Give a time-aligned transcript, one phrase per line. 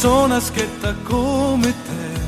[0.00, 2.20] persona schietta come te,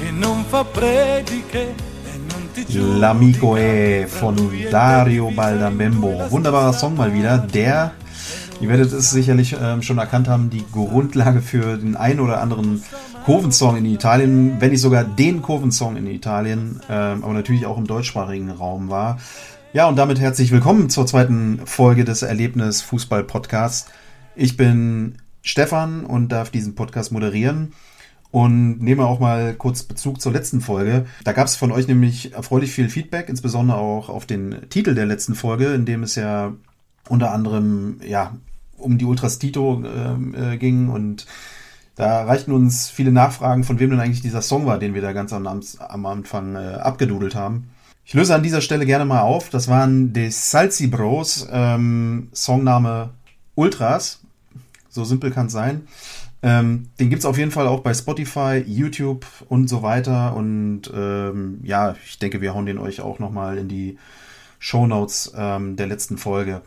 [0.00, 1.72] che non fa prediche
[2.66, 4.34] L'Amico E von
[4.68, 6.28] Dario Baldambembo.
[6.28, 7.38] Wunderbarer Song mal wieder.
[7.38, 7.92] Der,
[8.60, 12.82] ihr werdet es sicherlich ähm, schon erkannt haben, die Grundlage für den einen oder anderen
[13.24, 17.86] Kurvensong in Italien, wenn nicht sogar den Kurvensong in Italien, ähm, aber natürlich auch im
[17.86, 19.18] deutschsprachigen Raum war.
[19.72, 23.88] Ja, und damit herzlich willkommen zur zweiten Folge des Erlebnis Fußball Podcasts.
[24.34, 27.72] Ich bin Stefan und darf diesen Podcast moderieren
[28.30, 31.06] und nehme auch mal kurz Bezug zur letzten Folge.
[31.24, 35.06] Da gab es von euch nämlich erfreulich viel Feedback, insbesondere auch auf den Titel der
[35.06, 36.52] letzten Folge, in dem es ja
[37.08, 38.36] unter anderem ja
[38.76, 41.26] um die Ultras Tito äh, äh, ging und
[41.96, 45.12] da reichten uns viele Nachfragen, von wem denn eigentlich dieser Song war, den wir da
[45.12, 47.68] ganz am, am Anfang äh, abgedudelt haben.
[48.06, 49.50] Ich löse an dieser Stelle gerne mal auf.
[49.50, 53.10] Das waren die Salsi Bros, ähm, Songname
[53.54, 54.20] Ultras.
[54.90, 55.86] So simpel kann es sein.
[56.42, 60.34] Ähm, den gibt's auf jeden Fall auch bei Spotify, YouTube und so weiter.
[60.34, 63.98] Und ähm, ja, ich denke, wir hauen den euch auch nochmal in die
[64.58, 66.62] Shownotes ähm, der letzten Folge.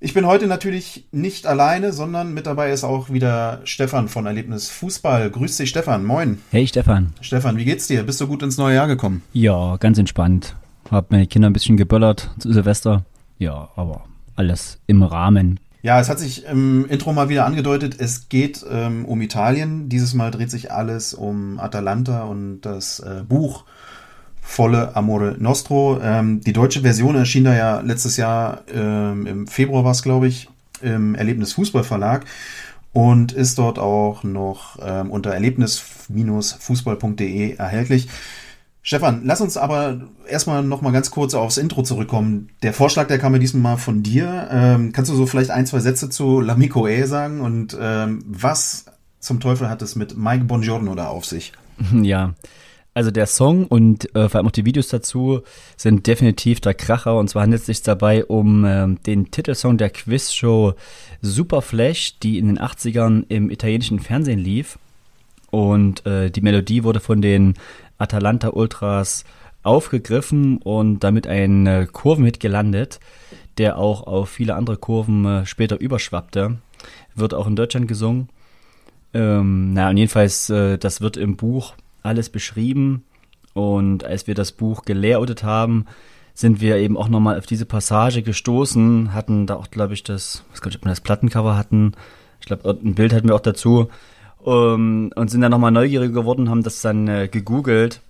[0.00, 4.68] Ich bin heute natürlich nicht alleine, sondern mit dabei ist auch wieder Stefan von Erlebnis
[4.68, 5.30] Fußball.
[5.30, 6.04] Grüß dich, Stefan.
[6.04, 6.42] Moin.
[6.50, 7.14] Hey Stefan.
[7.22, 8.02] Stefan, wie geht's dir?
[8.02, 9.22] Bist du gut ins neue Jahr gekommen?
[9.32, 10.56] Ja, ganz entspannt.
[10.90, 13.04] Hab meine Kinder ein bisschen geböllert zu Silvester.
[13.38, 14.04] Ja, aber
[14.36, 15.58] alles im Rahmen.
[15.84, 19.90] Ja, es hat sich im Intro mal wieder angedeutet, es geht ähm, um Italien.
[19.90, 23.64] Dieses Mal dreht sich alles um Atalanta und das äh, Buch
[24.40, 26.00] Volle Amore Nostro.
[26.02, 30.26] Ähm, die deutsche Version erschien da ja letztes Jahr, ähm, im Februar war es, glaube
[30.26, 30.48] ich,
[30.80, 32.24] im Erlebnis Fußballverlag
[32.94, 38.08] und ist dort auch noch ähm, unter erlebnis-fußball.de erhältlich.
[38.86, 42.50] Stefan, lass uns aber erstmal noch mal ganz kurz aufs Intro zurückkommen.
[42.62, 44.46] Der Vorschlag, der kam mir diesmal mal von dir.
[44.50, 48.84] Ähm, kannst du so vielleicht ein, zwei Sätze zu L'Amico E sagen und ähm, was
[49.20, 51.52] zum Teufel hat es mit Mike Bongiorno da auf sich?
[52.02, 52.34] Ja,
[52.92, 55.40] also der Song und äh, vor allem auch die Videos dazu
[55.78, 57.18] sind definitiv der Kracher.
[57.18, 60.74] Und zwar handelt es sich dabei um äh, den Titelsong der Quizshow
[61.22, 64.78] Super Flash, die in den 80ern im italienischen Fernsehen lief.
[65.50, 67.54] Und äh, die Melodie wurde von den
[67.98, 69.24] Atalanta Ultras
[69.62, 73.00] aufgegriffen und damit ein äh, Kurvenhit gelandet,
[73.58, 76.58] der auch auf viele andere Kurven äh, später überschwappte.
[77.14, 78.28] Wird auch in Deutschland gesungen.
[79.14, 83.04] Ähm, na, und jedenfalls, äh, das wird im Buch alles beschrieben.
[83.54, 85.86] Und als wir das Buch gelayoutet haben,
[86.34, 90.44] sind wir eben auch nochmal auf diese Passage gestoßen, hatten da auch, glaube ich, das,
[90.50, 91.92] was glaube ich, ob wir das Plattencover hatten.
[92.40, 93.88] Ich glaube, ein Bild hatten wir auch dazu.
[94.44, 98.02] Um, und sind dann nochmal neugierig geworden, haben das dann äh, gegoogelt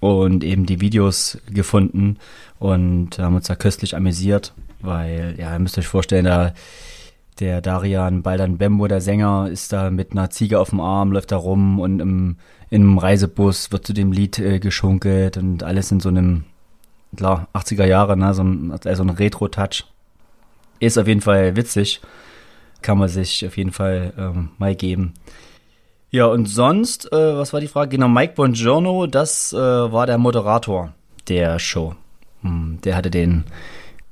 [0.00, 2.16] und eben die Videos gefunden
[2.58, 6.54] und haben uns da köstlich amüsiert, weil, ja, ihr müsst euch vorstellen, da
[7.38, 11.30] der Darian Baldan Bembo, der Sänger, ist da mit einer Ziege auf dem Arm, läuft
[11.30, 12.36] da rum und im,
[12.68, 16.44] in einem Reisebus wird zu dem Lied äh, geschunkelt und alles in so einem,
[17.16, 19.84] klar, 80er Jahre, ne, so ein, also ein Retro-Touch.
[20.80, 22.00] Ist auf jeden Fall witzig.
[22.82, 25.14] Kann man sich auf jeden Fall ähm, mal geben.
[26.12, 27.90] Ja, und sonst, äh, was war die Frage?
[27.90, 30.92] Genau, Mike Bongiorno, das äh, war der Moderator
[31.28, 31.94] der Show.
[32.42, 33.44] Hm, der hatte den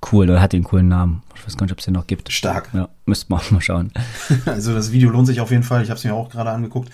[0.01, 1.23] coolen, oder hat den coolen Namen.
[1.35, 2.31] Ich weiß gar nicht, ob es den noch gibt.
[2.31, 2.71] Stark.
[2.73, 3.91] Ja, müsste man auch mal schauen.
[4.47, 5.83] Also das Video lohnt sich auf jeden Fall.
[5.83, 6.91] Ich habe es mir auch gerade angeguckt.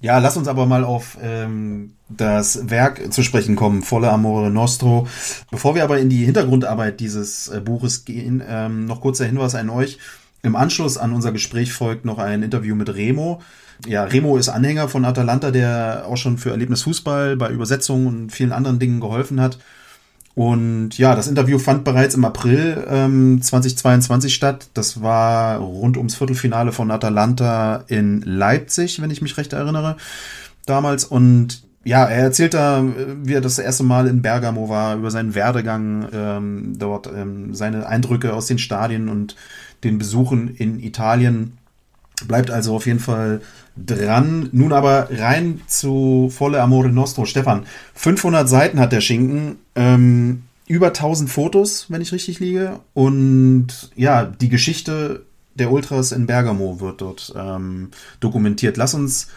[0.00, 5.06] Ja, lass uns aber mal auf ähm, das Werk zu sprechen kommen, Volle Amore Nostro.
[5.52, 9.70] Bevor wir aber in die Hintergrundarbeit dieses äh, Buches gehen, ähm, noch kurzer Hinweis an
[9.70, 9.98] euch.
[10.42, 13.40] Im Anschluss an unser Gespräch folgt noch ein Interview mit Remo.
[13.86, 18.30] Ja, Remo ist Anhänger von Atalanta, der auch schon für Erlebnis Fußball bei Übersetzungen und
[18.30, 19.58] vielen anderen Dingen geholfen hat.
[20.34, 24.68] Und ja, das Interview fand bereits im April ähm, 2022 statt.
[24.72, 29.96] Das war rund ums Viertelfinale von Atalanta in Leipzig, wenn ich mich recht erinnere,
[30.64, 31.04] damals.
[31.04, 32.82] Und ja, er erzählt da,
[33.22, 37.86] wie er das erste Mal in Bergamo war, über seinen Werdegang ähm, dort, ähm, seine
[37.86, 39.36] Eindrücke aus den Stadien und
[39.84, 41.58] den Besuchen in Italien.
[42.26, 43.42] Bleibt also auf jeden Fall
[43.76, 44.48] dran.
[44.52, 47.24] Nun aber rein zu Volle Amore Nostro.
[47.24, 47.64] Stefan,
[47.94, 52.80] 500 Seiten hat der Schinken, ähm, über 1000 Fotos, wenn ich richtig liege.
[52.94, 55.24] Und ja, die Geschichte
[55.54, 57.90] der Ultras in Bergamo wird dort ähm,
[58.20, 58.76] dokumentiert.
[58.76, 59.28] Lass uns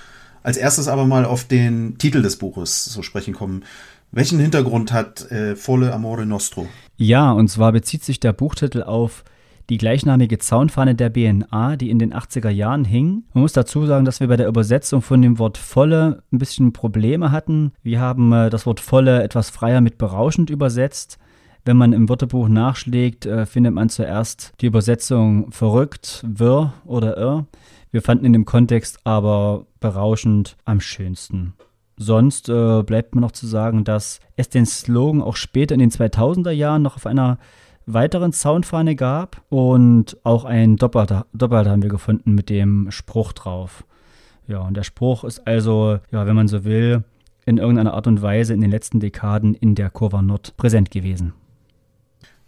[0.44, 3.64] als erstes aber mal auf den Titel des Buches zu sprechen kommen.
[4.12, 6.68] Welchen Hintergrund hat äh, Volle Amore Nostro?
[6.96, 9.26] Ja, und zwar bezieht sich der Buchtitel auf
[9.70, 13.24] die gleichnamige Zaunfahne der BNA, die in den 80er Jahren hing.
[13.34, 16.74] Man muss dazu sagen, dass wir bei der Übersetzung von dem Wort volle ein bisschen
[16.74, 17.72] Probleme hatten.
[17.82, 21.18] Wir haben äh, das Wort volle etwas freier mit berauschend übersetzt.
[21.64, 27.46] Wenn man im Wörterbuch nachschlägt, äh, findet man zuerst die Übersetzung verrückt, wirr oder irr.
[27.92, 31.54] Wir fanden in dem Kontext aber berauschend am schönsten.
[31.98, 35.92] Sonst äh, bleibt mir noch zu sagen, dass es den Slogan auch später in den
[35.92, 37.40] 2000er Jahren noch auf einer
[37.86, 43.86] weiteren Soundfahne gab und auch ein Doppelter, Doppelter haben wir gefunden mit dem Spruch drauf.
[44.48, 47.04] Ja, und der Spruch ist also, ja, wenn man so will,
[47.46, 51.34] in irgendeiner Art und Weise in den letzten Dekaden in der Kurva Nord präsent gewesen.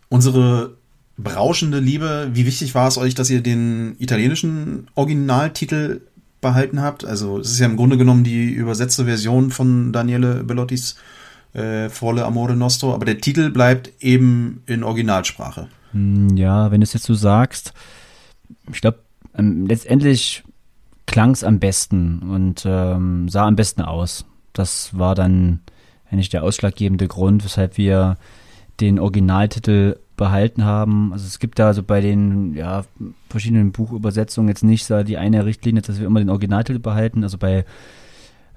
[0.10, 0.78] Unsere
[1.18, 6.02] berauschende Liebe, wie wichtig war es euch, dass ihr den italienischen Originaltitel
[6.42, 7.06] behalten habt?
[7.06, 10.96] Also es ist ja im Grunde genommen die übersetzte Version von Daniele Bellottis
[11.58, 15.68] äh, Volle Amore Nostro, aber der Titel bleibt eben in Originalsprache.
[15.92, 17.74] Hm, ja, wenn du es jetzt so sagst,
[18.72, 19.00] ich glaube,
[19.36, 20.44] ähm, letztendlich
[21.06, 24.26] klang es am besten und ähm, sah am besten aus.
[24.54, 25.62] Das war dann
[26.12, 28.18] eigentlich der ausschlaggebende Grund, weshalb wir
[28.80, 31.14] den Originaltitel behalten haben.
[31.14, 32.84] Also es gibt da so bei den ja,
[33.30, 37.24] verschiedenen Buchübersetzungen jetzt nicht so die eine Richtlinie, dass wir immer den Originaltitel behalten.
[37.24, 37.66] Also bei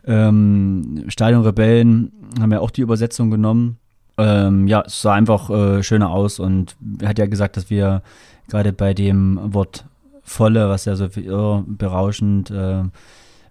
[0.06, 3.78] ähm, Stadion Rebellen haben wir auch die Übersetzung genommen.
[4.18, 8.02] Ähm, ja, es sah einfach äh, schöner aus und er hat ja gesagt, dass wir
[8.48, 9.84] gerade bei dem Wort
[10.22, 12.82] volle, was ja so äh, berauschend, äh,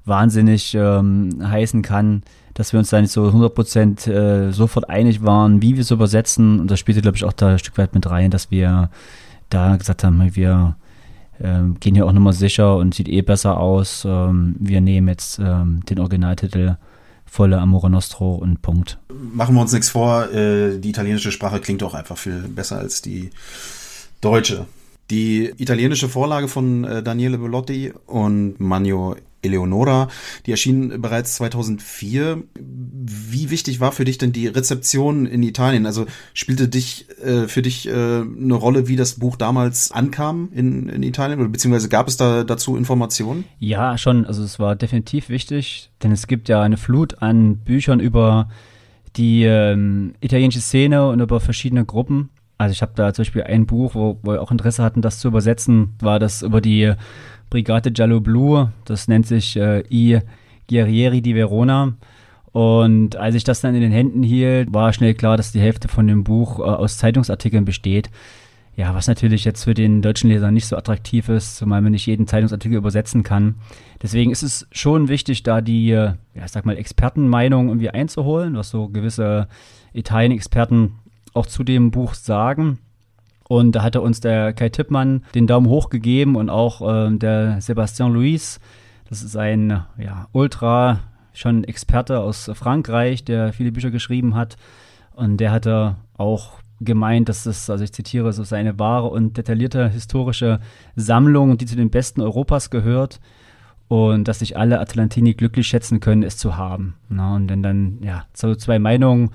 [0.06, 2.24] wahnsinnig ähm, heißen kann,
[2.54, 6.60] dass wir uns da nicht so 100% äh, sofort einig waren, wie wir es übersetzen.
[6.60, 8.90] Und das spielte, glaube ich, auch da ein Stück weit mit rein, dass wir
[9.50, 10.76] da gesagt haben, wir
[11.42, 14.06] ähm, gehen hier auch nochmal sicher und sieht eh besser aus.
[14.06, 16.76] Ähm, wir nehmen jetzt ähm, den Originaltitel
[17.26, 18.98] volle Amore Nostro und Punkt.
[19.34, 23.02] Machen wir uns nichts vor, äh, die italienische Sprache klingt auch einfach viel besser als
[23.02, 23.30] die
[24.22, 24.66] deutsche.
[25.10, 30.10] Die italienische Vorlage von äh, Daniele Bellotti und Magno Eleonora,
[30.46, 32.44] die erschien bereits 2004.
[32.56, 35.86] Wie wichtig war für dich denn die Rezeption in Italien?
[35.86, 40.90] Also spielte dich äh, für dich äh, eine Rolle, wie das Buch damals ankam in,
[40.90, 43.46] in Italien oder beziehungsweise gab es da dazu Informationen?
[43.60, 44.26] Ja, schon.
[44.26, 48.50] Also es war definitiv wichtig, denn es gibt ja eine Flut an Büchern über
[49.16, 52.30] die ähm, italienische Szene und über verschiedene Gruppen.
[52.60, 55.20] Also ich habe da zum Beispiel ein Buch, wo, wo wir auch Interesse hatten, das
[55.20, 56.94] zu übersetzen, war das über die
[57.50, 58.68] Brigate Giallo Blu.
[58.84, 60.20] Das nennt sich äh, I
[60.70, 61.94] Guerrieri di Verona.
[62.52, 65.88] Und als ich das dann in den Händen hielt, war schnell klar, dass die Hälfte
[65.88, 68.10] von dem Buch äh, aus Zeitungsartikeln besteht.
[68.76, 72.08] Ja, was natürlich jetzt für den deutschen Leser nicht so attraktiv ist, zumal man nicht
[72.08, 73.56] jeden Zeitungsartikel übersetzen kann.
[74.02, 78.58] Deswegen ist es schon wichtig, da die, äh, ja, ich sag mal, Expertenmeinung irgendwie einzuholen,
[78.58, 79.48] was so gewisse
[79.94, 80.96] Italien-Experten
[81.34, 82.80] auch zu dem Buch sagen.
[83.48, 87.60] Und da hatte uns der Kai Tippmann den Daumen hoch gegeben und auch äh, der
[87.62, 88.60] Sebastian Luis.
[89.10, 91.00] Das ist ein ja, Ultra,
[91.34, 94.56] schon Experte aus Frankreich, der viele Bücher geschrieben hat.
[95.14, 99.38] Und der hatte auch gemeint, dass das, also ich zitiere, es ist eine wahre und
[99.38, 100.60] detaillierte historische
[100.96, 103.20] Sammlung, die zu den besten Europas gehört.
[103.88, 106.98] Und dass sich alle Atlantini glücklich schätzen können, es zu haben.
[107.10, 109.32] Na, und wenn dann, ja, so zwei Meinungen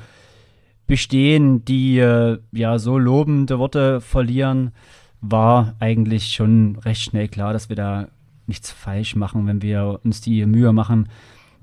[0.86, 4.72] bestehen, die äh, ja so lobende Worte verlieren,
[5.20, 8.08] war eigentlich schon recht schnell klar, dass wir da
[8.46, 11.08] nichts falsch machen, wenn wir uns die Mühe machen,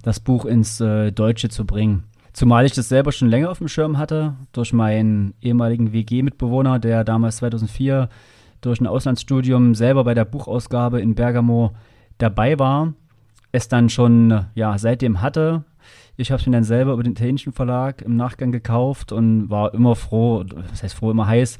[0.02, 2.04] das Buch ins äh, Deutsche zu bringen.
[2.34, 7.04] Zumal ich das selber schon länger auf dem Schirm hatte, durch meinen ehemaligen WG-Mitbewohner, der
[7.04, 8.10] damals 2004
[8.62, 11.72] durch ein Auslandsstudium selber bei der Buchausgabe in Bergamo
[12.18, 12.94] dabei war,
[13.52, 15.66] es dann schon ja, seitdem hatte,
[16.18, 19.74] ich habe es mir dann selber über den italienischen Verlag im Nachgang gekauft und war
[19.74, 21.58] immer froh, das heißt froh, immer heiß,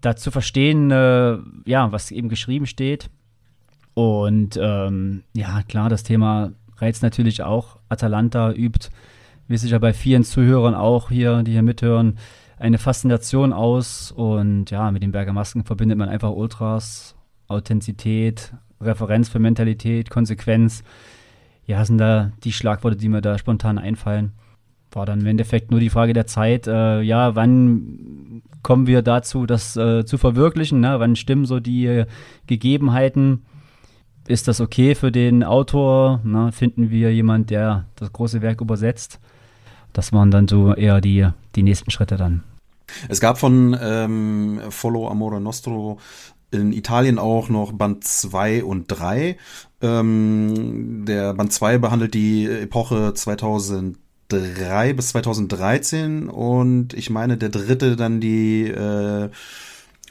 [0.00, 3.10] da zu verstehen, äh, ja, was eben geschrieben steht.
[3.94, 7.78] Und ähm, ja, klar, das Thema reizt natürlich auch.
[7.88, 8.88] Atalanta übt,
[9.48, 12.18] wie sicher bei vielen Zuhörern auch hier, die hier mithören,
[12.58, 14.12] eine Faszination aus.
[14.12, 17.14] Und ja, mit den Berger Masken verbindet man einfach Ultras,
[17.48, 20.82] Authentizität, Referenz für Mentalität, Konsequenz
[21.66, 24.32] ja, sind da die Schlagworte, die mir da spontan einfallen.
[24.92, 29.46] War dann im Endeffekt nur die Frage der Zeit, äh, ja, wann kommen wir dazu,
[29.46, 30.80] das äh, zu verwirklichen?
[30.80, 31.00] Ne?
[31.00, 32.06] Wann stimmen so die äh,
[32.46, 33.44] Gegebenheiten?
[34.26, 36.20] Ist das okay für den Autor?
[36.24, 36.52] Ne?
[36.52, 39.20] Finden wir jemanden, der das große Werk übersetzt?
[39.92, 42.42] Das waren dann so eher die, die nächsten Schritte dann.
[43.08, 45.98] Es gab von ähm, Follow Amore Nostro
[46.54, 49.36] in Italien auch noch Band 2 und 3.
[49.82, 57.96] Ähm, der Band 2 behandelt die Epoche 2003 bis 2013 und ich meine der dritte
[57.96, 59.28] dann die äh,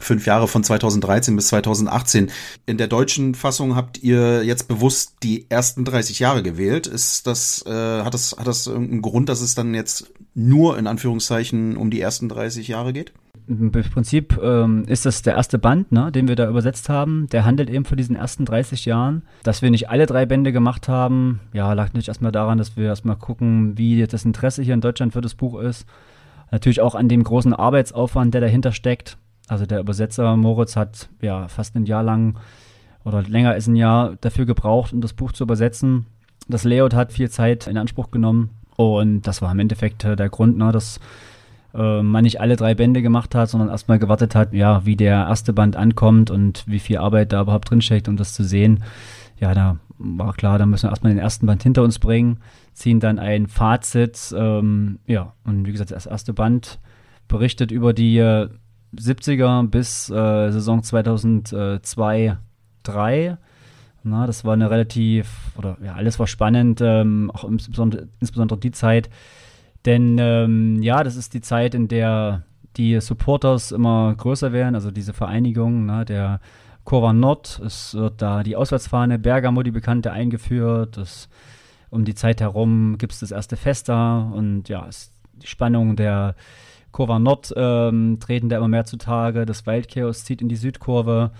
[0.00, 2.30] fünf Jahre von 2013 bis 2018.
[2.66, 6.86] In der deutschen Fassung habt ihr jetzt bewusst die ersten 30 Jahre gewählt.
[6.86, 10.86] Ist das, äh, hat das, hat das irgendeinen Grund, dass es dann jetzt nur in
[10.86, 13.12] Anführungszeichen um die ersten 30 Jahre geht?
[13.46, 17.26] Im Prinzip ähm, ist das der erste Band, ne, den wir da übersetzt haben.
[17.30, 19.22] Der handelt eben von diesen ersten 30 Jahren.
[19.42, 22.86] Dass wir nicht alle drei Bände gemacht haben, ja, lag natürlich erstmal daran, dass wir
[22.86, 25.86] erstmal gucken, wie das Interesse hier in Deutschland für das Buch ist.
[26.50, 29.18] Natürlich auch an dem großen Arbeitsaufwand, der dahinter steckt.
[29.48, 32.38] Also der Übersetzer Moritz hat ja fast ein Jahr lang
[33.04, 36.06] oder länger als ein Jahr dafür gebraucht, um das Buch zu übersetzen.
[36.48, 40.28] Das Layout hat viel Zeit in Anspruch genommen und das war im Endeffekt äh, der
[40.30, 41.00] Grund, ne, dass
[41.74, 45.26] äh, man nicht alle drei Bände gemacht hat, sondern erstmal gewartet hat, ja, wie der
[45.26, 48.84] erste Band ankommt und wie viel Arbeit da überhaupt drinsteckt, um das zu sehen.
[49.40, 52.38] Ja, da war klar, da müssen wir erstmal den ersten Band hinter uns bringen,
[52.72, 54.34] ziehen dann ein Fazit.
[54.36, 56.78] Ähm, ja, und wie gesagt, das erste Band
[57.28, 58.48] berichtet über die äh,
[58.96, 62.36] 70er bis äh, Saison 2002,
[62.84, 63.38] 2003.
[64.06, 68.70] Na, das war eine relativ, oder ja, alles war spannend, ähm, auch insbesondere, insbesondere die
[68.70, 69.08] Zeit,
[69.84, 72.42] denn ähm, ja, das ist die Zeit, in der
[72.76, 76.40] die Supporters immer größer werden, also diese Vereinigung, ne, der
[76.84, 80.96] Kurva Nord, es wird da die Auswärtsfahne Bergamo, die bekannte, eingeführt.
[80.98, 81.28] Das,
[81.88, 85.96] um die Zeit herum gibt es das erste Fest da und ja, es, die Spannung
[85.96, 86.34] der
[86.92, 89.46] Kurva Nord ähm, treten da immer mehr zutage.
[89.46, 91.30] Das Waldchaos zieht in die Südkurve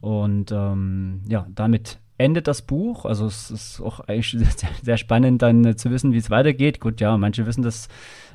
[0.00, 3.04] und ähm, ja, damit endet das Buch.
[3.04, 6.80] Also es ist auch eigentlich sehr, sehr spannend dann äh, zu wissen, wie es weitergeht.
[6.80, 7.88] Gut, ja, manche wissen das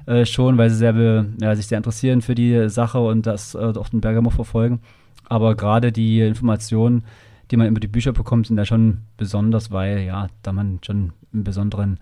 [0.05, 3.57] äh, schon, weil sie sehr ja, sich sehr interessieren für die Sache und das äh,
[3.57, 4.81] auch den Bergamo verfolgen.
[5.29, 7.03] Aber gerade die Informationen,
[7.51, 11.13] die man über die Bücher bekommt, sind ja schon besonders, weil ja, da man schon
[11.33, 11.99] einen besonderen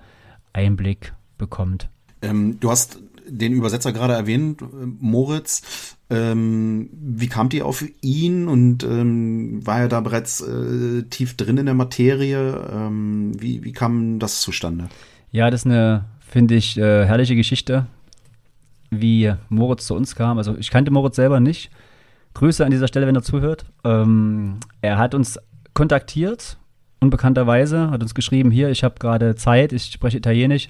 [0.53, 1.89] Einblick bekommt.
[2.21, 4.65] Ähm, du hast den Übersetzer gerade erwähnt, äh,
[4.99, 5.95] Moritz.
[6.09, 11.57] Ähm, wie kamt ihr auf ihn und ähm, war er da bereits äh, tief drin
[11.57, 12.69] in der Materie?
[12.71, 14.89] Ähm, wie, wie kam das zustande?
[15.31, 17.87] Ja, das ist eine, finde ich, äh, herrliche Geschichte,
[18.91, 20.37] wie Moritz zu uns kam.
[20.37, 21.71] Also ich kannte Moritz selber nicht.
[22.35, 23.65] Grüße an dieser Stelle, wenn er zuhört.
[23.83, 25.39] Ähm, er hat uns
[25.73, 26.57] kontaktiert,
[26.99, 30.69] unbekannterweise, hat uns geschrieben, hier, ich habe gerade Zeit, ich spreche Italienisch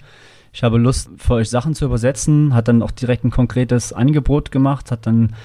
[0.55, 4.51] ich habe Lust, für euch Sachen zu übersetzen, hat dann auch direkt ein konkretes Angebot
[4.51, 5.35] gemacht, hat dann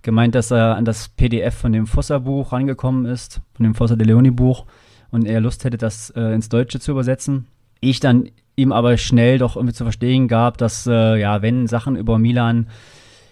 [0.00, 4.06] gemeint, dass er an das PDF von dem Fossa-Buch rangekommen ist, von dem Fossa de
[4.06, 4.64] Leoni-Buch
[5.10, 7.46] und er Lust hätte, das äh, ins Deutsche zu übersetzen.
[7.80, 11.94] Ich dann ihm aber schnell doch irgendwie zu verstehen gab, dass, äh, ja, wenn Sachen
[11.94, 12.68] über Milan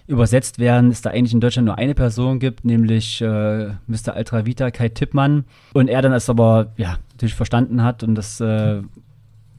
[0.05, 4.13] übersetzt werden, es da eigentlich in Deutschland nur eine Person gibt, nämlich äh, Mr.
[4.13, 5.45] Altravita Kai Tippmann.
[5.73, 8.83] Und er dann es aber, ja, natürlich verstanden hat und das äh,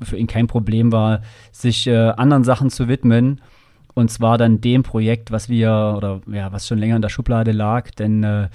[0.04, 3.40] für ihn kein Problem war, sich äh, anderen Sachen zu widmen.
[3.94, 7.52] Und zwar dann dem Projekt, was wir, oder ja, was schon länger in der Schublade
[7.52, 8.48] lag, denn äh,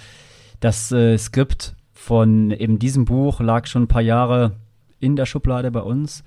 [0.59, 4.57] das äh, Skript von eben diesem Buch lag schon ein paar Jahre
[4.99, 6.23] in der Schublade bei uns,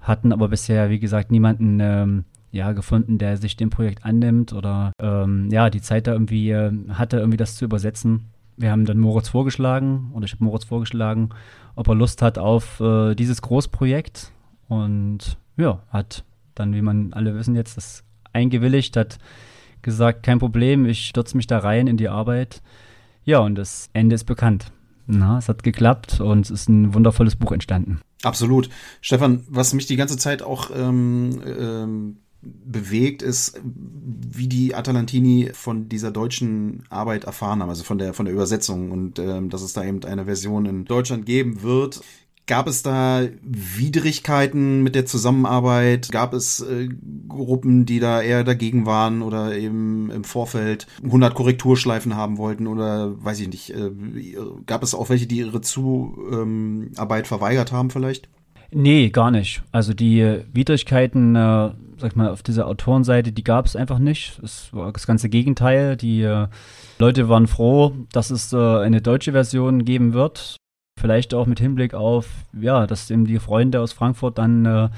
[0.00, 4.92] hatten aber bisher, wie gesagt, niemanden ähm, ja, gefunden, der sich dem Projekt annimmt oder
[5.00, 8.30] ähm, ja, die Zeit da irgendwie äh, hatte, irgendwie das zu übersetzen.
[8.56, 11.30] Wir haben dann Moritz vorgeschlagen, oder ich habe Moritz vorgeschlagen,
[11.76, 14.32] ob er Lust hat auf äh, dieses Großprojekt,
[14.70, 16.24] und ja, hat
[16.54, 19.18] dann, wie man alle wissen, jetzt das eingewilligt, hat
[19.82, 22.62] gesagt, kein Problem, ich stürze mich da rein in die Arbeit.
[23.24, 24.70] Ja, und das Ende ist bekannt.
[25.06, 28.00] Na, es hat geklappt und es ist ein wundervolles Buch entstanden.
[28.22, 28.70] Absolut.
[29.00, 35.88] Stefan, was mich die ganze Zeit auch ähm, ähm, bewegt, ist, wie die Atalantini von
[35.88, 39.72] dieser deutschen Arbeit erfahren haben, also von der, von der Übersetzung und ähm, dass es
[39.72, 42.02] da eben eine Version in Deutschland geben wird.
[42.46, 46.10] Gab es da Widrigkeiten mit der Zusammenarbeit?
[46.10, 46.88] Gab es äh,
[47.28, 53.12] Gruppen, die da eher dagegen waren oder eben im Vorfeld 100 Korrekturschleifen haben wollten oder
[53.24, 53.70] weiß ich nicht?
[53.70, 53.90] Äh,
[54.66, 58.28] gab es auch welche, die ihre Zuarbeit verweigert haben vielleicht?
[58.72, 59.62] Nee, gar nicht.
[59.72, 64.38] Also die Widrigkeiten, äh, sag mal, auf dieser Autorenseite, die gab es einfach nicht.
[64.42, 65.96] Es war das ganze Gegenteil.
[65.96, 66.46] Die äh,
[66.98, 70.56] Leute waren froh, dass es äh, eine deutsche Version geben wird.
[71.00, 74.88] Vielleicht auch mit Hinblick auf, ja, dass eben die Freunde aus Frankfurt dann äh,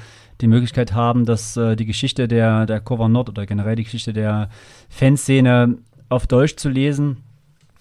[0.41, 4.11] die Möglichkeit haben, dass äh, die Geschichte der, der Cover Nord oder generell die Geschichte
[4.11, 4.49] der
[4.89, 5.77] Fanszene
[6.09, 7.17] auf Deutsch zu lesen.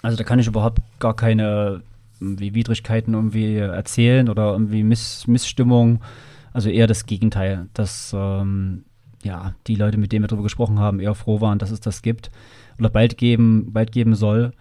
[0.02, 1.83] Also da kann ich überhaupt gar keine
[2.21, 6.00] wie Widrigkeiten irgendwie erzählen oder irgendwie Miss, Missstimmung.
[6.52, 8.85] Also eher das Gegenteil, dass ähm,
[9.25, 12.02] ja, die Leute, mit denen wir darüber gesprochen haben, eher froh waren, dass es das
[12.02, 12.31] gibt
[12.79, 14.52] oder bald geben, bald geben soll.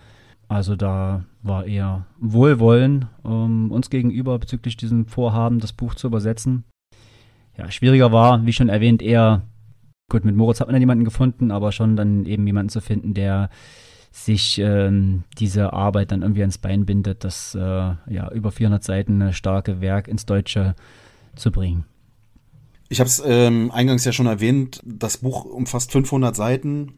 [0.52, 6.66] Also da war eher Wohlwollen ähm, uns gegenüber bezüglich diesem Vorhaben, das Buch zu übersetzen.
[7.58, 9.44] Ja, schwieriger war, wie schon erwähnt, eher,
[10.10, 13.14] gut, mit Moritz hat man ja niemanden gefunden, aber schon dann eben jemanden zu finden,
[13.14, 13.50] der
[14.12, 19.22] sich ähm, diese Arbeit dann irgendwie ans Bein bindet, das äh, ja über 400 Seiten
[19.22, 20.76] eine starke Werk ins Deutsche
[21.34, 21.86] zu bringen.
[22.90, 26.98] Ich habe es ähm, eingangs ja schon erwähnt, das Buch umfasst 500 Seiten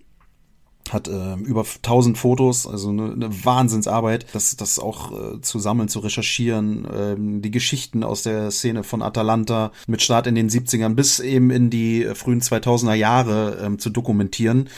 [0.91, 5.87] hat äh, über 1000 Fotos, also eine, eine Wahnsinnsarbeit, das, das auch äh, zu sammeln,
[5.87, 10.95] zu recherchieren, ähm, die Geschichten aus der Szene von Atalanta mit Start in den 70ern
[10.95, 14.69] bis eben in die frühen 2000er Jahre ähm, zu dokumentieren.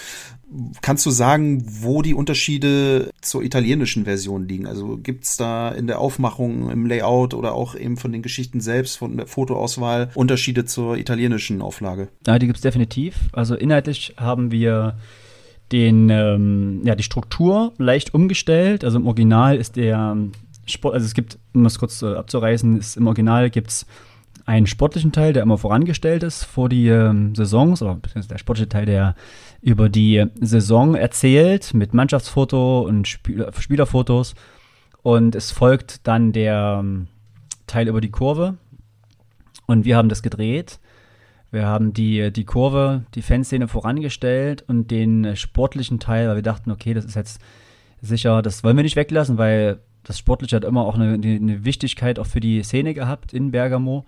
[0.81, 4.67] Kannst du sagen, wo die Unterschiede zur italienischen Version liegen?
[4.67, 8.97] Also gibt's da in der Aufmachung, im Layout oder auch eben von den Geschichten selbst,
[8.97, 12.09] von der Fotoauswahl Unterschiede zur italienischen Auflage?
[12.25, 13.15] Ja, die gibt's definitiv.
[13.33, 14.97] Also inhaltlich haben wir
[15.71, 18.83] den, ähm, ja, die Struktur leicht umgestellt.
[18.83, 20.15] Also im Original ist der
[20.65, 23.85] Sport, also es gibt, um das kurz äh, abzureißen, ist im Original gibt's
[24.45, 28.85] einen sportlichen Teil, der immer vorangestellt ist vor die ähm, Saisons, oder der sportliche Teil,
[28.85, 29.15] der
[29.61, 34.35] über die Saison erzählt mit Mannschaftsfoto und Spieler, Spielerfotos.
[35.01, 37.07] Und es folgt dann der ähm,
[37.65, 38.55] Teil über die Kurve.
[39.65, 40.79] Und wir haben das gedreht.
[41.55, 46.69] Wir haben die, die Kurve, die Fanszene vorangestellt und den sportlichen Teil, weil wir dachten,
[46.69, 47.41] okay, das ist jetzt
[48.01, 52.19] sicher, das wollen wir nicht weglassen, weil das Sportliche hat immer auch eine, eine Wichtigkeit
[52.19, 54.05] auch für die Szene gehabt in Bergamo.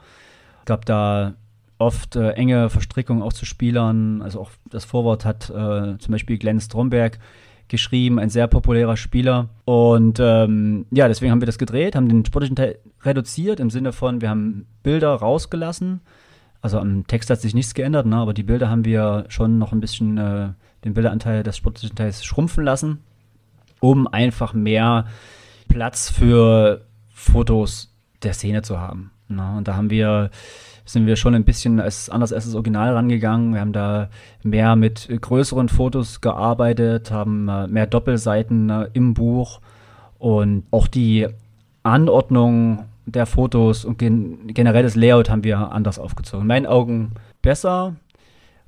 [0.65, 1.35] Gab da
[1.77, 4.21] oft äh, enge Verstrickungen auch zu Spielern.
[4.21, 7.17] Also auch das Vorwort hat äh, zum Beispiel Glenn Stromberg
[7.69, 9.47] geschrieben, ein sehr populärer Spieler.
[9.63, 13.93] Und ähm, ja, deswegen haben wir das gedreht, haben den sportlichen Teil reduziert im Sinne
[13.93, 16.01] von, wir haben Bilder rausgelassen.
[16.61, 18.15] Also am Text hat sich nichts geändert, ne?
[18.15, 20.49] aber die Bilder haben wir schon noch ein bisschen äh,
[20.83, 22.99] den Bilderanteil des sportlichen Teils schrumpfen lassen,
[23.79, 25.05] um einfach mehr
[25.67, 29.11] Platz für Fotos der Szene zu haben.
[29.27, 29.57] Ne?
[29.57, 30.31] Und da haben wir
[30.87, 33.53] sind wir schon ein bisschen als, anders als das Original rangegangen.
[33.53, 34.09] Wir haben da
[34.43, 39.59] mehr mit größeren Fotos gearbeitet, haben äh, mehr Doppelseiten äh, im Buch
[40.17, 41.27] und auch die
[41.83, 46.41] Anordnung der Fotos und gen generell das Layout haben wir anders aufgezogen.
[46.41, 47.95] In meinen Augen besser,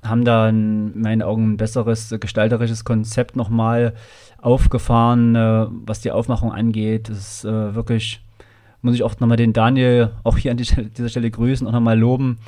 [0.02, 3.94] haben da in meinen Augen ein besseres gestalterisches Konzept nochmal
[4.40, 7.10] aufgefahren, äh, was die Aufmachung angeht.
[7.10, 8.22] Es ist äh, wirklich
[8.82, 12.38] muss ich auch nochmal den Daniel auch hier an dieser Stelle grüßen und nochmal loben,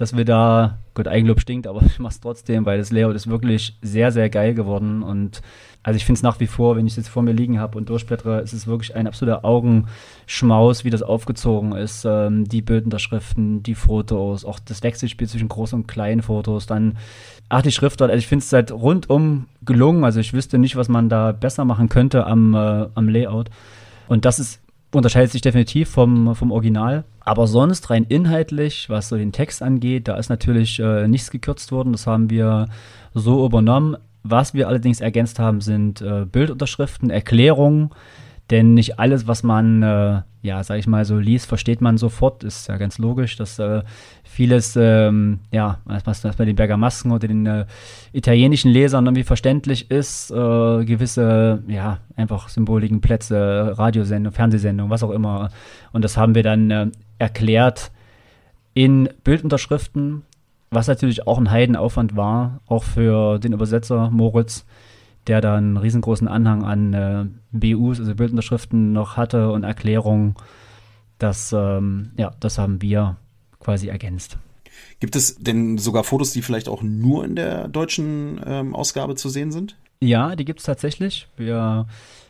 [0.00, 3.78] dass wir da, Gott, Eigenlob stinkt, aber ich mach's trotzdem, weil das Layout ist wirklich
[3.82, 5.42] sehr, sehr geil geworden und
[5.82, 7.78] also ich finde es nach wie vor, wenn ich es jetzt vor mir liegen habe
[7.78, 12.04] und durchblättere, ist es wirklich ein absoluter Augenschmaus, wie das aufgezogen ist.
[12.04, 16.98] Ähm, die Bildunterschriften, die Fotos, auch das Wechselspiel zwischen großen und kleinen Fotos, dann
[17.48, 20.04] ach, die Schriftart, also ich finde es halt rundum gelungen.
[20.04, 23.48] Also ich wüsste nicht, was man da besser machen könnte am, äh, am Layout.
[24.06, 24.60] Und das ist
[24.92, 27.04] unterscheidet sich definitiv vom, vom Original.
[27.20, 31.70] Aber sonst rein inhaltlich, was so den Text angeht, da ist natürlich äh, nichts gekürzt
[31.70, 31.92] worden.
[31.92, 32.68] Das haben wir
[33.14, 33.96] so übernommen.
[34.22, 37.90] Was wir allerdings ergänzt haben, sind äh, Bildunterschriften, Erklärungen.
[38.50, 42.42] Denn nicht alles, was man, äh, ja, sag ich mal, so liest, versteht man sofort.
[42.42, 43.82] Ist ja ganz logisch, dass äh,
[44.24, 47.66] vieles, ähm, ja, was, was bei den Bergamasken oder den äh,
[48.12, 50.32] italienischen Lesern irgendwie verständlich ist.
[50.32, 55.50] Äh, gewisse, ja, einfach Symboliken, Plätze, Radiosendung, Fernsehsendung, was auch immer.
[55.92, 56.86] Und das haben wir dann äh,
[57.18, 57.92] erklärt
[58.74, 60.22] in Bildunterschriften,
[60.70, 64.64] was natürlich auch ein Heidenaufwand war, auch für den Übersetzer Moritz
[65.26, 70.34] der da einen riesengroßen Anhang an äh, BUs, also Bildunterschriften noch hatte und Erklärungen.
[71.18, 73.16] Das, ähm, ja, das haben wir
[73.58, 74.38] quasi ergänzt.
[74.98, 79.28] Gibt es denn sogar Fotos, die vielleicht auch nur in der deutschen ähm, Ausgabe zu
[79.28, 79.76] sehen sind?
[80.00, 81.28] Ja, die gibt es tatsächlich.
[81.36, 81.86] Wir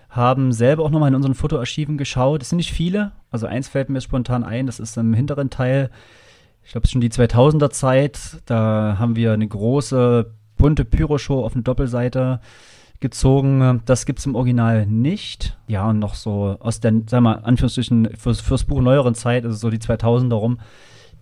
[0.09, 2.43] haben selber auch nochmal in unseren Fotoarchiven geschaut.
[2.43, 3.13] Es sind nicht viele.
[3.31, 5.91] Also eins fällt mir spontan ein, das ist im hinteren Teil.
[6.65, 8.43] Ich glaube, es ist schon die 2000er Zeit.
[8.47, 12.41] Da haben wir eine große bunte Pyroshow auf einer Doppelseite
[13.01, 13.83] gezogen.
[13.87, 15.59] Das gibt es im Original nicht.
[15.67, 19.45] Ja, und noch so aus der, sagen wir mal, Anführungsstrichen, fürs, fürs Buch neueren Zeit,
[19.45, 20.59] also so die 2000er rum,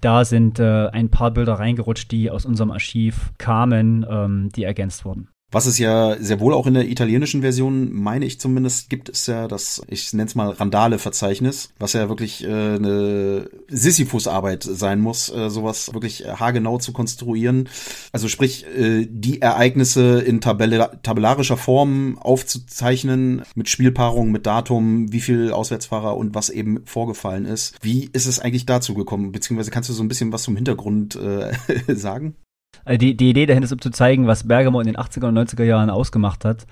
[0.00, 5.04] da sind äh, ein paar Bilder reingerutscht, die aus unserem Archiv kamen, ähm, die ergänzt
[5.04, 5.28] wurden.
[5.50, 9.26] Was es ja sehr wohl auch in der italienischen Version, meine ich zumindest, gibt es
[9.26, 15.30] ja das, ich nenne es mal Randale-Verzeichnis, was ja wirklich äh, eine Sisyphus-Arbeit sein muss,
[15.30, 17.70] äh, sowas wirklich haargenau zu konstruieren.
[18.12, 25.20] Also sprich, äh, die Ereignisse in tabella tabellarischer Form aufzuzeichnen, mit Spielpaarung, mit Datum, wie
[25.20, 27.74] viel Auswärtsfahrer und was eben vorgefallen ist.
[27.80, 29.32] Wie ist es eigentlich dazu gekommen?
[29.32, 31.52] Beziehungsweise kannst du so ein bisschen was zum Hintergrund äh,
[31.94, 32.36] sagen?
[32.84, 35.38] Also die, die Idee dahinter ist, um zu zeigen, was Bergamo in den 80er und
[35.38, 36.66] 90er Jahren ausgemacht hat.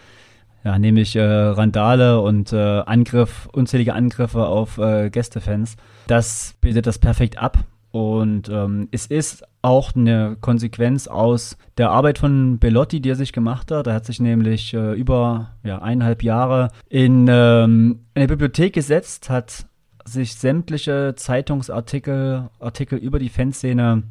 [0.65, 5.77] Ja, nämlich äh, Randale und äh, Angriff, unzählige Angriffe auf äh, Gästefans.
[6.09, 7.59] Das bildet das perfekt ab.
[7.93, 13.33] Und ähm, es ist auch eine Konsequenz aus der Arbeit von Bellotti, die er sich
[13.33, 13.87] gemacht hat.
[13.87, 19.67] Er hat sich nämlich äh, über ja, eineinhalb Jahre in ähm, eine Bibliothek gesetzt, hat
[20.05, 24.03] sich sämtliche Zeitungsartikel Artikel über die Fanszene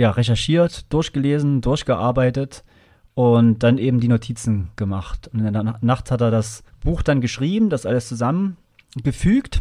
[0.00, 2.64] ja, recherchiert, durchgelesen, durchgearbeitet
[3.12, 5.28] und dann eben die Notizen gemacht.
[5.30, 9.60] Und in der Nacht hat er das Buch dann geschrieben, das alles zusammengefügt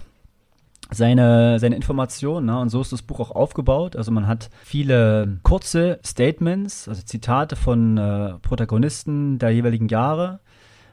[0.91, 2.45] seine, seine Informationen.
[2.45, 2.57] Ne?
[2.57, 3.97] Und so ist das Buch auch aufgebaut.
[3.97, 10.39] Also man hat viele kurze Statements, also Zitate von äh, Protagonisten der jeweiligen Jahre,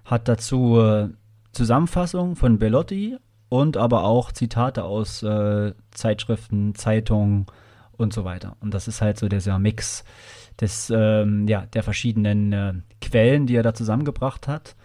[0.05, 1.11] hat dazu äh,
[1.53, 3.17] Zusammenfassungen von Bellotti
[3.49, 7.47] und aber auch Zitate aus äh, Zeitschriften, Zeitungen
[7.97, 8.57] und so weiter.
[8.61, 10.05] Und das ist halt so dieser Mix
[10.61, 14.77] des, ähm, ja, der verschiedenen äh, Quellen, die er da zusammengebracht hat.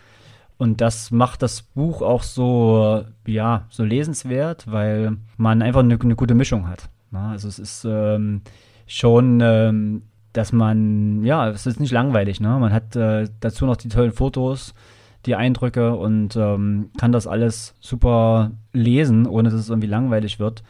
[0.58, 6.15] Und das macht das Buch auch so, ja, so lesenswert, weil man einfach eine, eine
[6.15, 6.89] gute Mischung hat.
[7.10, 7.19] Ne?
[7.19, 8.41] Also es ist ähm,
[8.86, 12.39] schon, ähm, dass man, ja, es ist nicht langweilig.
[12.39, 12.50] Ne?
[12.60, 14.74] Man hat äh, dazu noch die tollen Fotos,
[15.26, 20.63] die Eindrücke und ähm, kann das alles super lesen, ohne dass es irgendwie langweilig wird.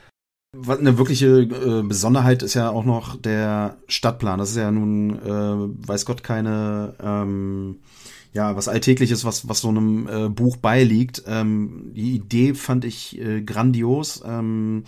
[0.54, 4.38] Eine wirkliche äh, Besonderheit ist ja auch noch der Stadtplan.
[4.38, 7.78] Das ist ja nun, äh, weiß Gott, keine ähm,
[8.34, 11.24] ja, was Alltägliches, was, was so einem äh, Buch beiliegt.
[11.26, 14.24] Ähm, die Idee fand ich äh, grandios.
[14.26, 14.84] Ähm,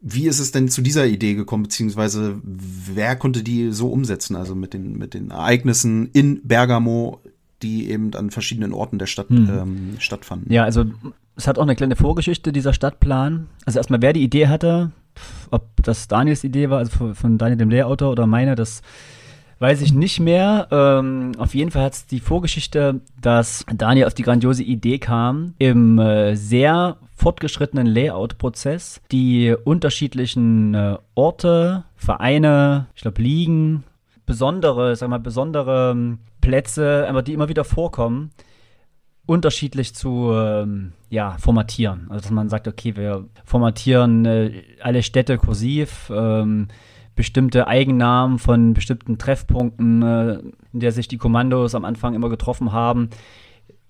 [0.00, 4.54] wie ist es denn zu dieser Idee gekommen, beziehungsweise wer konnte die so umsetzen, also
[4.54, 7.20] mit den, mit den Ereignissen in Bergamo,
[7.62, 9.48] die eben an verschiedenen Orten der Stadt hm.
[9.50, 10.52] ähm, stattfanden?
[10.52, 10.84] Ja, also
[11.36, 13.48] es hat auch eine kleine Vorgeschichte, dieser Stadtplan.
[13.64, 14.90] Also erstmal, wer die Idee hatte,
[15.50, 18.82] ob das Daniels Idee war, also von Daniel dem Lehrautor oder meine, das
[19.58, 20.68] Weiß ich nicht mehr.
[20.70, 25.54] Ähm, auf jeden Fall hat es die Vorgeschichte, dass Daniel auf die grandiose Idee kam,
[25.58, 33.84] im äh, sehr fortgeschrittenen Layout-Prozess die unterschiedlichen äh, Orte, Vereine, ich glaube Ligen,
[34.26, 38.32] besondere, sag mal, besondere ähm, Plätze, einfach die immer wieder vorkommen,
[39.26, 42.06] unterschiedlich zu ähm, ja, formatieren.
[42.08, 46.68] Also dass man sagt, okay, wir formatieren äh, alle Städte kursiv, ähm,
[47.16, 50.38] bestimmte Eigennamen von bestimmten Treffpunkten, äh,
[50.72, 53.10] in der sich die Kommandos am Anfang immer getroffen haben.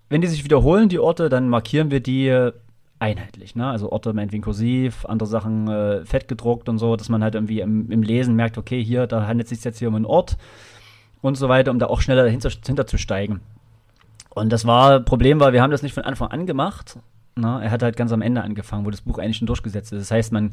[0.09, 2.53] Wenn die sich wiederholen, die Orte, dann markieren wir die
[2.99, 3.55] einheitlich.
[3.57, 3.67] Ne?
[3.67, 7.61] Also Orte meinetwegen kursiv, andere Sachen äh, fett gedruckt und so, dass man halt irgendwie
[7.61, 10.37] im, im, Lesen merkt, okay, hier, da handelt es sich jetzt hier um einen Ort
[11.21, 13.41] und so weiter, um da auch schneller dahinter, dahinter zu steigen.
[14.37, 16.99] Und das war, Problem war, wir haben das nicht von Anfang an gemacht.
[17.37, 17.61] Ne?
[17.63, 20.01] Er hat halt ganz am Ende angefangen, wo das Buch eigentlich schon durchgesetzt ist.
[20.01, 20.53] Das heißt, man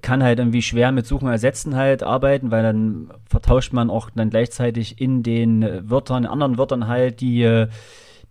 [0.00, 4.30] kann halt irgendwie schwer mit Suchen ersetzen halt arbeiten, weil dann vertauscht man auch dann
[4.30, 7.66] gleichzeitig in den Wörtern, in anderen Wörtern halt die,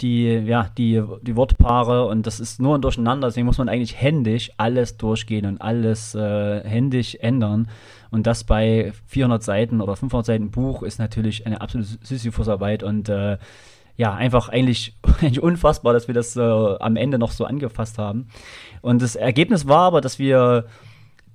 [0.02, 4.02] die, ja, die, die Wortpaare und das ist nur ein Durcheinander, deswegen muss man eigentlich
[4.02, 7.68] händisch alles durchgehen und alles äh, händisch ändern
[8.10, 13.10] und das bei 400 Seiten oder 500 Seiten Buch ist natürlich eine absolute Sisyphusarbeit und
[13.10, 13.38] äh,
[13.98, 18.28] ja, einfach eigentlich, eigentlich unfassbar, dass wir das äh, am Ende noch so angefasst haben.
[18.82, 20.66] Und das Ergebnis war aber, dass wir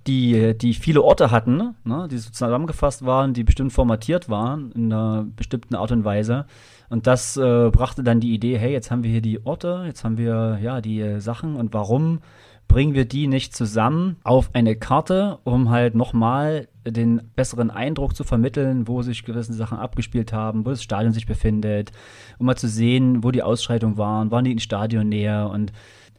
[0.07, 4.92] die, die viele Orte hatten, ne, die so zusammengefasst waren, die bestimmt formatiert waren in
[4.92, 6.46] einer bestimmten Art und Weise.
[6.88, 10.05] Und das äh, brachte dann die Idee, hey, jetzt haben wir hier die Orte, jetzt
[10.05, 12.20] haben wir ja die äh, Sachen und warum
[12.68, 18.25] bringen wir die nicht zusammen auf eine Karte, um halt nochmal den besseren Eindruck zu
[18.25, 21.92] vermitteln, wo sich gewisse Sachen abgespielt haben, wo das Stadion sich befindet,
[22.38, 25.73] um mal zu sehen, wo die Ausschreitungen waren, waren die in Stadion näher und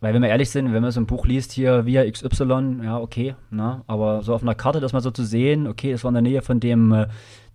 [0.04, 3.00] weil, wenn wir ehrlich sind, wenn man so ein Buch liest, hier via XY, ja,
[3.00, 6.10] okay, na, aber so auf einer Karte, das mal so zu sehen, okay, es war
[6.10, 7.08] in der Nähe von dem äh,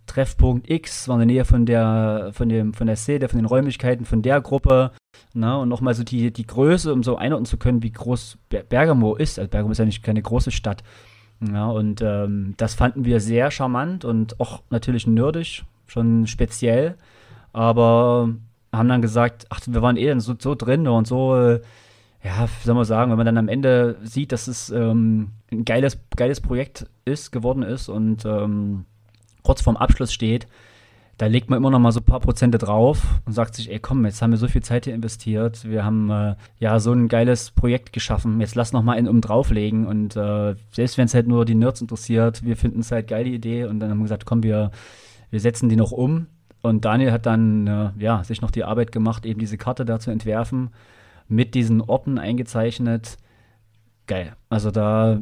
[0.07, 3.45] Treffpunkt X, war in der Nähe von der, von dem, von der Szene, von den
[3.45, 4.93] Räumlichkeiten, von der Gruppe,
[5.35, 9.15] na, und nochmal so die, die Größe, um so einordnen zu können, wie groß Bergamo
[9.15, 9.39] ist.
[9.39, 10.83] Also Bergamo ist ja nicht keine große Stadt.
[11.41, 16.97] Ja, und ähm, das fanden wir sehr charmant und auch natürlich nerdig, schon speziell.
[17.53, 18.31] Aber
[18.73, 21.61] haben dann gesagt, ach, wir waren eh so, so drin und so, äh,
[22.23, 25.99] ja, soll man sagen, wenn man dann am Ende sieht, dass es ähm, ein geiles,
[26.17, 28.85] geiles Projekt ist, geworden ist und ähm,
[29.43, 30.49] kurz vorm Abschluss steht,
[31.19, 33.79] da legt man immer noch mal so ein paar Prozente drauf und sagt sich, ey
[33.79, 37.09] komm, jetzt haben wir so viel Zeit hier investiert, wir haben äh, ja so ein
[37.09, 41.15] geiles Projekt geschaffen, jetzt lass noch mal einen um drauflegen und äh, selbst wenn es
[41.15, 43.99] halt nur die Nerds interessiert, wir finden es halt geil, die Idee und dann haben
[43.99, 44.71] wir gesagt, komm, wir,
[45.31, 46.27] wir setzen die noch um
[46.63, 50.01] und Daniel hat dann äh, ja, sich noch die Arbeit gemacht, eben diese Karte da
[50.01, 50.71] zu entwerfen
[51.29, 53.19] mit diesen Orten eingezeichnet.
[54.07, 54.35] Geil.
[54.49, 55.21] Also da.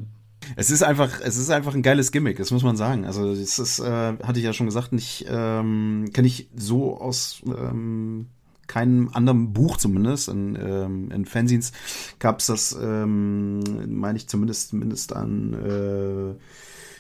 [0.54, 3.04] Es ist einfach, es ist einfach ein geiles Gimmick, das muss man sagen.
[3.04, 7.42] Also es ist, äh, hatte ich ja schon gesagt, nicht ähm, kenne ich so aus
[7.46, 8.26] ähm,
[8.66, 10.28] keinem anderen Buch zumindest.
[10.28, 11.72] In, ähm, in Fanzines
[12.18, 13.61] gab es das, ähm,
[13.98, 16.35] meine ich zumindest, zumindest an äh,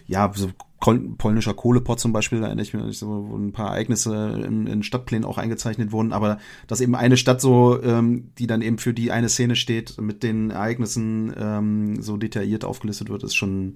[0.06, 4.66] ja, so polnischer Kohlepot zum Beispiel, da erinnere ich mich, wo ein paar Ereignisse in,
[4.66, 8.78] in, Stadtplänen auch eingezeichnet wurden, aber dass eben eine Stadt so, ähm, die dann eben
[8.78, 13.74] für die eine Szene steht, mit den Ereignissen ähm, so detailliert aufgelistet wird, ist schon,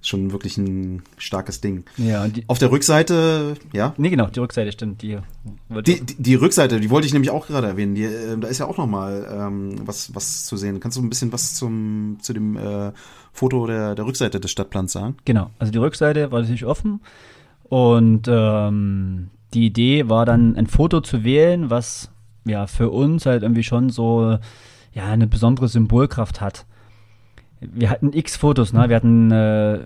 [0.00, 1.84] schon wirklich ein starkes Ding.
[1.96, 3.94] Ja, die, Auf der Rückseite, ja?
[3.96, 5.02] Nee, genau, die Rückseite stimmt.
[5.02, 5.18] Die,
[5.70, 7.94] die, die, die Rückseite, die wollte ich nämlich auch gerade erwähnen.
[7.94, 10.80] Die, äh, da ist ja auch noch mal ähm, was, was zu sehen.
[10.80, 12.92] Kannst du ein bisschen was zum, zu dem äh,
[13.32, 15.16] Foto der, der Rückseite des Stadtplans sagen?
[15.24, 17.00] Genau, also die Rückseite war natürlich offen
[17.64, 22.10] und ähm, die Idee war dann ein Foto zu wählen, was
[22.44, 24.38] ja für uns halt irgendwie schon so
[24.92, 26.66] ja eine besondere Symbolkraft hat
[27.72, 28.88] wir hatten x Fotos, ne?
[28.88, 29.80] Wir hatten, äh,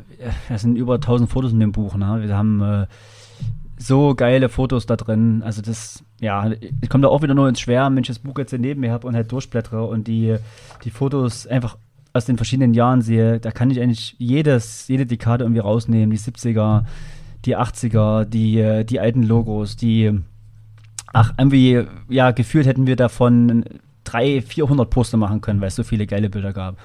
[0.49, 2.23] es sind über 1000 Fotos in dem Buch, ne?
[2.23, 2.87] Wir haben äh,
[3.79, 5.43] so geile Fotos da drin.
[5.45, 8.39] Also das, ja, ich komme da auch wieder nur ins Schwer, wenn ich das Buch
[8.39, 10.37] jetzt neben mir habe und halt durchblättere und die,
[10.85, 11.77] die Fotos einfach
[12.13, 16.11] aus den verschiedenen Jahren sehe, da kann ich eigentlich jedes, jede Dekade irgendwie rausnehmen.
[16.11, 16.85] Die 70er,
[17.45, 20.19] die 80er, die, die alten Logos, die,
[21.13, 23.65] ach, irgendwie, ja, gefühlt hätten wir davon
[24.05, 26.77] 300, 400 Poster machen können, weil es so viele geile Bilder gab.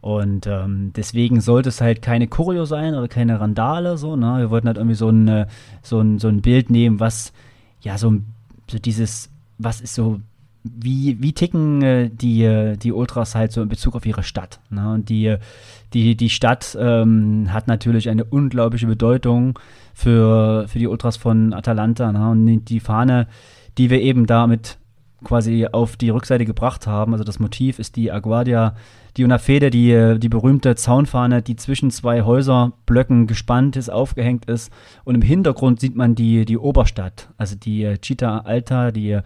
[0.00, 4.38] Und ähm, deswegen sollte es halt keine Choreo sein oder keine Randale, so, ne?
[4.38, 5.46] Wir wollten halt irgendwie so ein, äh,
[5.82, 7.32] so ein, so ein Bild nehmen, was,
[7.80, 8.14] ja, so,
[8.70, 10.20] so dieses, was ist so,
[10.74, 14.60] wie, wie ticken äh, die, äh, die Ultras halt so in Bezug auf ihre Stadt.
[14.70, 14.92] Ne?
[14.92, 15.36] Und die,
[15.92, 19.58] die, die Stadt ähm, hat natürlich eine unglaubliche Bedeutung
[19.94, 22.12] für, für die Ultras von Atalanta.
[22.12, 22.30] Ne?
[22.30, 23.28] Und die Fahne,
[23.78, 24.78] die wir eben damit
[25.24, 28.74] quasi auf die Rückseite gebracht haben, also das Motiv ist die Aguardia
[29.16, 34.70] die Una Fede, die, die berühmte Zaunfahne, die zwischen zwei Häuserblöcken gespannt ist, aufgehängt ist.
[35.04, 39.20] Und im Hintergrund sieht man die, die Oberstadt, also die Città Alta, die,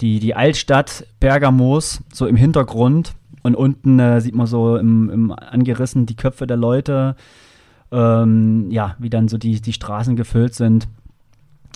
[0.00, 3.14] die, die Altstadt Bergamos, so im Hintergrund.
[3.42, 7.14] Und unten äh, sieht man so im, im angerissen die Köpfe der Leute,
[7.92, 10.88] ähm, ja, wie dann so die, die Straßen gefüllt sind.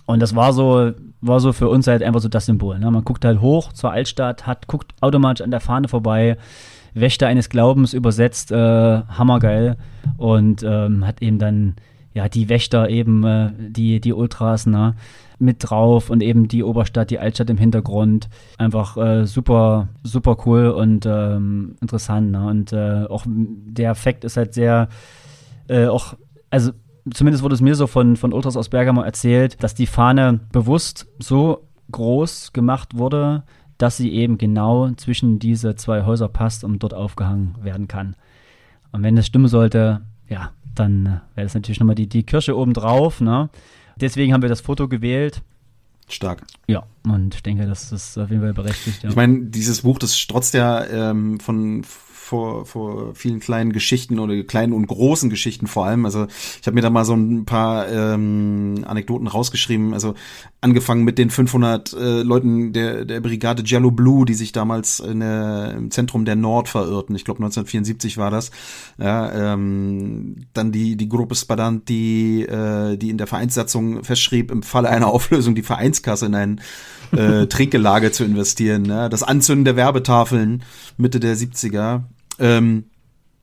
[0.06, 2.78] Und das war so, war so für uns halt einfach so das Symbol.
[2.78, 2.90] Ne?
[2.90, 6.36] Man guckt halt hoch zur Altstadt, hat, guckt automatisch an der Fahne vorbei,
[6.94, 9.76] Wächter eines Glaubens übersetzt, äh, hammergeil.
[10.16, 11.76] Und ähm, hat eben dann,
[12.14, 14.94] ja, die Wächter eben, äh, die, die Ultras, ne,
[15.42, 18.28] mit drauf und eben die Oberstadt, die Altstadt im Hintergrund.
[18.58, 22.30] Einfach äh, super, super cool und ähm, interessant.
[22.30, 22.46] Ne?
[22.46, 24.88] Und äh, auch der Effekt ist halt sehr,
[25.68, 26.14] äh, auch,
[26.48, 26.70] also
[27.12, 31.08] zumindest wurde es mir so von, von Ultras aus Bergamo erzählt, dass die Fahne bewusst
[31.18, 33.42] so groß gemacht wurde,
[33.82, 38.14] dass sie eben genau zwischen diese zwei Häuser passt und dort aufgehangen werden kann.
[38.92, 42.56] Und wenn das stimmen sollte, ja, dann äh, wäre das natürlich nochmal die, die Kirsche
[42.56, 43.20] obendrauf.
[43.20, 43.50] Ne?
[44.00, 45.42] Deswegen haben wir das Foto gewählt.
[46.06, 46.44] Stark.
[46.68, 49.02] Ja, und ich denke, das ist auf jeden Fall berechtigt.
[49.02, 49.10] Ja.
[49.10, 54.42] Ich meine, dieses Buch, das strotzt ja ähm, von vor, vor vielen kleinen Geschichten oder
[54.44, 56.06] kleinen und großen Geschichten vor allem.
[56.06, 56.28] Also
[56.60, 59.92] ich habe mir da mal so ein paar ähm, Anekdoten rausgeschrieben.
[59.92, 60.14] Also
[60.62, 65.18] angefangen mit den 500 äh, Leuten der, der Brigade Jello Blue, die sich damals in
[65.20, 67.16] der, im Zentrum der Nord verirrten.
[67.16, 68.52] Ich glaube 1974 war das.
[68.96, 74.88] Ja, ähm, dann die, die Gruppe Spadanti, äh, die in der Vereinssatzung festschrieb, im Falle
[74.88, 76.60] einer Auflösung die Vereinskasse in ein
[77.10, 78.82] äh, Trinkgelage zu investieren.
[78.82, 79.08] Ne?
[79.10, 80.62] Das Anzünden der Werbetafeln
[80.96, 82.02] Mitte der 70er
[82.38, 82.84] ähm,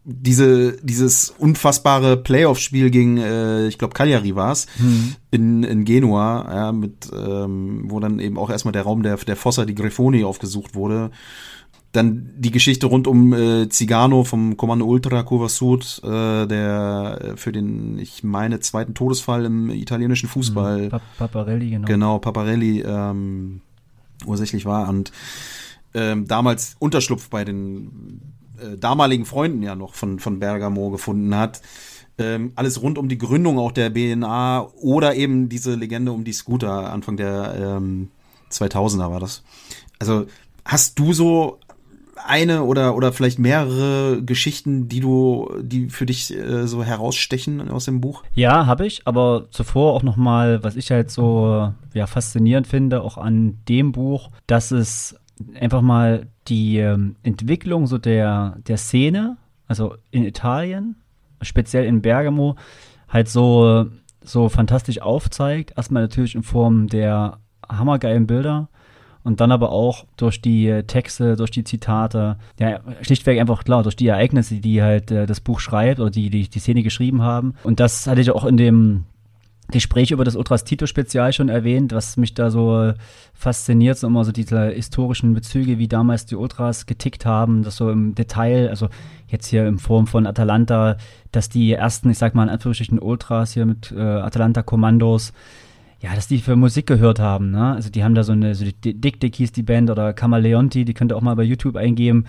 [0.03, 5.15] diese, dieses unfassbare Playoff-Spiel gegen, äh, ich glaube, Cagliari war's mhm.
[5.29, 9.35] in, in Genua, ja, mit, ähm, wo dann eben auch erstmal der Raum der, der
[9.35, 11.11] Fossa di Grifoni aufgesucht wurde.
[11.91, 17.51] Dann die Geschichte rund um äh, Zigano vom Kommando Ultra Curva Sud, äh, der für
[17.51, 20.83] den, ich meine, zweiten Todesfall im italienischen Fußball.
[20.83, 20.99] Mhm.
[21.17, 21.87] Paparelli, genau.
[21.87, 23.61] Genau, Paparelli ähm,
[24.25, 25.11] ursächlich war und
[25.93, 28.21] ähm, damals Unterschlupf bei den
[28.61, 31.61] äh, damaligen Freunden ja noch von, von Bergamo gefunden hat.
[32.17, 36.33] Ähm, alles rund um die Gründung auch der BNA oder eben diese Legende um die
[36.33, 38.09] Scooter Anfang der ähm,
[38.51, 39.43] 2000er war das.
[39.99, 40.25] Also
[40.65, 41.59] hast du so
[42.25, 47.85] eine oder oder vielleicht mehrere Geschichten, die du die für dich äh, so herausstechen aus
[47.85, 48.23] dem Buch?
[48.35, 53.01] Ja, habe ich, aber zuvor auch noch mal, was ich halt so ja faszinierend finde
[53.01, 55.15] auch an dem Buch, dass es
[55.59, 60.95] einfach mal die ähm, Entwicklung so der, der Szene, also in Italien,
[61.41, 62.55] speziell in Bergamo,
[63.07, 63.87] halt so,
[64.21, 65.73] so fantastisch aufzeigt.
[65.77, 68.69] Erstmal natürlich in Form der hammergeilen Bilder
[69.23, 73.95] und dann aber auch durch die Texte, durch die Zitate, ja, schlichtweg einfach klar, durch
[73.95, 77.53] die Ereignisse, die halt äh, das Buch schreibt oder die, die die Szene geschrieben haben.
[77.63, 79.05] Und das hatte ich auch in dem
[79.71, 82.93] Gespräch über das Ultras Tito-Spezial schon erwähnt, was mich da so
[83.33, 87.89] fasziniert, so immer so diese historischen Bezüge, wie damals die Ultras getickt haben, das so
[87.91, 88.89] im Detail, also
[89.27, 90.97] jetzt hier in Form von Atalanta,
[91.31, 95.33] dass die ersten, ich sag mal in Anführungsstrichen Ultras hier mit äh, Atalanta-Kommandos,
[96.01, 97.73] ja, dass die für Musik gehört haben, ne?
[97.73, 100.85] Also die haben da so eine, so die Dick Dick hieß die Band oder Camaleonti,
[100.85, 102.25] die könnt ihr auch mal bei YouTube eingeben.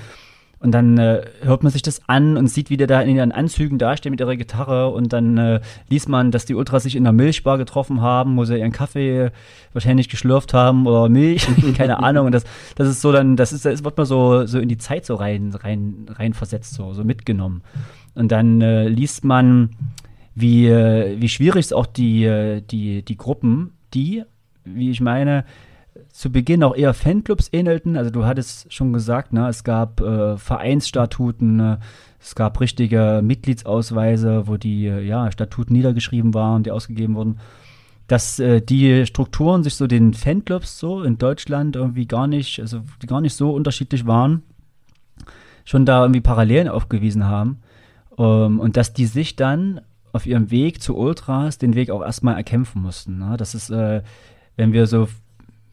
[0.60, 3.32] Und dann äh, hört man sich das an und sieht, wie der da in ihren
[3.32, 4.90] Anzügen dasteht mit ihrer Gitarre.
[4.90, 8.44] Und dann äh, liest man, dass die Ultras sich in der Milchbar getroffen haben, wo
[8.44, 9.30] sie ihren Kaffee
[9.72, 12.26] wahrscheinlich geschlürft haben oder Milch, keine Ahnung.
[12.26, 12.44] Und das,
[12.74, 15.14] das ist so dann, das ist, das wird man so, so in die Zeit so
[15.14, 17.62] rein, rein, rein versetzt, so, so mitgenommen.
[18.14, 19.70] Und dann äh, liest man,
[20.34, 24.24] wie, äh, wie schwierig es auch die, äh, die, die Gruppen, die,
[24.64, 25.46] wie ich meine,
[26.20, 27.96] zu Beginn auch eher Fanclubs ähnelten.
[27.96, 31.78] Also du hattest schon gesagt, ne, es gab äh, Vereinsstatuten, ne,
[32.20, 37.38] es gab richtige Mitgliedsausweise, wo die äh, ja, Statuten niedergeschrieben waren, die ausgegeben wurden.
[38.06, 42.82] Dass äh, die Strukturen sich so den Fanclubs so in Deutschland irgendwie gar nicht, also
[43.06, 44.42] gar nicht so unterschiedlich waren,
[45.64, 47.60] schon da irgendwie Parallelen aufgewiesen haben.
[48.18, 49.80] Ähm, und dass die sich dann
[50.12, 53.20] auf ihrem Weg zu Ultras den Weg auch erstmal erkämpfen mussten.
[53.20, 53.38] Ne?
[53.38, 54.02] Das ist, äh,
[54.56, 55.08] wenn wir so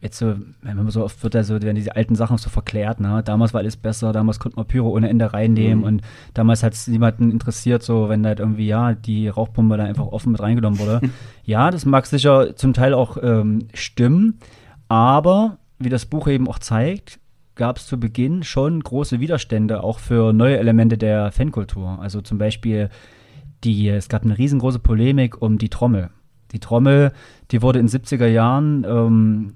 [0.08, 3.00] jetzt so, wenn man so oft wird da so, werden diese alten Sachen so verklärt,
[3.00, 3.22] ne?
[3.24, 5.84] Damals war alles besser, damals konnte man Pyro ohne Ende reinnehmen mhm.
[5.84, 6.02] und
[6.34, 10.32] damals hat es niemanden interessiert, so wenn halt irgendwie, ja, die Rauchpumpe da einfach offen
[10.32, 11.02] mit reingenommen wurde.
[11.44, 14.40] ja, das mag sicher zum Teil auch ähm, stimmen,
[14.88, 17.20] aber wie das Buch eben auch zeigt,
[17.56, 21.98] gab es zu Beginn schon große Widerstände, auch für neue Elemente der Fankultur.
[22.00, 22.90] Also zum Beispiel
[23.64, 26.10] die, es gab eine riesengroße Polemik um die Trommel.
[26.52, 27.12] Die Trommel,
[27.52, 29.54] die wurde in den 70er Jahren ähm,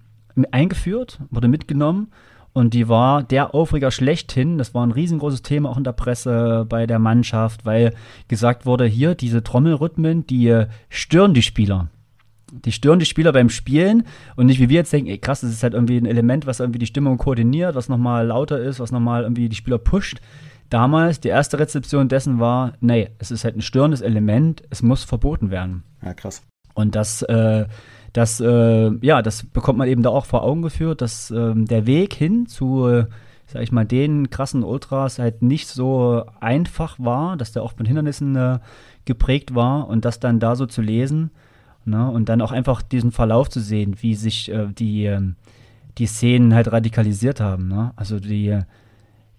[0.52, 2.12] eingeführt, wurde mitgenommen
[2.54, 4.58] und die war der Aufreger schlechthin.
[4.58, 7.94] Das war ein riesengroßes Thema auch in der Presse bei der Mannschaft, weil
[8.28, 11.90] gesagt wurde, hier diese Trommelrhythmen, die stören die Spieler.
[12.52, 14.04] Die stören die Spieler beim Spielen
[14.36, 16.60] und nicht wie wir jetzt denken, ey krass, das ist halt irgendwie ein Element, was
[16.60, 20.20] irgendwie die Stimmung koordiniert, was nochmal lauter ist, was nochmal irgendwie die Spieler pusht.
[20.70, 25.06] Damals, die erste Rezeption dessen war, nee, es ist halt ein störendes Element, es muss
[25.06, 25.84] verboten werden.
[26.04, 26.44] Ja, krass.
[26.74, 27.66] Und das äh,
[28.14, 31.86] das, äh, ja, das bekommt man eben da auch vor Augen geführt, dass äh, der
[31.86, 33.06] Weg hin zu, äh,
[33.48, 37.88] sag ich mal, den krassen Ultras halt nicht so einfach war, dass der oft mit
[37.88, 38.60] Hindernissen äh,
[39.06, 41.32] geprägt war und das dann da so zu lesen
[41.86, 45.36] ne, und dann auch einfach diesen Verlauf zu sehen, wie sich äh, die, ähm,
[45.98, 47.68] die Szenen halt radikalisiert haben.
[47.68, 47.94] Ne?
[47.96, 48.60] Also die,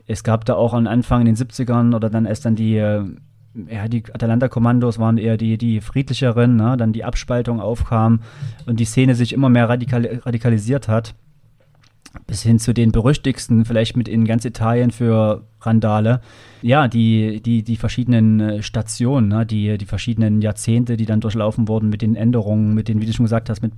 [0.06, 3.04] es gab da auch am Anfang in den 70ern oder dann erst dann die äh,
[3.54, 6.76] ja, die Atalanta-Kommandos waren eher die, die friedlicheren, ne?
[6.76, 8.20] dann die Abspaltung aufkam
[8.66, 11.14] und die Szene sich immer mehr radikal radikalisiert hat.
[12.26, 16.20] Bis hin zu den berüchtigsten, vielleicht mit in ganz Italien für Randale.
[16.60, 19.46] Ja, die, die, die verschiedenen äh, Stationen, ne?
[19.46, 23.14] die, die verschiedenen Jahrzehnte, die dann durchlaufen wurden mit den Änderungen, mit den, wie du
[23.14, 23.72] schon gesagt hast, mit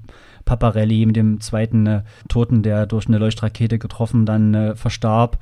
[0.45, 5.39] Paparelli, mit dem zweiten äh, Toten, der durch eine Leuchtrakete getroffen dann äh, verstarb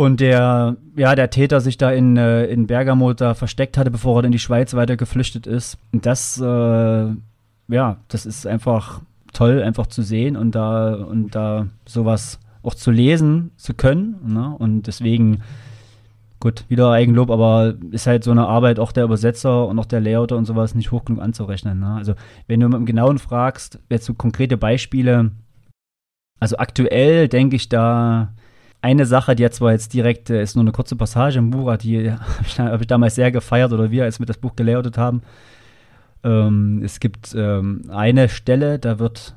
[0.00, 4.22] und der, ja, der Täter sich da in, äh, in Bergamo da versteckt hatte, bevor
[4.22, 5.76] er in die Schweiz weiter geflüchtet ist.
[5.92, 6.44] Und das, äh,
[7.68, 9.02] ja, das ist einfach
[9.34, 14.16] toll, einfach zu sehen und da, und da sowas auch zu lesen zu können.
[14.26, 14.56] Ne?
[14.58, 15.42] Und deswegen,
[16.40, 20.00] gut, wieder Eigenlob, aber ist halt so eine Arbeit auch der Übersetzer und auch der
[20.00, 21.78] Layouter und sowas nicht hoch genug anzurechnen.
[21.78, 21.96] Ne?
[21.96, 22.14] Also,
[22.46, 25.32] wenn du dem Genauen fragst, jetzt so konkrete Beispiele,
[26.38, 28.32] also aktuell denke ich da
[28.82, 31.76] eine Sache, die jetzt zwar jetzt direkt äh, ist nur eine kurze Passage im Buch,
[31.76, 32.12] die
[32.58, 35.22] habe ich, damals sehr gefeiert oder wir, als wir das Buch gelayoutet haben.
[36.22, 39.34] Ähm, es gibt ähm, eine Stelle, da wird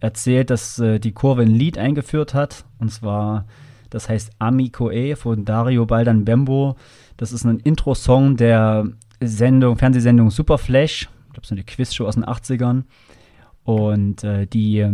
[0.00, 2.64] erzählt, dass äh, die Kurve ein Lied eingeführt hat.
[2.78, 3.46] Und zwar,
[3.90, 6.76] das heißt Amico E von Dario Baldan Bembo.
[7.16, 8.86] Das ist ein Intro-Song der
[9.20, 11.08] Sendung, Fernsehsendung Superflash.
[11.26, 12.82] Ich glaube, so eine Quizshow aus den 80ern.
[13.64, 14.86] Und äh, die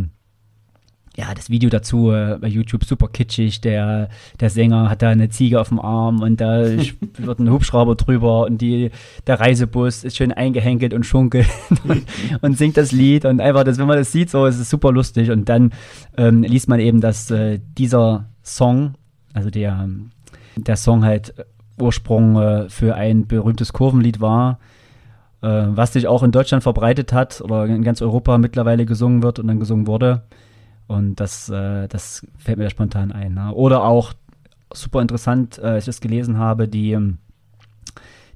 [1.17, 3.61] ja, das Video dazu äh, bei YouTube super kitschig.
[3.61, 6.63] Der, der Sänger hat da eine Ziege auf dem Arm und da
[7.19, 8.91] wird ein Hubschrauber drüber und die,
[9.27, 11.49] der Reisebus ist schön eingehenkelt und schunkelt
[11.85, 12.05] und,
[12.43, 13.25] und, singt das Lied.
[13.25, 15.31] Und einfach, das, wenn man das sieht, so ist es super lustig.
[15.31, 15.73] Und dann
[16.17, 18.95] ähm, liest man eben, dass äh, dieser Song,
[19.35, 19.89] also der,
[20.57, 21.35] der Song halt
[21.79, 24.59] Ursprung äh, für ein berühmtes Kurvenlied war
[25.43, 29.39] äh, was sich auch in Deutschland verbreitet hat oder in ganz Europa mittlerweile gesungen wird
[29.39, 30.23] und dann gesungen wurde.
[30.91, 33.35] Und das, äh, das fällt mir da spontan ein.
[33.35, 33.55] Ne?
[33.55, 34.13] Oder auch,
[34.75, 37.19] super interessant, äh, ich das gelesen habe, die, ähm,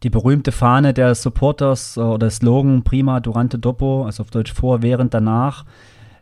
[0.04, 4.82] die berühmte Fahne der Supporters äh, oder Slogan Prima Durante Dopo, also auf Deutsch vor,
[4.82, 5.64] während, danach,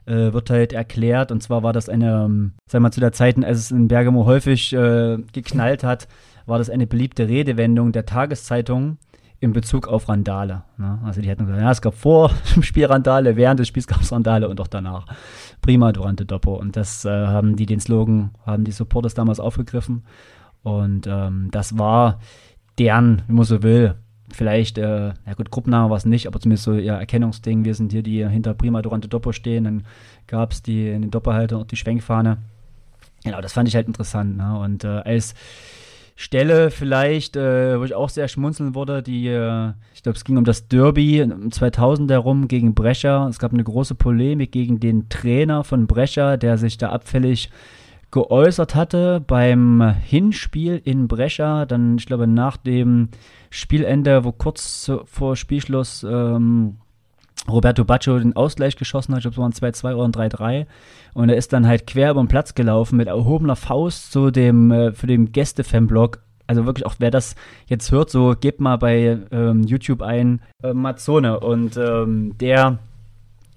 [0.06, 1.32] äh, wird halt erklärt.
[1.32, 3.88] Und zwar war das eine, ähm, sagen wir mal, zu der Zeit, als es in
[3.88, 6.08] Bergamo häufig äh, geknallt hat,
[6.46, 8.96] war das eine beliebte Redewendung der Tageszeitung
[9.42, 10.62] in Bezug auf Randale.
[10.78, 11.00] Ne?
[11.04, 14.00] Also die hatten gesagt, ja, es gab vor dem Spiel Randale, während des Spiels gab
[14.00, 15.04] es Randale und auch danach.
[15.60, 16.54] Prima Durante Dopo.
[16.54, 20.04] Und das äh, haben die den Slogan, haben die Supporters damals aufgegriffen.
[20.62, 22.20] Und ähm, das war
[22.78, 23.96] deren, wie man so will,
[24.30, 27.64] vielleicht, äh, ja gut, Gruppenname war es nicht, aber zumindest so ihr Erkennungsding.
[27.64, 29.64] Wir sind hier, die hinter Prima Durante Dopo stehen.
[29.64, 29.82] Dann
[30.28, 32.38] gab es die in den Doppelhalter und die Schwenkfahne.
[33.24, 34.36] Genau, das fand ich halt interessant.
[34.36, 34.56] Ne?
[34.56, 35.34] Und äh, als
[36.16, 40.36] Stelle vielleicht, äh, wo ich auch sehr schmunzeln wurde, die, äh, ich glaube, es ging
[40.36, 43.26] um das Derby 2000 herum gegen Brescia.
[43.28, 47.50] Es gab eine große Polemik gegen den Trainer von Brescia, der sich da abfällig
[48.10, 51.64] geäußert hatte beim Hinspiel in Brescia.
[51.64, 53.08] Dann, ich glaube, nach dem
[53.50, 56.76] Spielende, wo kurz vor Spielschluss ähm,
[57.48, 60.66] Roberto Baccio den Ausgleich geschossen hat, ich glaube, es waren 2-2 oder ein 3-3.
[61.14, 64.70] Und er ist dann halt quer über den Platz gelaufen mit erhobener Faust zu dem,
[64.70, 66.20] äh, für den Gäste-Fanblock.
[66.46, 67.34] Also wirklich auch, wer das
[67.66, 71.40] jetzt hört, so gebt mal bei ähm, YouTube ein äh, Mazzone.
[71.40, 72.78] Und ähm, der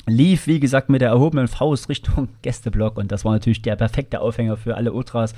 [0.07, 2.97] lief, wie gesagt, mit der erhobenen Faust Richtung Gästeblock.
[2.97, 5.35] Und das war natürlich der perfekte Aufhänger für alle Ultras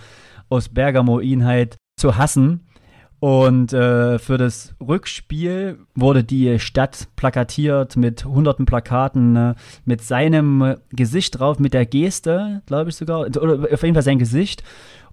[0.49, 2.66] aus Bergamo, ihn halt zu hassen.
[3.19, 9.55] Und äh, für das Rückspiel wurde die Stadt plakatiert mit hunderten Plakaten, äh,
[9.85, 14.19] mit seinem Gesicht drauf, mit der Geste, glaube ich sogar, oder auf jeden Fall sein
[14.19, 14.63] Gesicht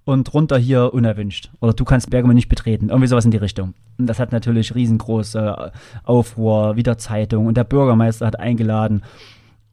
[0.03, 1.49] und runter hier unerwünscht.
[1.61, 2.89] Oder du kannst Bergamo nicht betreten.
[2.89, 3.73] Irgendwie sowas in die Richtung.
[3.97, 5.71] Und das hat natürlich riesengroße
[6.03, 9.01] Aufruhr, wieder Zeitung und der Bürgermeister hat eingeladen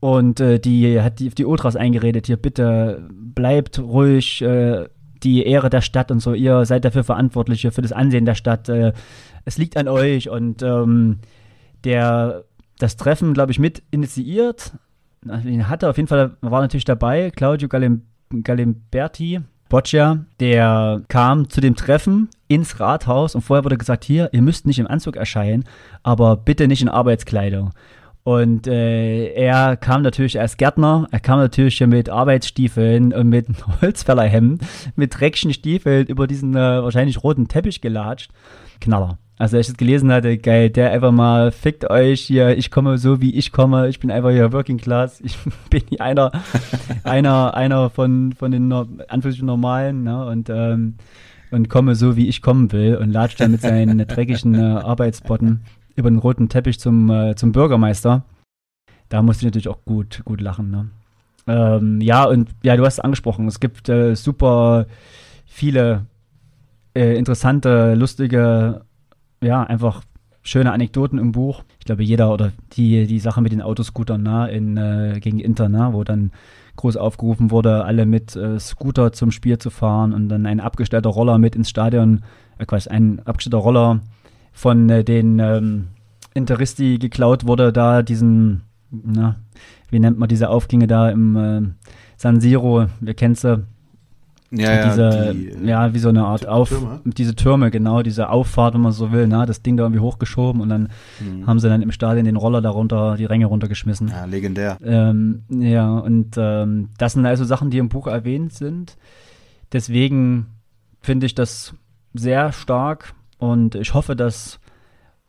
[0.03, 4.89] und äh, die hat die, die Ultras eingeredet, hier bitte bleibt ruhig, äh,
[5.23, 6.35] die Ehre der Stadt und so.
[6.35, 8.69] Ihr seid dafür Verantwortliche, für das Ansehen der Stadt.
[8.69, 8.93] Äh,
[9.45, 11.19] es liegt an euch und ähm,
[11.85, 12.45] der
[12.79, 14.73] das Treffen, glaube ich, mit initiiert.
[15.29, 18.03] Hatte auf jeden Fall, war natürlich dabei, Claudio Galim,
[18.43, 24.43] Galimberti, Boccia, der kam zu dem Treffen ins Rathaus und vorher wurde gesagt, hier, ihr
[24.43, 25.65] müsst nicht im Anzug erscheinen,
[26.03, 27.71] aber bitte nicht in Arbeitskleidung.
[28.25, 33.47] Und äh, er kam natürlich als Gärtner, er kam natürlich mit Arbeitsstiefeln und mit
[33.81, 34.63] Holzfällerhemd,
[34.95, 38.31] mit dreckigen Stiefeln über diesen äh, wahrscheinlich roten Teppich gelatscht.
[38.81, 39.19] Knaller.
[39.39, 42.97] Also als ich das gelesen hatte, geil, der einfach mal, fickt euch hier, ich komme
[42.99, 45.37] so wie ich komme, ich bin einfach hier Working Class, ich
[45.71, 46.31] bin hier einer,
[47.03, 50.95] einer, einer von, von den Anführungsstrichen Normalen, ne, und, ähm,
[51.51, 55.63] und komme so wie ich kommen will und latscht dann mit seinen dreckigen äh, Arbeitsbotten
[55.97, 58.25] über den roten Teppich zum, äh, zum Bürgermeister.
[59.09, 60.71] Da musste ich natürlich auch gut, gut lachen.
[60.71, 60.89] Ne?
[61.47, 64.87] Ähm, ja, und ja, du hast es angesprochen, es gibt äh, super
[65.45, 66.07] viele
[66.95, 68.83] äh, interessante, lustige,
[69.43, 70.03] ja, einfach
[70.43, 71.63] schöne Anekdoten im Buch.
[71.79, 75.69] Ich glaube, jeder oder die, die Sache mit den Autoscootern na, in, äh, gegen Inter,
[75.69, 76.33] na, wo dann
[76.77, 81.11] groß aufgerufen wurde, alle mit äh, Scooter zum Spiel zu fahren und dann ein abgestellter
[81.11, 82.25] Roller mit ins Stadion,
[82.59, 84.01] äh, Quatsch, ein abgestellter Roller
[84.53, 85.89] von äh, den ähm,
[86.35, 89.37] Interisti geklaut wurde, da diesen, na,
[89.91, 91.63] wie nennt man diese Aufgänge da im äh,
[92.17, 93.65] San Siro, wir kennen sie.
[94.55, 97.01] Ja, diese, ja, die, äh, ja, wie so eine Art Auf, Türme?
[97.05, 100.61] diese Türme, genau, diese Auffahrt, wenn man so will, na, das Ding da irgendwie hochgeschoben
[100.61, 100.91] und dann
[101.21, 101.47] mhm.
[101.47, 104.09] haben sie dann im Stadion den Roller darunter, die Ränge runtergeschmissen.
[104.09, 104.77] Ja, legendär.
[104.85, 108.99] Ähm, ja, und ähm, das sind also Sachen, die im Buch erwähnt sind.
[109.73, 110.49] Deswegen
[111.01, 111.73] finde ich das
[112.13, 114.61] sehr stark und ich hoffe, dass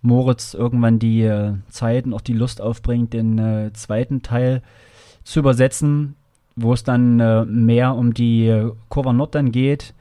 [0.03, 4.61] Moritz irgendwann die äh, Zeit und auch die Lust aufbringt, den äh, zweiten Teil
[5.23, 6.15] zu übersetzen,
[6.55, 9.95] wo es dann äh, mehr um die äh, Curva Nord dann geht,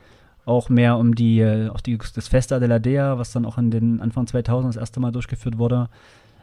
[0.44, 3.70] auch mehr um die, äh, auch die, das Festa della Dea, was dann auch in
[3.70, 5.88] den Anfang 2000 das erste Mal durchgeführt wurde.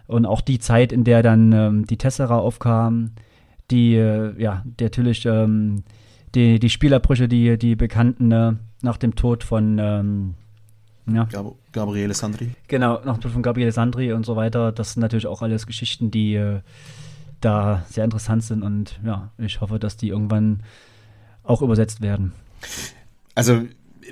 [0.07, 3.11] Und auch die Zeit, in der dann ähm, die Tessera aufkam,
[3.69, 5.83] die, äh, ja, die natürlich ähm,
[6.33, 10.33] die, die Spielerbrüche, die, die bekannten äh, nach dem Tod von ähm,
[11.07, 11.25] ja.
[11.25, 12.51] Gab Gabriele Sandri.
[12.67, 14.71] Genau, noch von Gabriele Sandri und so weiter.
[14.71, 16.61] Das sind natürlich auch alles Geschichten, die äh,
[17.41, 20.61] da sehr interessant sind und ja, ich hoffe, dass die irgendwann
[21.43, 22.33] auch übersetzt werden.
[23.35, 23.63] Also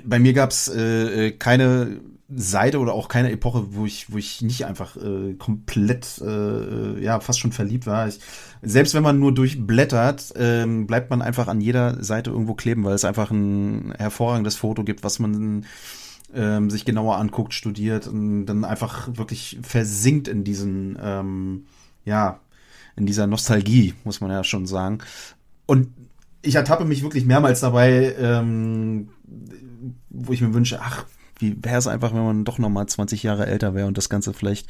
[0.04, 4.18] bei mir gab es äh, äh, keine Seite oder auch keine Epoche, wo ich, wo
[4.18, 8.06] ich nicht einfach äh, komplett, äh, ja, fast schon verliebt war.
[8.06, 8.20] Ich,
[8.60, 12.94] selbst wenn man nur durchblättert, ähm, bleibt man einfach an jeder Seite irgendwo kleben, weil
[12.94, 15.64] es einfach ein hervorragendes Foto gibt, was man
[16.34, 21.64] ähm, sich genauer anguckt, studiert und dann einfach wirklich versinkt in diesen, ähm,
[22.04, 22.40] ja,
[22.96, 24.98] in dieser Nostalgie, muss man ja schon sagen.
[25.66, 25.88] Und
[26.42, 29.08] ich ertappe mich wirklich mehrmals dabei, ähm,
[30.10, 31.04] wo ich mir wünsche, ach,
[31.38, 34.32] wie wäre es einfach, wenn man doch nochmal 20 Jahre älter wäre und das Ganze
[34.32, 34.68] vielleicht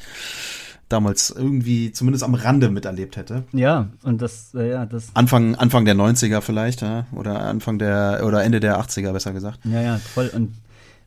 [0.87, 3.43] damals irgendwie zumindest am Rande miterlebt hätte.
[3.53, 5.09] Ja, und das, äh, ja, das.
[5.13, 9.59] Anfang, Anfang der 90er vielleicht, ja, oder Anfang der, oder Ende der 80er besser gesagt.
[9.65, 10.31] Ja, ja, voll.
[10.33, 10.55] Und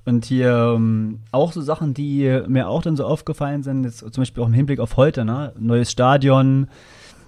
[0.05, 4.11] und hier ähm, auch so Sachen, die mir auch dann so aufgefallen sind, jetzt zum
[4.11, 5.53] Beispiel auch im Hinblick auf heute, ne?
[5.59, 6.67] Neues Stadion,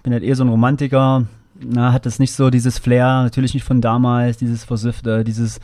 [0.02, 1.26] bin halt eher so ein Romantiker,
[1.60, 5.60] na, hat das nicht so dieses Flair, natürlich nicht von damals, dieses Versiffte, dieses,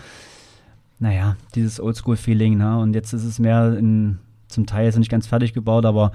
[1.00, 2.78] naja, dieses Oldschool-Feeling, ne?
[2.78, 6.12] Und jetzt ist es mehr in, zum Teil ist es nicht ganz fertig gebaut, aber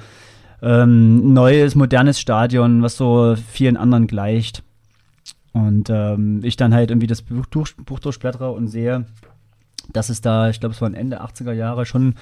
[0.62, 4.64] ähm, neues, modernes Stadion, was so vielen anderen gleicht.
[5.52, 7.46] Und ähm, ich dann halt irgendwie das Buch,
[7.86, 9.06] Buch durchblättere und sehe,
[9.94, 12.16] dass es da, ich glaube, es waren Ende 80er Jahre schon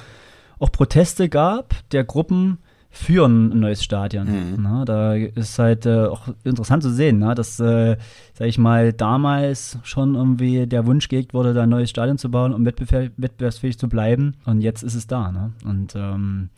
[0.59, 2.59] auch Proteste gab der Gruppen
[2.89, 4.28] für ein neues Stadion.
[4.28, 4.59] Mhm.
[4.61, 7.97] Na, da ist halt äh, auch interessant zu sehen, na, dass, äh,
[8.34, 12.30] sag ich mal, damals schon irgendwie der Wunsch gehegt wurde, da ein neues Stadion zu
[12.30, 14.36] bauen, um wettbewerbsfähig zu bleiben.
[14.45, 15.32] Und jetzt ist es da.
[15.32, 15.53] Ne?
[15.66, 16.49] Und ähm,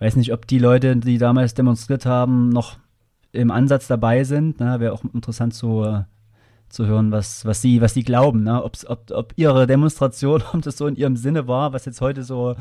[0.00, 2.76] weiß nicht, ob die Leute, die damals demonstriert haben, noch
[3.30, 4.58] im Ansatz dabei sind.
[4.58, 6.02] Wäre auch interessant zu, äh,
[6.68, 8.42] zu hören, was, was, sie, was sie glauben.
[8.42, 8.62] Ne?
[8.62, 12.22] Ob's, ob, ob ihre Demonstration, ob das so in ihrem Sinne war, was jetzt heute
[12.22, 12.56] so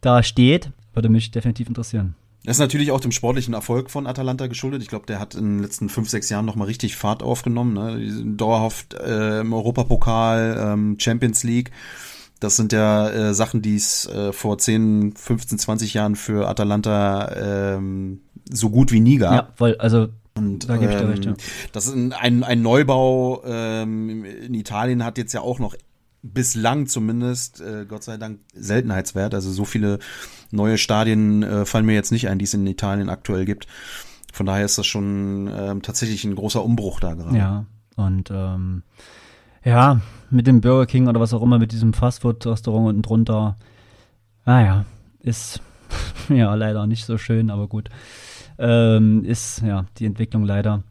[0.00, 2.14] da steht, würde mich definitiv interessieren.
[2.44, 4.82] Das ist natürlich auch dem sportlichen Erfolg von Atalanta geschuldet.
[4.82, 7.72] Ich glaube, der hat in den letzten fünf, sechs Jahren nochmal richtig Fahrt aufgenommen.
[7.72, 8.36] Ne?
[8.36, 11.70] Dauerhaft äh, im Europapokal, ähm, Champions League.
[12.40, 17.76] Das sind ja äh, Sachen, die es äh, vor 10, 15, 20 Jahren für Atalanta
[17.76, 19.32] ähm, so gut wie nie gab.
[19.32, 19.76] Ja, voll.
[19.78, 21.30] Also und, da gebe ich dir recht, ja.
[21.32, 21.36] Ähm,
[21.72, 25.76] das ist ein, ein Neubau ähm, in Italien hat jetzt ja auch noch
[26.22, 29.34] bislang zumindest, äh, Gott sei Dank, Seltenheitswert.
[29.34, 29.98] Also so viele
[30.50, 33.66] neue Stadien äh, fallen mir jetzt nicht ein, die es in Italien aktuell gibt.
[34.32, 37.36] Von daher ist das schon ähm, tatsächlich ein großer Umbruch da gerade.
[37.36, 38.82] Ja, und ähm,
[39.64, 43.56] ja, mit dem Burger King oder was auch immer, mit diesem Fastfood-Restaurant unten drunter,
[44.44, 44.86] naja,
[45.20, 45.60] ist
[46.28, 47.90] ja leider nicht so schön, aber gut.
[48.58, 50.82] Ähm, ist ja die Entwicklung leider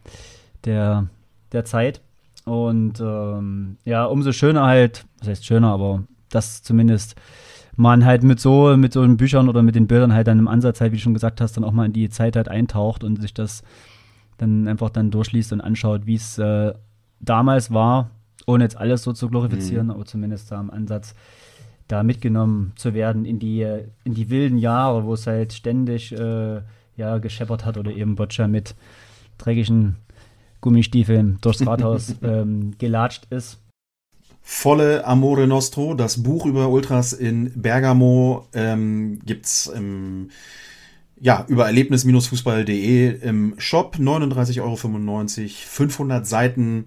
[0.66, 1.08] der,
[1.52, 2.02] der Zeit.
[2.46, 7.16] Und ähm, ja, umso schöner halt, was heißt schöner, aber das zumindest
[7.76, 10.48] man halt mit so, mit so den Büchern oder mit den Bildern halt dann im
[10.48, 13.04] Ansatz halt, wie du schon gesagt hast, dann auch mal in die Zeit halt eintaucht
[13.04, 13.64] und sich das
[14.38, 16.74] dann einfach dann durchliest und anschaut, wie es äh,
[17.20, 18.12] damals war,
[18.46, 19.94] ohne jetzt alles so zu glorifizieren, mhm.
[19.94, 21.16] aber zumindest da im Ansatz
[21.88, 23.66] da mitgenommen zu werden in die,
[24.04, 26.62] in die wilden Jahre, wo es halt ständig äh,
[26.98, 28.76] ja, gescheppert hat oder eben Boccia mit
[29.38, 29.98] dreckigen
[30.62, 33.60] Gummistiefeln durchs Rathaus ähm, gelatscht ist.
[34.42, 40.30] Volle Amore Nostro, das Buch über Ultras in Bergamo ähm, gibt's im
[41.24, 46.84] ja, über erlebnis-fußball.de im Shop 39,95 Euro, 500 Seiten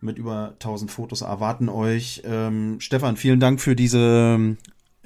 [0.00, 2.22] mit über 1000 Fotos erwarten euch.
[2.24, 4.56] Ähm, Stefan, vielen Dank für diese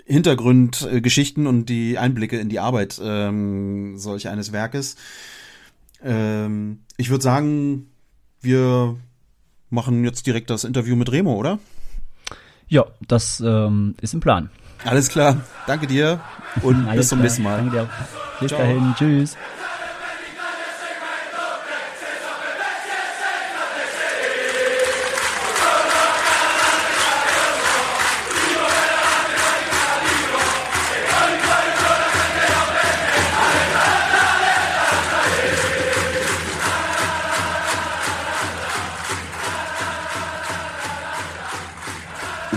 [0.05, 4.97] Hintergrundgeschichten und die Einblicke in die Arbeit ähm, solch eines Werkes.
[6.03, 7.89] Ähm, ich würde sagen,
[8.41, 8.97] wir
[9.71, 11.59] machen jetzt direkt das Interview mit Remo, oder?
[12.69, 14.51] Ja, das ähm, ist im Plan.
[14.85, 15.45] Alles klar.
[15.67, 16.21] Danke dir
[16.63, 17.59] und bis zum nächsten Mal.
[17.59, 17.91] Danke dir.
[18.41, 18.61] Bis Ciao.
[18.61, 18.95] dahin.
[18.97, 19.37] Tschüss.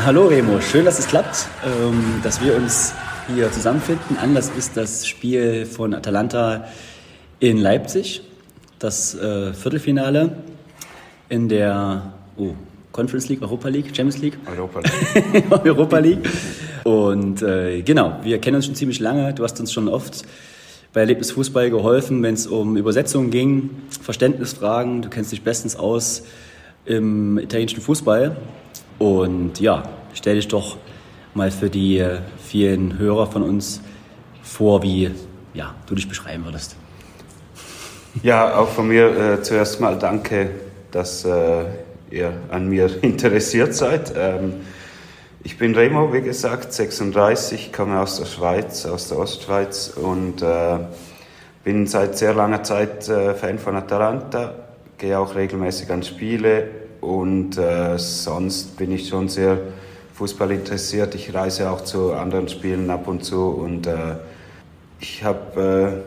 [0.06, 2.94] Hallo Remo, schön, dass es klappt, ähm, dass wir uns
[3.28, 4.18] hier zusammenfinden.
[4.18, 6.68] Anlass ist das Spiel von Atalanta
[7.40, 8.22] in Leipzig,
[8.78, 10.44] das äh, Viertelfinale
[11.28, 12.54] in der oh,
[12.92, 14.38] Conference League, Europa League, Champions League?
[14.46, 14.82] Europa
[15.34, 15.66] League.
[15.66, 16.30] Europa League.
[16.84, 19.34] Und äh, genau, wir kennen uns schon ziemlich lange.
[19.34, 20.24] Du hast uns schon oft
[20.94, 23.72] bei Erlebnis Fußball geholfen, wenn es um Übersetzungen ging,
[24.04, 25.02] Verständnisfragen.
[25.02, 26.22] Du kennst dich bestens aus
[26.86, 28.38] im italienischen Fußball.
[28.98, 29.84] Und ja,
[30.14, 30.78] stell dich doch
[31.34, 33.82] mal für die äh, vielen Hörer von uns
[34.42, 35.12] vor, wie
[35.54, 36.76] ja, du dich beschreiben würdest.
[38.24, 40.50] Ja, auch von mir äh, zuerst mal danke,
[40.92, 41.66] dass äh,
[42.10, 44.14] ihr an mir interessiert seid.
[44.16, 44.54] Ähm,
[45.44, 50.78] ich bin Remo, wie gesagt, 36, komme aus der Schweiz, aus der Ostschweiz und äh,
[51.64, 54.56] bin seit sehr langer Zeit äh, Fan von Atalanta,
[54.98, 59.60] gehe auch regelmäßig an Spiele und äh, sonst bin ich schon sehr
[60.14, 61.14] Fußball interessiert.
[61.14, 64.16] Ich reise auch zu anderen Spielen ab und zu und äh,
[65.00, 66.04] ich habe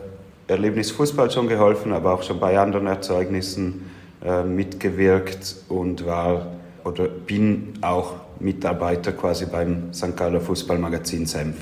[0.47, 3.89] äh, Erlebnis Fußball schon geholfen, aber auch schon bei anderen Erzeugnissen
[4.25, 6.47] äh, mitgewirkt und war
[6.83, 10.17] oder bin auch Mitarbeiter quasi beim St.
[10.17, 11.55] Galler Fußballmagazin Senf.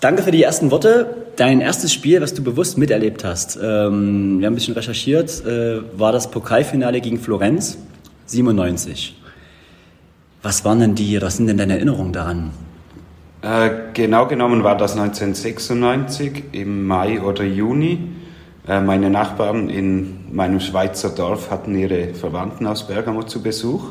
[0.00, 1.28] Danke für die ersten Worte.
[1.36, 5.80] Dein erstes Spiel, was du bewusst miterlebt hast, ähm, wir haben ein bisschen recherchiert, äh,
[5.98, 7.78] war das Pokalfinale gegen Florenz.
[8.26, 9.20] 97.
[10.42, 12.50] Was waren denn die, was sind denn deine Erinnerungen daran?
[13.42, 17.98] Äh, genau genommen war das 1996 im Mai oder Juni.
[18.66, 23.84] Äh, meine Nachbarn in meinem Schweizer Dorf hatten ihre Verwandten aus Bergamo zu Besuch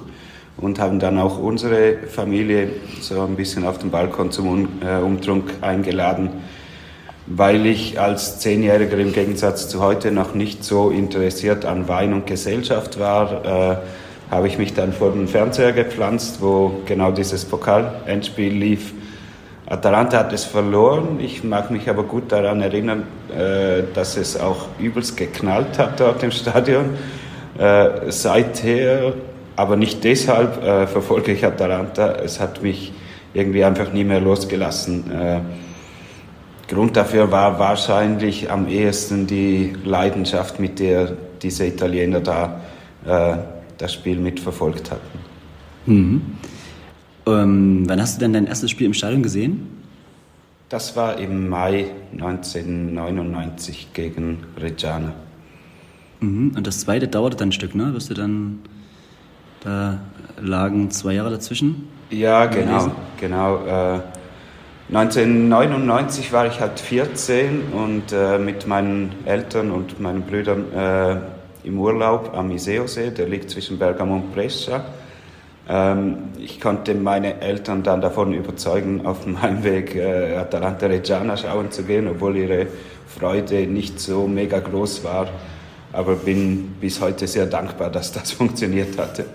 [0.58, 2.70] und haben dann auch unsere Familie
[3.02, 6.30] so ein bisschen auf den Balkon zum um äh, Umtrunk eingeladen,
[7.28, 12.28] weil ich als Zehnjähriger im Gegensatz zu heute noch nicht so interessiert an Wein und
[12.28, 13.46] Gesellschaft war.
[13.46, 13.78] Äh,
[14.34, 18.94] habe ich mich dann vor den Fernseher gepflanzt, wo genau dieses Pokal-Endspiel lief.
[19.66, 21.20] Atalanta hat es verloren.
[21.20, 26.22] Ich mag mich aber gut daran erinnern, äh, dass es auch übelst geknallt hat dort
[26.24, 26.92] im Stadion.
[27.58, 29.14] Äh, seither,
[29.56, 32.16] aber nicht deshalb, äh, verfolge ich Atalanta.
[32.24, 32.92] Es hat mich
[33.34, 35.06] irgendwie einfach nie mehr losgelassen.
[36.68, 42.62] Grund dafür war wahrscheinlich am ehesten die Leidenschaft, mit der diese Italiener da
[43.84, 45.20] das Spiel mitverfolgt hatten.
[45.86, 46.22] Mhm.
[47.26, 49.68] Ähm, wann hast du denn dein erstes Spiel im Stadion gesehen?
[50.70, 55.14] Das war im Mai 1999 gegen Reggiana.
[56.22, 56.54] Mhm.
[56.56, 57.94] Und das zweite dauerte dann ein Stück, ne?
[57.94, 58.60] Wirst du dann,
[59.60, 60.00] da
[60.42, 61.88] lagen zwei Jahre dazwischen?
[62.10, 63.66] Ja, genau, genau.
[63.66, 64.00] Äh,
[64.94, 71.16] 1999 war ich halt 14 und äh, mit meinen Eltern und meinen Brüdern äh,
[71.64, 74.84] im Urlaub am Iseosee, der liegt zwischen Bergamo und Brescia.
[75.68, 81.72] Ähm, ich konnte meine Eltern dann davon überzeugen, auf dem Heimweg äh, Atalanta Reggiana schauen
[81.72, 82.68] zu gehen, obwohl ihre
[83.08, 85.28] Freude nicht so mega groß war.
[85.92, 89.26] Aber bin bis heute sehr dankbar, dass das funktioniert hatte.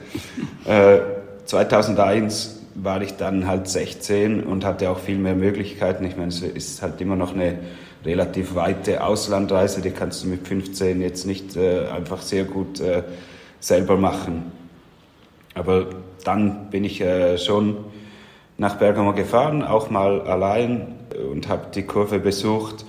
[1.45, 6.05] 2001 äh, war ich dann halt 16 und hatte auch viel mehr Möglichkeiten.
[6.05, 7.59] Ich meine, es ist halt immer noch eine
[8.05, 13.03] relativ weite Auslandreise, die kannst du mit 15 jetzt nicht äh, einfach sehr gut äh,
[13.61, 14.53] selber machen.
[15.55, 15.87] Aber
[16.25, 17.77] dann bin ich äh, schon
[18.57, 20.95] nach Bergamo gefahren, auch mal allein
[21.33, 22.85] und habe die Kurve besucht.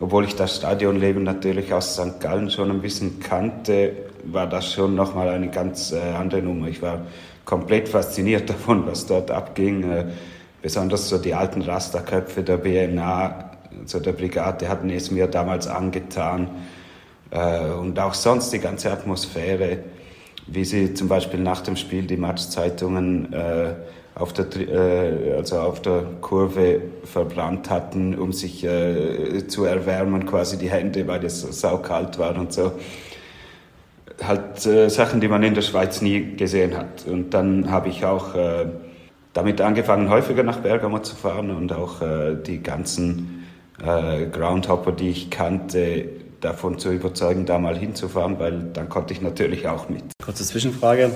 [0.00, 2.20] Obwohl ich das Stadionleben natürlich aus St.
[2.20, 3.92] Gallen schon ein bisschen kannte,
[4.24, 6.66] war das schon nochmal eine ganz äh, andere Nummer.
[6.66, 7.06] Ich war
[7.44, 9.90] komplett fasziniert davon, was dort abging.
[9.90, 10.04] Äh,
[10.60, 13.51] besonders so die alten Rasterköpfe der BNA,
[13.86, 16.48] so der Brigade, hatten es mir damals angetan.
[17.30, 19.78] Äh, und auch sonst die ganze Atmosphäre,
[20.46, 23.74] wie sie zum Beispiel nach dem Spiel die Matchzeitungen äh,
[24.14, 24.46] auf der,
[25.36, 28.60] also auf der Kurve verbrannt hatten, um sich
[29.48, 32.72] zu erwärmen, quasi die Hände, weil es saukalt war und so
[34.26, 37.06] halt äh, Sachen, die man in der Schweiz nie gesehen hat.
[37.06, 38.66] Und dann habe ich auch äh,
[39.32, 43.31] damit angefangen, häufiger nach Bergamo zu fahren und auch äh, die ganzen
[43.84, 46.08] äh, Groundhopper, die ich kannte,
[46.40, 50.02] davon zu überzeugen, da mal hinzufahren, weil dann konnte ich natürlich auch mit.
[50.24, 51.12] Kurze Zwischenfrage.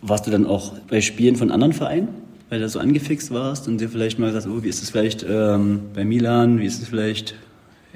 [0.00, 2.08] Warst du dann auch bei Spielen von anderen Vereinen?
[2.50, 5.24] Weil du so angefixt warst und dir vielleicht mal gesagt, oh, wie ist es vielleicht
[5.28, 7.36] ähm, bei Milan, wie ist es vielleicht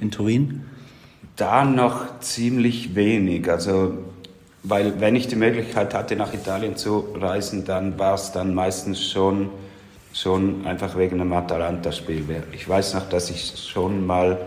[0.01, 0.63] in Turin?
[1.37, 3.49] Da noch ziemlich wenig.
[3.51, 3.99] Also
[4.63, 9.03] weil wenn ich die Möglichkeit hatte, nach Italien zu reisen, dann war es dann meistens
[9.03, 9.51] schon,
[10.21, 12.43] schon einfach wegen einem Atalanta-Spiel.
[12.53, 14.39] Ich weiß noch, dass ich schon mal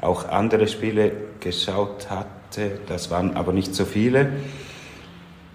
[0.00, 4.30] auch andere Spiele geschaut hatte, das waren aber nicht so viele.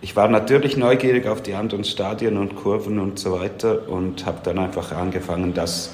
[0.02, 4.40] Ich war natürlich neugierig auf die anderen Stadien und Kurven und so weiter und habe
[4.44, 5.92] dann einfach angefangen, das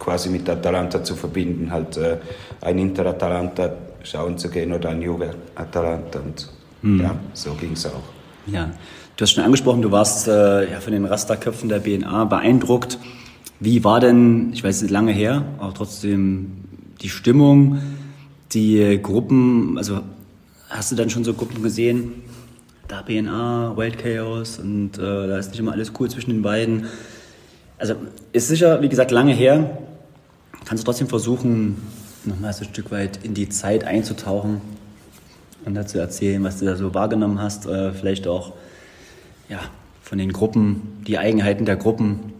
[0.00, 2.18] quasi mit Atalanta zu verbinden, halt äh,
[2.60, 6.48] ein Inter-Atalanta schauen zu gehen oder ein Juve-Atalanta und so.
[6.82, 7.00] Mhm.
[7.00, 8.02] Ja, so ging es auch.
[8.46, 8.70] Ja,
[9.16, 12.98] du hast schon angesprochen, du warst äh, ja, von den Rasterköpfen der BNA beeindruckt.
[13.58, 16.64] Wie war denn, ich weiß, ist lange her, aber trotzdem
[17.00, 17.80] die Stimmung,
[18.52, 20.00] die Gruppen, also
[20.68, 22.12] hast du dann schon so Gruppen gesehen?
[22.88, 26.86] Da BNA, Wild Chaos und äh, da ist nicht immer alles cool zwischen den beiden.
[27.78, 27.94] Also
[28.32, 29.78] ist sicher, wie gesagt, lange her.
[30.66, 31.76] Kannst du trotzdem versuchen,
[32.24, 34.60] nochmal so ein Stück weit in die Zeit einzutauchen
[35.64, 38.52] und dazu erzählen, was du da so wahrgenommen hast, äh, vielleicht auch
[39.48, 39.60] ja,
[40.02, 42.32] von den Gruppen, die Eigenheiten der Gruppen.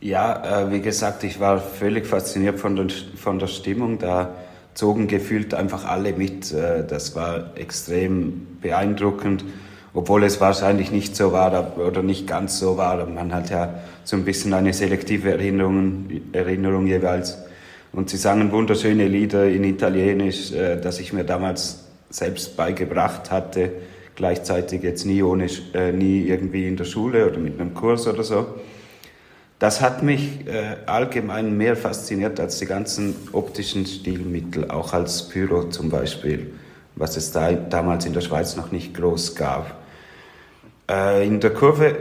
[0.00, 3.98] Ja, äh, wie gesagt, ich war völlig fasziniert von der, von der Stimmung.
[3.98, 4.34] Da
[4.74, 6.52] zogen gefühlt einfach alle mit.
[6.52, 9.44] Äh, das war extrem beeindruckend,
[9.94, 13.06] obwohl es wahrscheinlich nicht so war oder nicht ganz so war.
[13.06, 17.38] Man hat ja so ein bisschen eine selektive Erinnerung, Erinnerung jeweils.
[17.92, 23.72] Und sie sangen wunderschöne Lieder in Italienisch, äh, dass ich mir damals selbst beigebracht hatte,
[24.16, 28.22] gleichzeitig jetzt nie ohne, äh, nie irgendwie in der Schule oder mit einem Kurs oder
[28.22, 28.46] so.
[29.58, 35.70] Das hat mich äh, allgemein mehr fasziniert als die ganzen optischen Stilmittel, auch als Pyro
[35.70, 36.52] zum Beispiel,
[36.96, 39.78] was es da, damals in der Schweiz noch nicht groß gab.
[40.90, 41.96] Äh, in der Kurve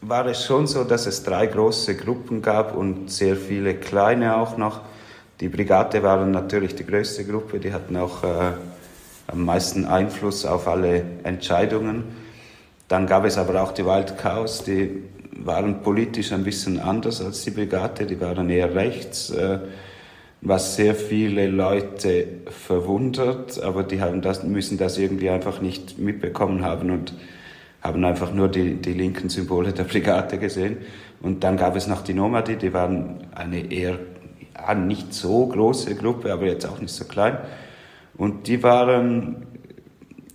[0.00, 4.56] war es schon so, dass es drei große Gruppen gab und sehr viele kleine auch
[4.56, 4.80] noch.
[5.40, 8.52] Die Brigade waren natürlich die größte Gruppe, die hatten auch äh,
[9.28, 12.04] am meisten Einfluss auf alle Entscheidungen.
[12.88, 15.02] Dann gab es aber auch die Wild Cows, die
[15.44, 19.60] waren politisch ein bisschen anders als die Brigade, die waren eher rechts, äh,
[20.40, 26.64] was sehr viele Leute verwundert, aber die haben das, müssen das irgendwie einfach nicht mitbekommen
[26.64, 27.14] haben und
[27.82, 30.78] haben einfach nur die, die linken Symbole der Brigade gesehen.
[31.20, 33.98] Und dann gab es noch die Nomadi, die waren eine eher
[34.76, 37.38] nicht so große Gruppe, aber jetzt auch nicht so klein.
[38.18, 39.46] Und die waren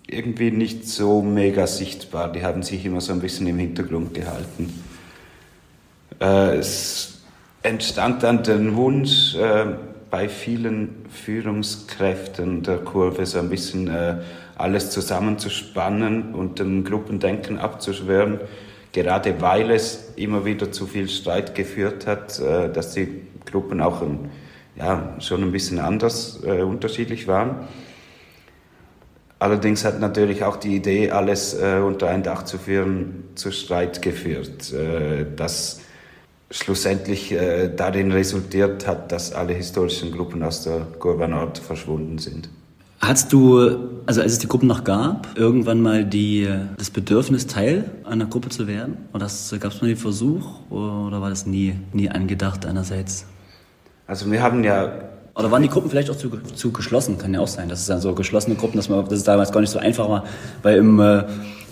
[0.07, 2.31] irgendwie nicht so mega sichtbar.
[2.31, 4.83] Die haben sich immer so ein bisschen im Hintergrund gehalten.
[6.19, 7.21] Äh, es
[7.61, 9.65] entstand dann der Wunsch äh,
[10.09, 14.17] bei vielen Führungskräften der Kurve so ein bisschen äh,
[14.55, 18.39] alles zusammenzuspannen und dem Gruppendenken abzuschwören,
[18.91, 24.01] gerade weil es immer wieder zu viel Streit geführt hat, äh, dass die Gruppen auch
[24.01, 24.29] ein,
[24.75, 27.67] ja, schon ein bisschen anders äh, unterschiedlich waren.
[29.39, 34.01] Allerdings hat natürlich auch die Idee, alles äh, unter ein Dach zu führen, zu Streit
[34.01, 35.81] geführt, äh, das
[36.49, 42.47] schlussendlich äh, darin resultiert hat, dass alle historischen Gruppen aus der Kurva verschwunden sind.
[43.01, 43.59] Hast du,
[44.05, 46.47] also als es die Gruppen noch gab, irgendwann mal die,
[46.77, 48.95] das Bedürfnis, Teil einer Gruppe zu werden?
[49.11, 49.27] Oder
[49.59, 53.25] gab es mal den Versuch oder war das nie, nie angedacht einerseits?
[54.07, 54.91] Also wir haben ja
[55.35, 57.17] oder waren die Gruppen vielleicht auch zu, zu geschlossen?
[57.17, 57.67] Kann ja auch sein.
[57.67, 60.07] Das ist dann so geschlossene Gruppen, dass man, das ist damals gar nicht so einfach
[60.07, 60.25] war,
[60.61, 61.23] weil im, äh,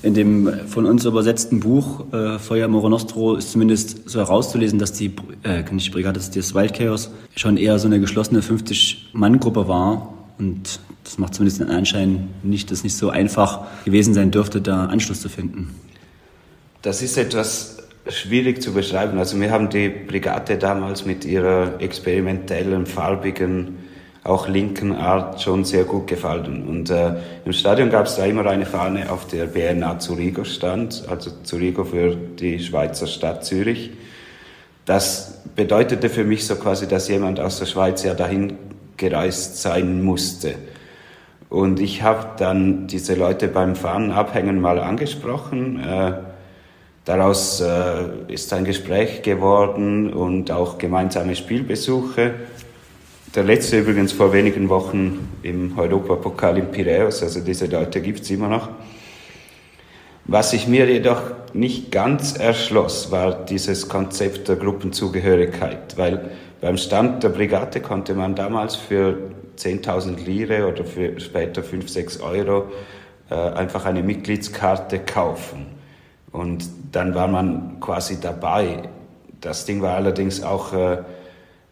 [0.01, 4.93] in dem von uns übersetzten Buch äh, Feuer Moro Nostro ist zumindest so herauszulesen, dass
[4.93, 5.13] die,
[5.43, 10.79] äh, nicht Brigade, das, das Wild Chaos schon eher so eine geschlossene 50-Mann-Gruppe war und
[11.03, 14.85] das macht zumindest den Anschein nicht, dass es nicht so einfach gewesen sein dürfte, da
[14.85, 15.75] Anschluss zu finden.
[16.81, 17.77] Das ist etwas
[18.07, 19.17] schwierig zu beschreiben.
[19.19, 23.77] Also mir haben die Brigade damals mit ihrer experimentellen, farbigen,
[24.23, 26.67] auch linken Art schon sehr gut gefallen.
[26.67, 31.03] Und äh, im Stadion gab es da immer eine Fahne, auf der BNA Zurigo stand,
[31.09, 33.91] also Zurigo für die Schweizer Stadt Zürich.
[34.85, 38.57] Das bedeutete für mich so quasi, dass jemand aus der Schweiz ja dahin
[38.97, 40.55] gereist sein musste.
[41.49, 45.79] Und ich habe dann diese Leute beim Fahnenabhängen mal angesprochen.
[45.79, 46.13] Äh,
[47.05, 52.35] Daraus äh, ist ein Gespräch geworden und auch gemeinsame Spielbesuche.
[53.33, 58.29] Der letzte übrigens vor wenigen Wochen im Europapokal in Piräus, also diese Leute gibt es
[58.29, 58.69] immer noch.
[60.25, 61.21] Was sich mir jedoch
[61.53, 66.31] nicht ganz erschloss, war dieses Konzept der Gruppenzugehörigkeit, weil
[66.61, 69.17] beim Stand der Brigade konnte man damals für
[69.57, 72.65] 10.000 Lire oder für später 5, 6 Euro
[73.31, 75.80] äh, einfach eine Mitgliedskarte kaufen.
[76.31, 78.83] Und dann war man quasi dabei.
[79.41, 80.97] Das Ding war allerdings auch, äh,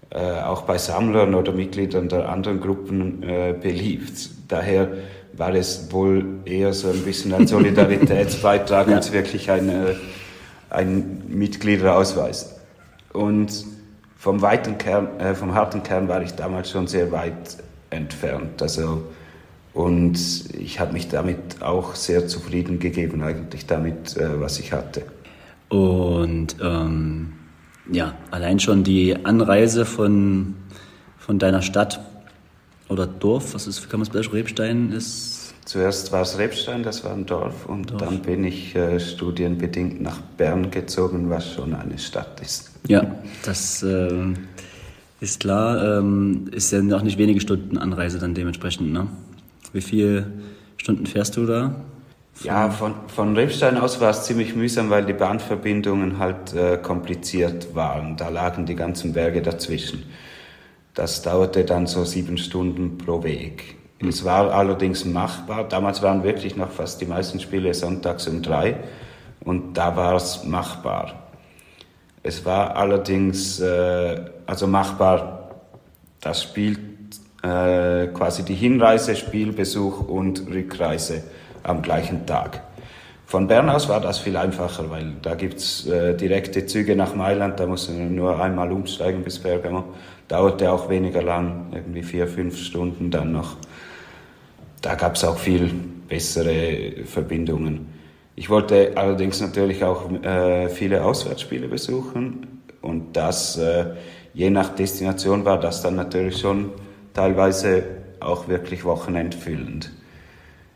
[0.09, 4.29] äh, auch bei Sammlern oder Mitgliedern der anderen Gruppen äh, beliebt.
[4.47, 4.89] Daher
[5.33, 8.95] war es wohl eher so ein bisschen ein Solidaritätsbeitrag ja.
[8.97, 9.95] als wirklich ein, äh,
[10.69, 12.59] ein Mitgliederausweis.
[13.13, 13.65] Und
[14.17, 17.57] vom, weiten Kern, äh, vom harten Kern war ich damals schon sehr weit
[17.89, 18.61] entfernt.
[18.61, 19.03] Also
[19.73, 20.17] und
[20.57, 25.03] ich habe mich damit auch sehr zufrieden gegeben, eigentlich damit, äh, was ich hatte.
[25.69, 27.33] Und ähm,
[27.91, 30.55] ja, allein schon die Anreise von,
[31.17, 31.99] von deiner Stadt
[32.87, 35.53] oder Dorf, was ist, kann man es vielleicht Rebstein ist?
[35.65, 38.01] Zuerst war es Rebstein, das war ein Dorf, und Dorf.
[38.01, 42.71] dann bin ich äh, studienbedingt nach Bern gezogen, was schon eine Stadt ist.
[42.87, 43.05] Ja,
[43.45, 44.33] das äh,
[45.19, 45.99] ist klar.
[45.99, 49.07] Ähm, ist ja noch nicht wenige Stunden Anreise dann dementsprechend, ne?
[49.73, 50.31] Wie viele
[50.77, 51.75] Stunden fährst du da?
[52.43, 57.75] Ja, von, von Rebstein aus war es ziemlich mühsam, weil die Bahnverbindungen halt äh, kompliziert
[57.75, 58.15] waren.
[58.15, 60.03] Da lagen die ganzen Berge dazwischen.
[60.93, 63.75] Das dauerte dann so sieben Stunden pro Weg.
[63.99, 64.09] Mhm.
[64.09, 65.67] Es war allerdings machbar.
[65.67, 68.77] Damals waren wirklich noch fast die meisten Spiele sonntags um drei
[69.41, 71.29] und da war es machbar.
[72.23, 75.51] Es war allerdings äh, also machbar,
[76.21, 76.88] das Spiel
[77.43, 81.23] äh, quasi die Hinreise, Spielbesuch und Rückreise
[81.63, 82.61] am gleichen Tag.
[83.25, 87.59] Von Bern aus war das viel einfacher, weil da gibt's äh, direkte Züge nach Mailand,
[87.59, 89.83] da musste man nur einmal umsteigen bis Bergamo.
[90.27, 93.57] Dauerte auch weniger lang, irgendwie vier, fünf Stunden dann noch.
[94.81, 95.71] Da gab's auch viel
[96.07, 97.87] bessere Verbindungen.
[98.35, 103.91] Ich wollte allerdings natürlich auch äh, viele Auswärtsspiele besuchen und das, äh,
[104.33, 106.71] je nach Destination war das dann natürlich schon
[107.19, 107.83] teilweise
[108.21, 109.91] auch wirklich wochenendfüllend.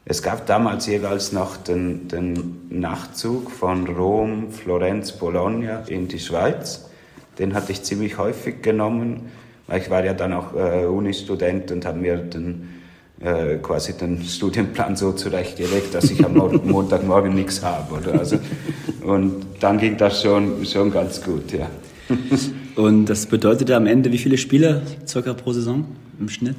[0.03, 6.89] Es gab damals jeweils noch den, den Nachtzug von Rom, Florenz, Bologna in die Schweiz.
[7.39, 9.31] Den hatte ich ziemlich häufig genommen,
[9.67, 12.73] weil ich war ja dann auch äh, Uni-Student und habe mir den,
[13.21, 16.33] äh, quasi den Studienplan so zurechtgelegt, dass ich am
[16.65, 17.99] Montagmorgen nichts habe.
[17.99, 18.19] Oder?
[18.19, 18.37] Also,
[19.01, 21.69] und dann ging das schon, schon ganz gut, ja.
[22.75, 25.85] Und das bedeutet am Ende, wie viele Spiele circa pro Saison
[26.23, 26.57] im Schnitt?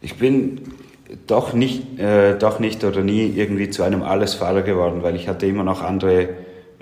[0.00, 0.60] Ich bin
[1.26, 5.46] doch nicht, äh, doch nicht oder nie irgendwie zu einem Allesfahrer geworden, weil ich hatte
[5.46, 6.28] immer noch andere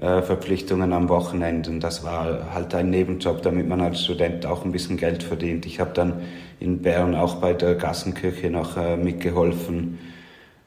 [0.01, 1.71] äh, Verpflichtungen am Wochenende.
[1.71, 5.67] Und das war halt ein Nebenjob, damit man als Student auch ein bisschen Geld verdient.
[5.67, 6.23] Ich habe dann
[6.59, 9.99] in Bern auch bei der Gassenkirche noch äh, mitgeholfen.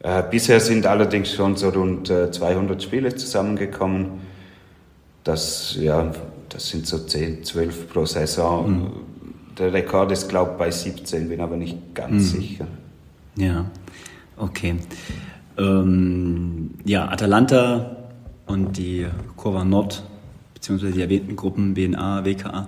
[0.03, 4.21] Äh, bisher sind allerdings schon so rund 200 äh, Spiele zusammengekommen.
[5.23, 6.11] Das, ja,
[6.49, 8.69] das sind so 10, 12 pro Saison.
[8.69, 9.12] Mhm.
[9.57, 12.39] Der Rekord ist, glaube ich, bei 17, bin aber nicht ganz mhm.
[12.39, 12.67] sicher.
[13.35, 13.65] Ja,
[14.37, 14.75] okay.
[15.57, 17.97] Ähm, ja, Atalanta
[18.45, 20.03] und die Kurva Nord,
[20.53, 22.67] beziehungsweise die erwähnten Gruppen BNA, WKA,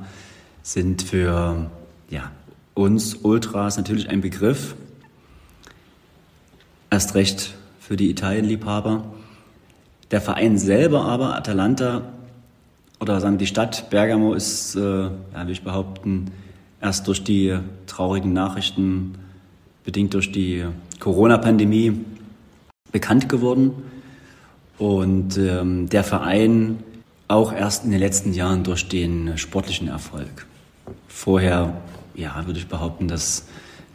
[0.62, 1.70] sind für
[2.10, 2.32] ja,
[2.74, 4.76] uns Ultras natürlich ein Begriff.
[6.90, 9.06] Erst recht für die Italienliebhaber.
[10.12, 12.04] Der Verein selber aber, Atalanta,
[13.00, 15.12] oder sagen die Stadt Bergamo, ist, äh, ja,
[15.44, 16.32] will ich behaupten,
[16.86, 17.58] erst durch die
[17.88, 19.16] traurigen Nachrichten,
[19.84, 20.66] bedingt durch die
[21.00, 22.06] Corona-Pandemie,
[22.92, 23.72] bekannt geworden.
[24.78, 26.84] Und ähm, der Verein
[27.28, 30.46] auch erst in den letzten Jahren durch den sportlichen Erfolg.
[31.08, 31.82] Vorher,
[32.14, 33.48] ja, würde ich behaupten, dass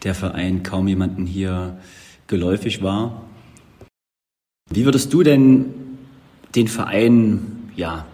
[0.02, 1.78] der Verein kaum jemanden hier
[2.26, 3.22] geläufig war.
[4.68, 5.66] Wie würdest du denn
[6.56, 8.04] den Verein, ja,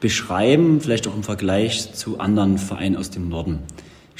[0.00, 3.60] beschreiben, vielleicht auch im Vergleich zu anderen Vereinen aus dem Norden?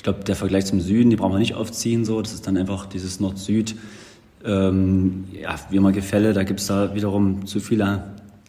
[0.01, 2.22] Ich glaube, der Vergleich zum Süden, die brauchen wir nicht aufziehen, so.
[2.22, 3.76] Das ist dann einfach dieses Nord-Süd
[4.46, 8.05] ähm, ja, wie immer Gefälle, da gibt es da wiederum zu viele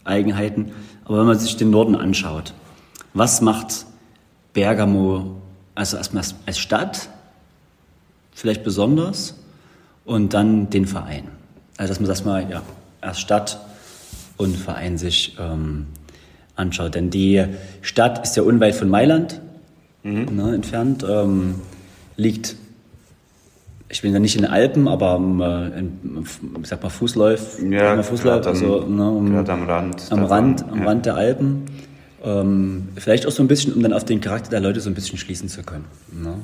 [0.05, 0.71] Eigenheiten.
[1.03, 2.53] Aber wenn man sich den Norden anschaut,
[3.13, 3.85] was macht
[4.53, 5.41] Bergamo
[5.75, 7.09] also erstmal als Stadt
[8.31, 9.35] vielleicht besonders
[10.05, 11.27] und dann den Verein?
[11.75, 12.61] Also dass man das mal ja,
[13.01, 13.59] erst Stadt
[14.37, 15.87] und Verein sich ähm,
[16.55, 16.95] anschaut.
[16.95, 17.43] Denn die
[17.81, 19.41] Stadt ist ja unweit von Mailand
[20.03, 20.35] mhm.
[20.35, 21.55] ne, entfernt, ähm,
[22.17, 22.55] liegt
[23.91, 25.15] ich bin ja nicht in den Alpen, aber
[25.75, 26.25] äh, in,
[26.61, 30.85] ich sag mal Fußläuf, ja, Fußläuf, also ne, um, am Rand, am Rand, am ja.
[30.85, 31.65] Rand der Alpen.
[32.23, 34.93] Ähm, vielleicht auch so ein bisschen, um dann auf den Charakter der Leute so ein
[34.93, 35.85] bisschen schließen zu können.
[36.11, 36.35] Ne?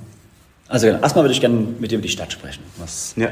[0.68, 2.64] Also erstmal würde ich gerne mit dir über die Stadt sprechen.
[2.80, 3.30] Was ja.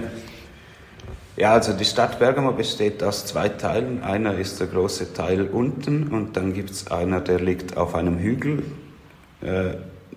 [1.35, 4.03] ja, also die Stadt Bergamo besteht aus zwei Teilen.
[4.03, 8.19] Einer ist der große Teil unten und dann gibt es einer, der liegt auf einem
[8.19, 8.63] Hügel.
[9.41, 9.73] Äh,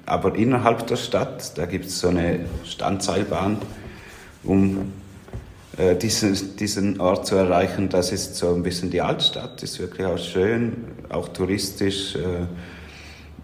[0.09, 3.59] aber innerhalb der Stadt, da gibt es so eine Standseilbahn,
[4.43, 4.93] um
[5.77, 7.89] äh, diesen, diesen Ort zu erreichen.
[7.89, 12.17] Das ist so ein bisschen die Altstadt, ist wirklich auch schön, auch touristisch.
[12.17, 12.47] Äh,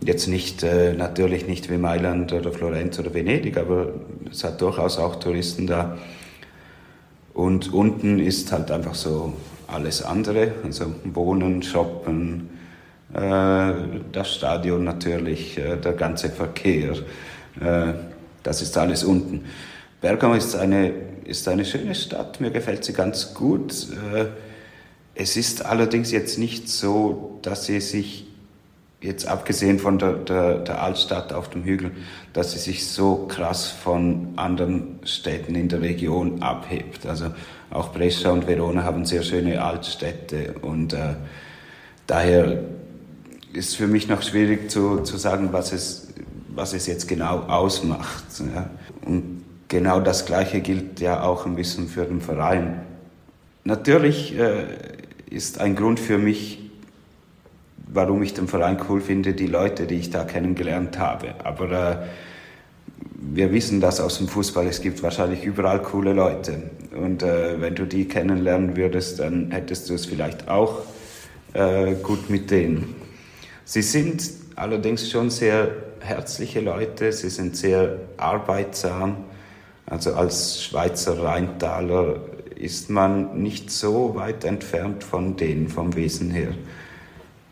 [0.05, 3.93] jetzt nicht, äh, natürlich nicht wie Mailand oder Florenz oder Venedig, aber
[4.31, 5.99] es hat durchaus auch Touristen da.
[7.33, 9.33] Und unten ist halt einfach so
[9.67, 12.51] alles andere, also Wohnen, Shoppen,
[13.15, 16.95] das Stadion natürlich, äh, der ganze Verkehr,
[17.61, 17.93] äh,
[18.43, 19.45] das ist alles unten.
[20.01, 20.93] Bergamo ist eine,
[21.25, 23.73] ist eine schöne Stadt, mir gefällt sie ganz gut.
[24.15, 24.27] Äh,
[25.15, 28.27] es ist allerdings jetzt nicht so, dass sie sich,
[29.01, 31.93] jetzt abgesehen von der, der, der Altstadt auf dem Hügel,
[32.33, 37.07] dass sie sich so krass von anderen Städten in der Region abhebt.
[37.07, 37.27] Also
[37.71, 41.15] auch Brescia und Verona haben sehr schöne Altstädte und äh,
[42.07, 42.59] daher
[43.55, 46.09] ist für mich noch schwierig zu, zu sagen, was es,
[46.55, 48.25] was es jetzt genau ausmacht.
[48.55, 48.71] Ja.
[49.05, 52.83] Und genau das Gleiche gilt ja auch ein bisschen für den Verein.
[53.65, 54.67] Natürlich äh,
[55.31, 56.71] ist ein Grund für mich,
[57.87, 61.35] warum ich den Verein cool finde, die Leute, die ich da kennengelernt habe.
[61.45, 61.97] Aber äh,
[63.21, 66.71] wir wissen das aus dem Fußball, es gibt wahrscheinlich überall coole Leute.
[67.01, 70.83] Und äh, wenn du die kennenlernen würdest, dann hättest du es vielleicht auch
[71.53, 73.04] äh, gut mit denen.
[73.65, 74.23] Sie sind
[74.57, 75.69] allerdings schon sehr
[76.01, 79.17] herzliche Leute, sie sind sehr arbeitsam
[79.87, 82.17] also als Schweizer Rheintaler
[82.57, 86.53] ist man nicht so weit entfernt von denen vom Wesen her.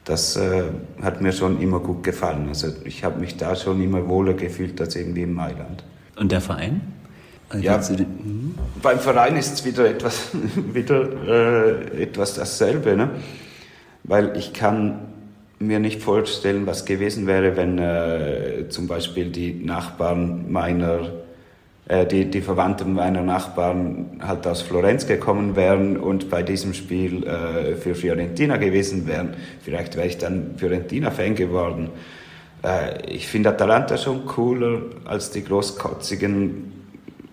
[0.04, 0.64] Das äh,
[1.02, 2.48] hat mir schon immer gut gefallen.
[2.48, 5.84] Also ich habe mich da schon immer wohler gefühlt als irgendwie in Mailand.
[6.16, 6.80] Und der Verein?
[7.50, 8.54] Also ja, mhm.
[8.80, 10.28] beim Verein ist es wieder etwas,
[10.72, 13.10] wieder, äh, etwas dasselbe, ne?
[14.04, 15.11] weil ich kann
[15.66, 21.10] mir nicht vorstellen, was gewesen wäre, wenn äh, zum Beispiel die Nachbarn meiner
[21.88, 27.24] äh, die, die Verwandten meiner Nachbarn halt aus Florenz gekommen wären und bei diesem Spiel
[27.26, 29.34] äh, für Fiorentina gewesen wären.
[29.62, 31.90] Vielleicht wäre ich dann Fiorentina-Fan geworden.
[32.62, 36.72] Äh, ich finde Atalanta schon cooler als die großkotzigen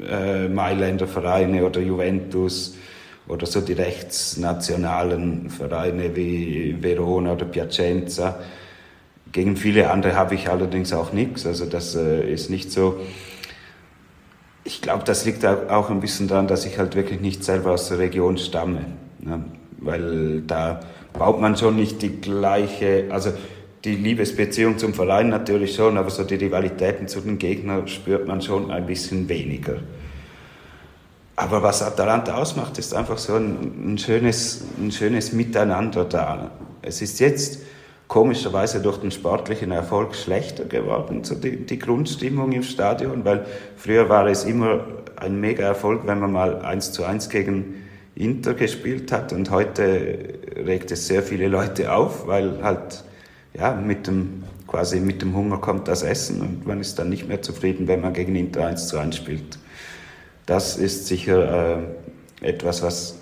[0.09, 2.75] äh, Mailänder Vereine oder Juventus
[3.29, 8.39] oder so die rechtsnationalen Vereine wie Verona oder Piacenza.
[9.31, 11.45] Gegen viele andere habe ich allerdings auch nichts.
[11.45, 12.99] Also das äh, ist nicht so
[14.69, 17.89] ich glaube, das liegt auch ein bisschen daran, dass ich halt wirklich nicht selber aus
[17.89, 18.81] der Region stamme.
[19.19, 19.43] Ne?
[19.79, 23.31] Weil da baut man schon nicht die gleiche, also
[23.83, 28.43] die Liebesbeziehung zum Verein natürlich schon, aber so die Rivalitäten zu den Gegnern spürt man
[28.43, 29.77] schon ein bisschen weniger.
[31.39, 36.51] Aber was Atalanta ausmacht, ist einfach so ein, ein, schönes, ein schönes Miteinander da.
[36.81, 37.61] Es ist jetzt
[38.09, 43.45] komischerweise durch den sportlichen Erfolg schlechter geworden, so die, die Grundstimmung im Stadion, weil
[43.77, 44.85] früher war es immer
[45.15, 47.83] ein mega Erfolg, wenn man mal eins zu eins gegen
[48.15, 50.17] Inter gespielt hat und heute
[50.57, 53.05] regt es sehr viele Leute auf, weil halt
[53.53, 57.29] ja, mit dem, quasi mit dem Hunger kommt das Essen und man ist dann nicht
[57.29, 59.57] mehr zufrieden, wenn man gegen Inter 1 zu 1 spielt.
[60.49, 61.77] Das ist sicher
[62.41, 63.19] äh, etwas, was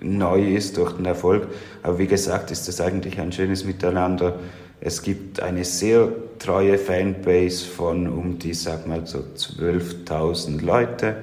[0.00, 1.46] neu ist durch den Erfolg.
[1.84, 4.34] Aber wie gesagt, ist das eigentlich ein schönes Miteinander.
[4.80, 6.08] Es gibt eine sehr
[6.40, 11.22] treue Fanbase von um die, sag mal, so 12.000 Leute.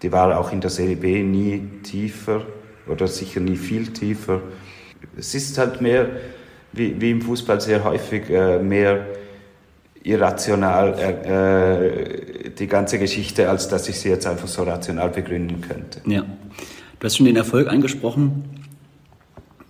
[0.00, 2.46] Die war auch in der Serie B nie tiefer
[2.86, 4.42] oder sicher nie viel tiefer.
[5.16, 6.08] Es ist halt mehr
[6.72, 9.08] wie, wie im Fußball sehr häufig äh, mehr
[10.08, 15.60] irrational äh, äh, die ganze Geschichte, als dass ich sie jetzt einfach so rational begründen
[15.60, 16.00] könnte.
[16.06, 18.44] Ja, du hast schon den Erfolg angesprochen.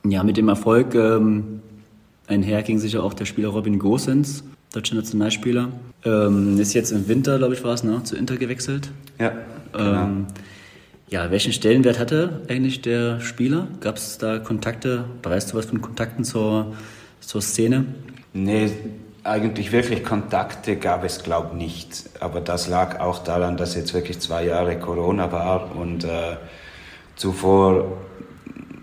[0.04, 1.60] Ja, mit dem Erfolg ähm,
[2.28, 5.70] einher ging sicher auch der Spieler Robin Gosens, deutscher Nationalspieler.
[6.04, 8.90] Ähm, ist jetzt im Winter, glaube ich, war es, ne, zu Inter gewechselt.
[9.18, 9.32] Ja.
[9.72, 10.02] Genau.
[10.02, 10.26] Ähm,
[11.10, 13.66] ja, welchen Stellenwert hatte eigentlich der Spieler?
[13.80, 15.04] Gab es da Kontakte?
[15.22, 16.74] Weißt du was von Kontakten zur,
[17.20, 17.86] zur Szene?
[18.34, 18.70] Nee,
[19.28, 22.10] eigentlich wirklich Kontakte gab es, glaube ich, nicht.
[22.20, 26.36] Aber das lag auch daran, dass jetzt wirklich zwei Jahre Corona war und äh,
[27.16, 27.98] zuvor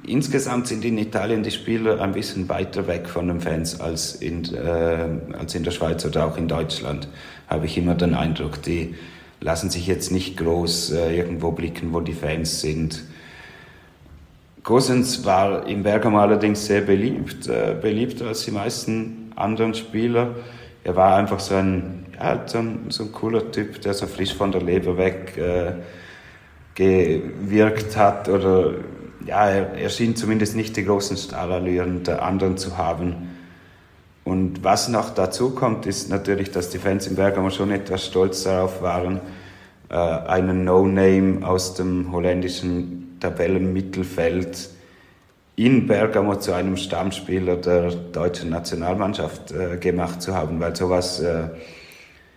[0.08, 4.46] insgesamt sind in Italien die Spieler ein bisschen weiter weg von den Fans als in,
[4.54, 7.08] äh, als in der Schweiz oder auch in Deutschland,
[7.48, 8.62] habe ich immer den Eindruck.
[8.62, 8.96] Die
[9.42, 13.04] lassen sich jetzt nicht groß äh, irgendwo blicken, wo die Fans sind.
[14.64, 20.36] Gosens war in Bergamo allerdings sehr beliebt, äh, beliebter als die meisten anderen Spieler.
[20.84, 24.34] Er war einfach so ein, ja, so ein, so ein cooler Typ, der so frisch
[24.34, 25.74] von der Leber weg äh,
[26.76, 28.30] gewirkt hat.
[28.30, 28.76] Oder
[29.26, 33.36] ja, er, er schien zumindest nicht die großen Starallüren der anderen zu haben.
[34.24, 38.44] Und was noch dazu kommt, ist natürlich, dass die Fans in Bergamo schon etwas stolz
[38.44, 39.22] darauf waren,
[39.90, 44.70] äh, einen No-Name aus dem holländischen Tabellenmittelfeld
[45.56, 51.50] in Bergamo zu einem Stammspieler der deutschen Nationalmannschaft äh, gemacht zu haben, weil sowas äh,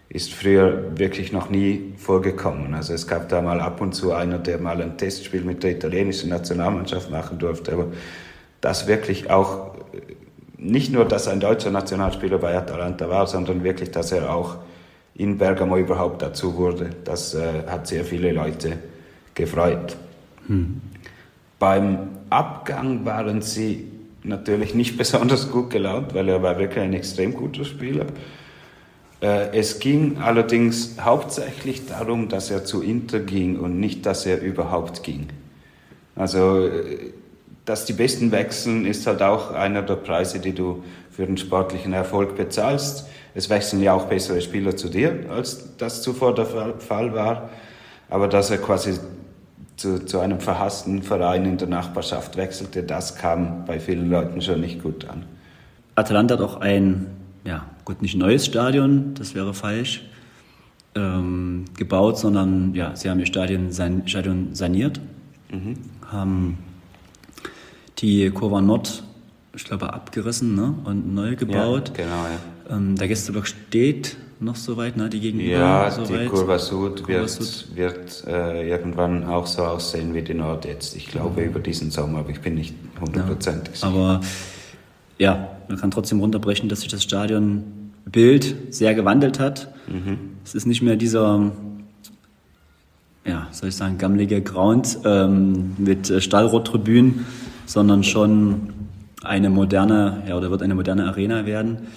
[0.08, 2.74] ist früher wirklich noch nie vorgekommen.
[2.74, 5.72] Also es gab da mal ab und zu einer, der mal ein Testspiel mit der
[5.72, 7.88] italienischen Nationalmannschaft machen durfte, aber
[8.60, 9.72] das wirklich auch
[10.56, 14.56] nicht nur, dass ein deutscher Nationalspieler bei Atalanta war, sondern wirklich, dass er auch
[15.14, 16.90] in Bergamo überhaupt dazu wurde.
[17.04, 18.78] Das äh, hat sehr viele Leute
[19.34, 19.96] gefreut.
[20.46, 20.80] Hm.
[21.58, 23.86] Beim Abgang waren sie
[24.22, 28.06] natürlich nicht besonders gut gelaunt, weil er war wirklich ein extrem guter Spieler.
[29.20, 34.40] Äh, es ging allerdings hauptsächlich darum, dass er zu Inter ging und nicht, dass er
[34.40, 35.28] überhaupt ging.
[36.14, 37.12] Also äh,
[37.64, 41.92] dass die Besten wechseln, ist halt auch einer der Preise, die du für den sportlichen
[41.92, 43.06] Erfolg bezahlst.
[43.34, 47.50] Es wechseln ja auch bessere Spieler zu dir, als das zuvor der Fall war.
[48.08, 48.98] Aber dass er quasi
[49.78, 54.60] zu, zu einem verhassten Verein in der Nachbarschaft wechselte, das kam bei vielen Leuten schon
[54.60, 55.24] nicht gut an.
[55.94, 57.06] Atalanta hat auch ein,
[57.44, 60.02] ja, gut, nicht neues Stadion, das wäre falsch,
[60.96, 65.00] ähm, gebaut, sondern ja, sie haben ihr Stadion, san, Stadion saniert,
[65.50, 65.74] mhm.
[66.10, 66.58] haben
[67.98, 69.04] die Kurva Nord,
[69.54, 70.74] ich glaube, abgerissen ne?
[70.84, 71.92] und neu gebaut.
[71.96, 72.76] Ja, genau, ja.
[72.76, 75.08] Ähm, der Gästeblock steht noch so weit, ne?
[75.08, 76.28] die Gegenüber Ja, so die weit.
[76.28, 77.76] Kurva Sud Kurva wird, Sud.
[77.76, 80.96] wird äh, irgendwann auch so aussehen wie die Nord jetzt.
[80.96, 81.48] Ich glaube mhm.
[81.48, 84.20] über diesen Sommer, aber ich bin nicht hundertprozentig ja, Aber
[85.18, 89.72] ja, man kann trotzdem runterbrechen, dass sich das Stadionbild sehr gewandelt hat.
[89.88, 90.18] Mhm.
[90.44, 91.52] Es ist nicht mehr dieser
[93.28, 97.26] ja, soll ich sagen, gammelige Ground ähm, mit äh, Stahlrohrtribünen,
[97.66, 98.72] sondern schon
[99.22, 101.88] eine moderne, ja, oder wird eine moderne Arena werden.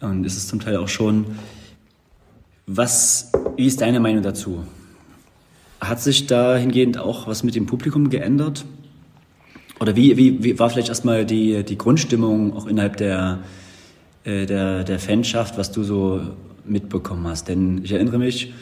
[0.00, 1.26] Und ist es zum Teil auch schon.
[2.72, 4.62] Was, wie ist deine Meinung dazu?
[5.80, 8.64] Hat sich dahingehend auch was mit dem Publikum geändert?
[9.80, 13.40] Oder wie, wie, wie war vielleicht erstmal die, die Grundstimmung auch innerhalb der,
[14.22, 16.20] äh, der, der Fanschaft, was du so
[16.64, 17.48] mitbekommen hast?
[17.48, 18.54] Denn ich erinnere mich,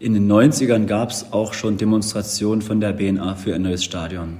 [0.00, 4.38] in den 90ern gab es auch schon Demonstrationen von der BNA für ein neues Stadion.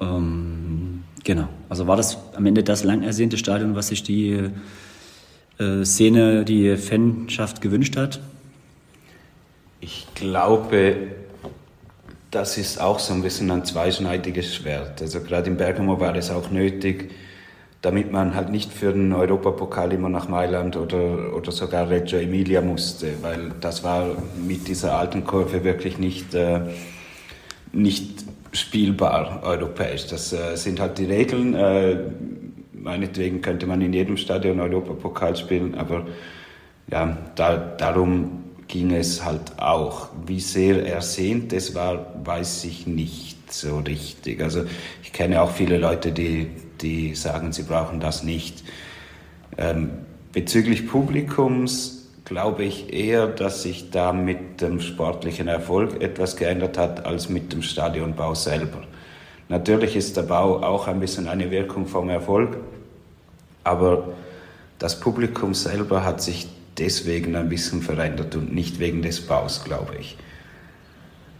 [0.00, 1.48] Ähm, genau.
[1.68, 4.50] Also war das am Ende das lang ersehnte Stadion, was sich die
[5.58, 8.20] äh, Szene, die Fanschaft gewünscht hat?
[9.80, 10.96] Ich glaube,
[12.30, 15.00] das ist auch so ein bisschen ein zweischneidiges Schwert.
[15.00, 17.12] Also gerade in Bergamo war es auch nötig,
[17.80, 22.60] damit man halt nicht für den Europapokal immer nach Mailand oder, oder sogar Reggio Emilia
[22.60, 26.60] musste, weil das war mit dieser alten Kurve wirklich nicht, äh,
[27.72, 30.06] nicht spielbar europäisch.
[30.06, 31.54] Das äh, sind halt die Regeln.
[31.54, 31.96] Äh,
[32.84, 36.06] meinetwegen könnte man in jedem Stadion Europapokal spielen, aber
[36.90, 40.08] ja, da, darum ging es halt auch.
[40.26, 44.42] Wie sehr ersehnt es war, weiß ich nicht so richtig.
[44.42, 44.64] Also
[45.02, 46.48] ich kenne auch viele Leute, die,
[46.80, 48.64] die sagen, sie brauchen das nicht.
[49.56, 49.90] Ähm,
[50.32, 57.06] bezüglich Publikums glaube ich eher, dass sich da mit dem sportlichen Erfolg etwas geändert hat
[57.06, 58.82] als mit dem Stadionbau selber.
[59.48, 62.56] Natürlich ist der Bau auch ein bisschen eine Wirkung vom Erfolg,
[63.64, 64.14] aber
[64.78, 66.48] das Publikum selber hat sich
[66.78, 70.16] deswegen ein bisschen verändert und nicht wegen des Baus, glaube ich.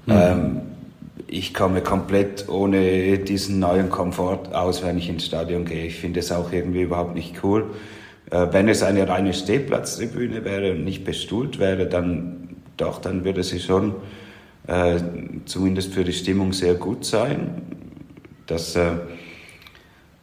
[0.06, 0.12] Mhm.
[0.12, 0.60] Ähm,
[1.26, 5.86] ich komme komplett ohne diesen neuen Komfort aus, wenn ich ins Stadion gehe.
[5.86, 7.70] Ich finde es auch irgendwie überhaupt nicht cool.
[8.30, 13.42] Äh, wenn es eine reine Stehplatztribüne wäre und nicht bestuhlt wäre, dann doch, dann würde
[13.42, 13.94] sie schon
[14.66, 14.98] äh,
[15.44, 17.62] zumindest für die Stimmung sehr gut sein.
[18.46, 18.92] Das, äh,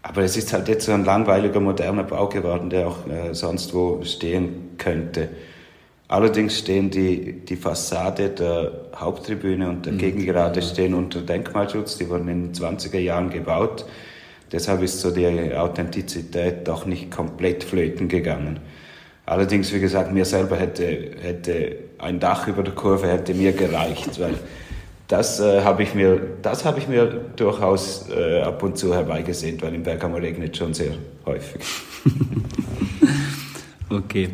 [0.04, 3.74] aber es ist halt jetzt so ein langweiliger, moderner Bau geworden, der auch äh, sonst
[3.74, 5.30] wo stehen könnte.
[6.08, 9.99] Allerdings stehen die, die Fassade der Haupttribüne und der mhm.
[9.99, 11.97] Gegengerade stehen unter Denkmalschutz.
[11.97, 13.86] Die wurden in den 20er Jahren gebaut.
[14.52, 18.60] Deshalb ist so die Authentizität doch nicht komplett flöten gegangen.
[19.26, 24.20] Allerdings, wie gesagt, mir selber hätte, hätte ein Dach über der Kurve hätte mir gereicht,
[24.20, 24.34] weil
[25.12, 27.05] das äh, habe ich mir, das habe ich mir
[27.36, 30.93] durchaus äh, ab und zu herbeigesehnt, weil im Bergamo regnet schon sehr
[31.26, 31.62] häufig.
[33.89, 34.30] okay.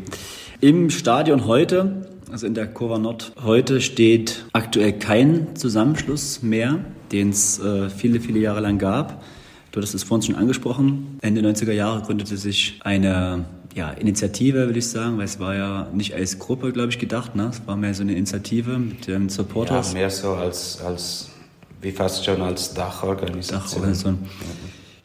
[0.62, 6.80] Im Stadion heute, also in der Kurva Nord, heute steht aktuell kein Zusammenschluss mehr,
[7.12, 9.24] den es äh, viele, viele Jahre lang gab.
[9.72, 11.18] Du hattest es vorhin schon angesprochen.
[11.22, 13.46] Ende 90er Jahre gründete sich eine
[13.78, 17.36] ja, Initiative, würde ich sagen, weil es war ja nicht als Gruppe, glaube ich, gedacht.
[17.36, 17.50] Ne?
[17.52, 19.94] Es war mehr so eine Initiative mit den Supporters.
[19.94, 21.30] Ja, mehr so als, als
[21.82, 23.62] wie fast schon als Dachorganisation.
[23.62, 24.18] Dachorganisation.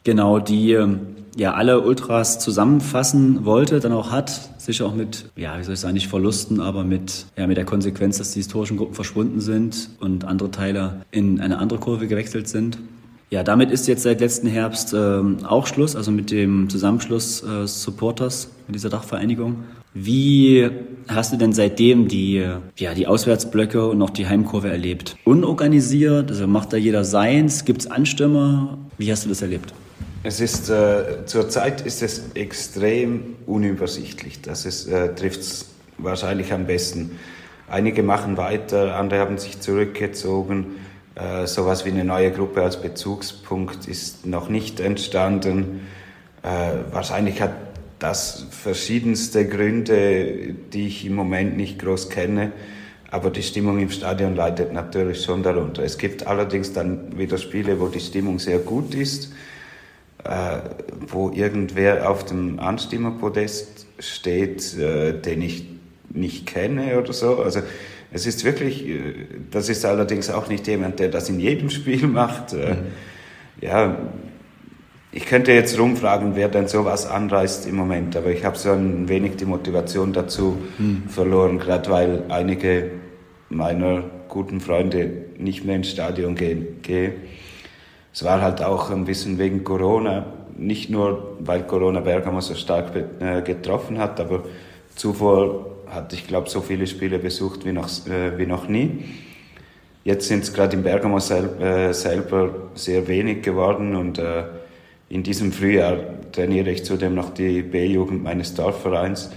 [0.04, 1.00] Genau, die ähm,
[1.36, 5.80] ja alle Ultras zusammenfassen wollte, dann auch hat, sicher auch mit, ja, wie soll ich
[5.80, 9.90] sagen, nicht Verlusten, aber mit, ja, mit der Konsequenz, dass die historischen Gruppen verschwunden sind
[10.00, 12.78] und andere Teile in eine andere Kurve gewechselt sind.
[13.32, 17.66] Ja, damit ist jetzt seit letzten Herbst ähm, auch Schluss, also mit dem Zusammenschluss äh,
[17.66, 19.64] Supporters, mit dieser Dachvereinigung.
[19.94, 20.68] Wie
[21.08, 25.16] hast du denn seitdem die, ja, die Auswärtsblöcke und auch die Heimkurve erlebt?
[25.24, 27.64] Unorganisiert, also macht da jeder seins?
[27.64, 28.76] Gibt es Anstimmer?
[28.98, 29.72] Wie hast du das erlebt?
[30.24, 34.42] Es ist, äh, zurzeit ist es extrem unübersichtlich.
[34.42, 37.12] Das äh, trifft es wahrscheinlich am besten.
[37.66, 40.66] Einige machen weiter, andere haben sich zurückgezogen.
[41.14, 45.86] Äh, sowas wie eine neue Gruppe als Bezugspunkt ist noch nicht entstanden.
[46.42, 47.52] Äh, wahrscheinlich hat
[47.98, 52.52] das verschiedenste Gründe, die ich im Moment nicht groß kenne.
[53.10, 55.82] Aber die Stimmung im Stadion leidet natürlich schon darunter.
[55.82, 59.32] Es gibt allerdings dann wieder Spiele, wo die Stimmung sehr gut ist
[60.24, 60.58] äh,
[61.08, 65.66] wo irgendwer auf dem Anstimmerpodest steht, äh, den ich
[66.10, 67.38] nicht kenne oder so.
[67.38, 67.60] Also
[68.12, 69.14] es ist wirklich, äh,
[69.50, 72.52] das ist allerdings auch nicht jemand, der das in jedem Spiel macht.
[72.52, 72.76] Äh, mhm.
[73.60, 73.96] Ja,
[75.12, 79.08] ich könnte jetzt rumfragen, wer denn sowas anreißt im Moment, aber ich habe so ein
[79.08, 81.04] wenig die Motivation dazu mhm.
[81.08, 82.90] verloren, gerade weil einige
[83.50, 86.80] meiner guten Freunde nicht mehr ins Stadion gehen.
[88.12, 90.24] es war halt auch ein bisschen wegen Corona,
[90.56, 94.44] nicht nur weil Corona Bergamo so stark äh, getroffen hat, aber
[94.94, 99.04] zuvor hatte ich glaube so viele Spiele besucht wie noch, äh, wie noch nie.
[100.04, 104.44] Jetzt sind es gerade in Bergamo sel äh, selber sehr wenig geworden und äh,
[105.08, 105.98] in diesem Frühjahr
[106.32, 109.30] trainiere ich zudem noch die B-Jugend meines Dorfvereins.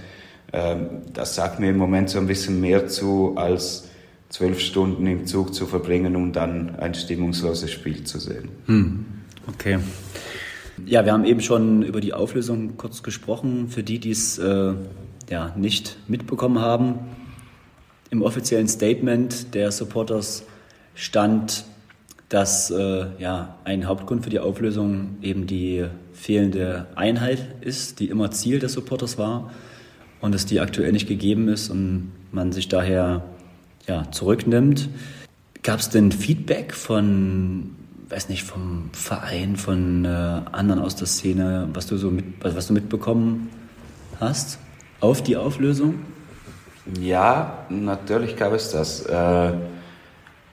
[0.52, 3.88] Ähm, das sagt mir im Moment so ein bisschen mehr zu als
[4.28, 8.48] zwölf Stunden im Zug zu verbringen, um dann ein stimmungsloses Spiel zu sehen.
[8.66, 9.04] Hm.
[9.48, 9.78] Okay.
[10.84, 13.68] Ja, wir haben eben schon über die Auflösung kurz gesprochen.
[13.68, 14.72] Für die, die es äh,
[15.30, 16.98] ja, nicht mitbekommen haben,
[18.10, 20.44] im offiziellen Statement der Supporters
[20.94, 21.64] stand,
[22.28, 28.30] dass äh, ja, ein Hauptgrund für die Auflösung eben die fehlende Einheit ist, die immer
[28.30, 29.52] Ziel der Supporters war
[30.20, 33.22] und dass die aktuell nicht gegeben ist und man sich daher
[33.86, 34.88] ja, zurücknimmt.
[35.62, 37.76] Gab es denn Feedback von,
[38.08, 42.66] weiß nicht, vom Verein, von äh, anderen aus der Szene, was du so mit, was
[42.66, 43.50] du mitbekommen
[44.18, 44.58] hast
[45.06, 46.00] auf die Auflösung?
[47.00, 49.02] Ja, natürlich gab es das.
[49.06, 49.52] Äh,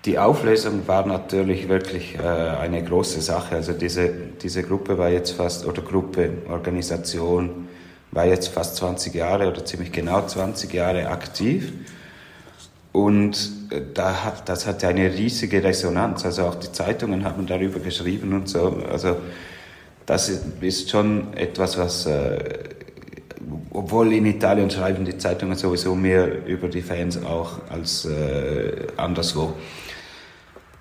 [0.05, 3.55] die Auflösung war natürlich wirklich äh, eine große Sache.
[3.55, 4.09] Also diese,
[4.41, 7.67] diese Gruppe war jetzt fast, oder Gruppe, Organisation,
[8.11, 11.73] war jetzt fast 20 Jahre oder ziemlich genau 20 Jahre aktiv.
[12.91, 16.25] Und äh, da hat, das hatte eine riesige Resonanz.
[16.25, 18.77] Also auch die Zeitungen haben darüber geschrieben und so.
[18.91, 19.17] Also
[20.05, 20.29] das
[20.61, 22.07] ist schon etwas, was,
[23.71, 29.53] obwohl in Italien schreiben die Zeitungen sowieso mehr über die Fans auch als äh, anderswo.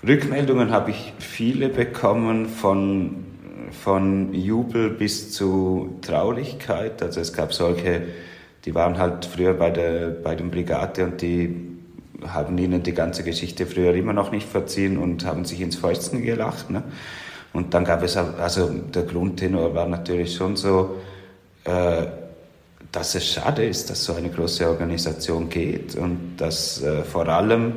[0.07, 3.25] Rückmeldungen habe ich viele bekommen von,
[3.71, 7.03] von Jubel bis zu Traurigkeit.
[7.03, 8.03] Also es gab solche,
[8.65, 11.69] die waren halt früher bei der, bei dem Brigade und die
[12.27, 16.23] haben ihnen die ganze Geschichte früher immer noch nicht verziehen und haben sich ins Fäustchen
[16.23, 16.71] gelacht.
[16.71, 16.83] Ne?
[17.53, 20.97] Und dann gab es, also der Grundtenor war natürlich schon so,
[21.65, 22.07] äh,
[22.93, 27.75] dass es schade ist, dass so eine große Organisation geht und dass äh, vor allem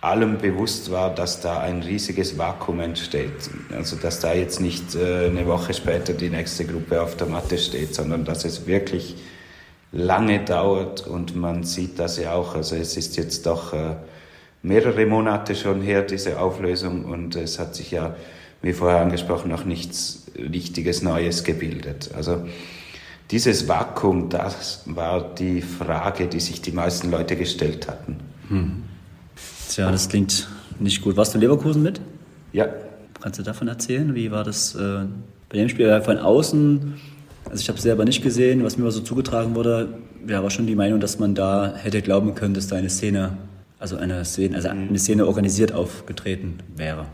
[0.00, 3.50] allem bewusst war, dass da ein riesiges Vakuum entsteht.
[3.76, 7.58] Also dass da jetzt nicht äh, eine Woche später die nächste Gruppe auf der Matte
[7.58, 9.16] steht, sondern dass es wirklich
[9.92, 12.54] lange dauert und man sieht das ja auch.
[12.54, 13.96] Also es ist jetzt doch äh,
[14.62, 18.16] mehrere Monate schon her, diese Auflösung, und es hat sich ja,
[18.62, 22.10] wie vorher angesprochen, noch nichts richtiges Neues gebildet.
[22.14, 22.46] Also
[23.30, 28.16] dieses Vakuum, das war die Frage, die sich die meisten Leute gestellt hatten.
[28.48, 28.82] Hm.
[29.68, 30.48] Tja, das klingt
[30.80, 31.16] nicht gut.
[31.16, 32.00] Warst du in Leverkusen mit?
[32.52, 32.66] Ja.
[33.20, 34.14] Kannst du davon erzählen?
[34.14, 35.04] Wie war das äh,
[35.48, 36.94] bei dem Spiel von außen?
[37.44, 39.98] Also ich habe es selber nicht gesehen, was mir so zugetragen wurde.
[40.26, 43.36] Ja, war schon die Meinung, dass man da hätte glauben können, dass da eine Szene,
[43.78, 47.06] also eine Szene, also eine Szene organisiert aufgetreten wäre.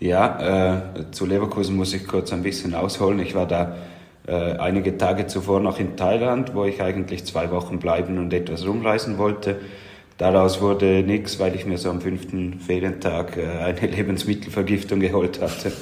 [0.00, 3.20] Ja, äh, zu Leverkusen muss ich kurz ein bisschen ausholen.
[3.20, 3.76] Ich war da
[4.26, 8.66] äh, einige Tage zuvor noch in Thailand, wo ich eigentlich zwei Wochen bleiben und etwas
[8.66, 9.56] rumreisen wollte.
[10.18, 15.72] Daraus wurde nichts, weil ich mir so am fünften Ferientag äh, eine Lebensmittelvergiftung geholt hatte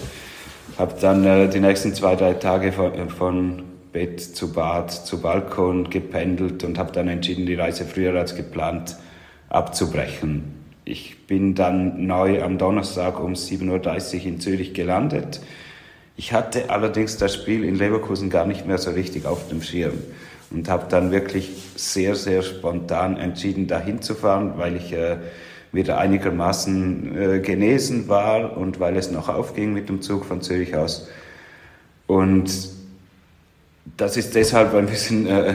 [0.81, 3.62] habe dann äh, die nächsten zwei, drei Tage von, äh, von
[3.93, 8.97] Bett zu Bad zu Balkon gependelt und habe dann entschieden, die Reise früher als geplant
[9.49, 10.55] abzubrechen.
[10.85, 15.41] Ich bin dann neu am Donnerstag um 7.30 Uhr in Zürich gelandet.
[16.16, 19.95] Ich hatte allerdings das Spiel in Leverkusen gar nicht mehr so richtig auf dem Schirm
[20.51, 25.16] und habe dann wirklich sehr, sehr spontan entschieden, dahin zu fahren, weil ich äh,
[25.73, 30.77] wieder einigermaßen äh, genesen war und weil es noch aufging mit dem Zug von Zürich
[30.77, 31.09] aus.
[32.07, 32.51] Und
[33.97, 35.55] das ist deshalb ein bisschen, äh,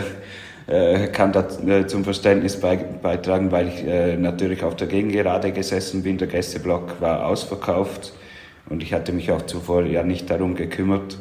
[0.67, 5.51] äh, kann das äh, zum Verständnis bei, beitragen, weil ich äh, natürlich auf der Gegengerade
[5.51, 6.17] gesessen bin.
[6.17, 8.13] Der Gästeblock war ausverkauft
[8.69, 11.17] und ich hatte mich auch zuvor ja nicht darum gekümmert.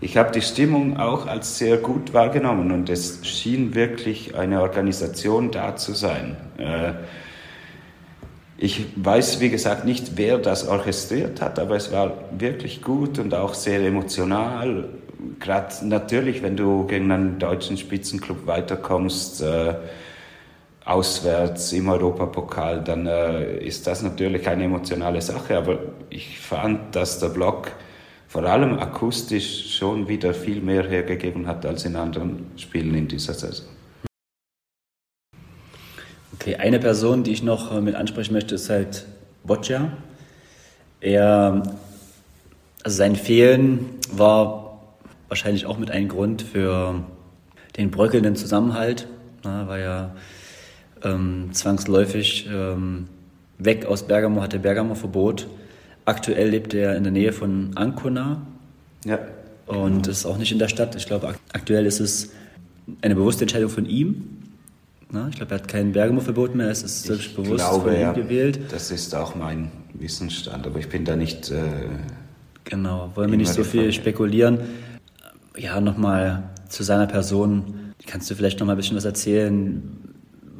[0.00, 5.52] Ich habe die Stimmung auch als sehr gut wahrgenommen und es schien wirklich eine Organisation
[5.52, 6.36] da zu sein.
[6.58, 6.94] Äh,
[8.58, 13.34] ich weiß, wie gesagt, nicht, wer das orchestriert hat, aber es war wirklich gut und
[13.34, 14.88] auch sehr emotional.
[15.38, 19.74] Gerade natürlich, wenn du gegen einen deutschen Spitzenclub weiterkommst, äh,
[20.84, 25.56] auswärts im Europapokal, dann äh, ist das natürlich eine emotionale Sache.
[25.56, 25.78] Aber
[26.10, 27.72] ich fand, dass der Block
[28.28, 33.34] vor allem akustisch schon wieder viel mehr hergegeben hat als in anderen Spielen in dieser
[33.34, 33.66] Saison.
[36.34, 39.06] Okay, eine Person, die ich noch äh, mit ansprechen möchte, ist halt
[39.44, 39.92] Boccia.
[41.00, 41.62] Er,
[42.82, 44.82] also sein Fehlen war
[45.28, 47.04] wahrscheinlich auch mit einem Grund für
[47.76, 49.06] den bröckelnden Zusammenhalt,
[49.44, 50.14] na, war ja
[51.04, 53.06] ähm, zwangsläufig ähm,
[53.58, 55.46] weg aus Bergamo, hatte Bergamo-Verbot.
[56.04, 58.42] Aktuell lebt er in der Nähe von Ancona.
[59.04, 59.18] Ja.
[59.66, 60.94] Und ist auch nicht in der Stadt.
[60.96, 62.30] Ich glaube, aktuell ist es
[63.00, 64.42] eine bewusste Entscheidung von ihm,
[65.12, 65.26] Ne?
[65.28, 68.12] Ich glaube, er hat kein Bergamo-Verbot mehr, es ist ich bewusst glaube, von ihm ja,
[68.12, 68.60] gewählt.
[68.70, 71.50] Das ist auch mein Wissensstand, aber ich bin da nicht.
[71.50, 71.60] Äh,
[72.64, 73.92] genau, wollen wir nicht so viel Fall.
[73.92, 74.60] spekulieren.
[75.54, 77.92] Ja, nochmal zu seiner Person.
[78.06, 79.82] Kannst du vielleicht nochmal ein bisschen was erzählen,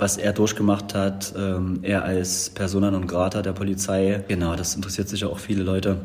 [0.03, 1.33] was er durchgemacht hat?
[1.39, 4.25] Ähm, er als Persona non grata der Polizei.
[4.27, 5.99] Genau, das interessiert sicher auch viele Leute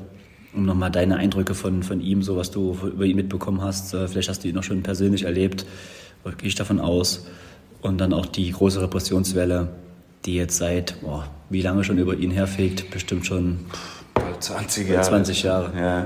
[0.54, 3.96] um nochmal deine Eindrücke von, von ihm, so was du über ihn mitbekommen hast.
[3.96, 5.66] Äh, vielleicht hast du ihn noch schon persönlich erlebt,
[6.38, 7.26] gehe ich davon aus.
[7.82, 9.70] Und dann auch die große Repressionswelle,
[10.26, 13.62] die jetzt seit, boah, wie lange schon über ihn herfegt, bestimmt schon
[14.14, 15.04] bald 20 Jahre.
[15.04, 15.72] 20 Jahre.
[15.76, 16.06] Ja,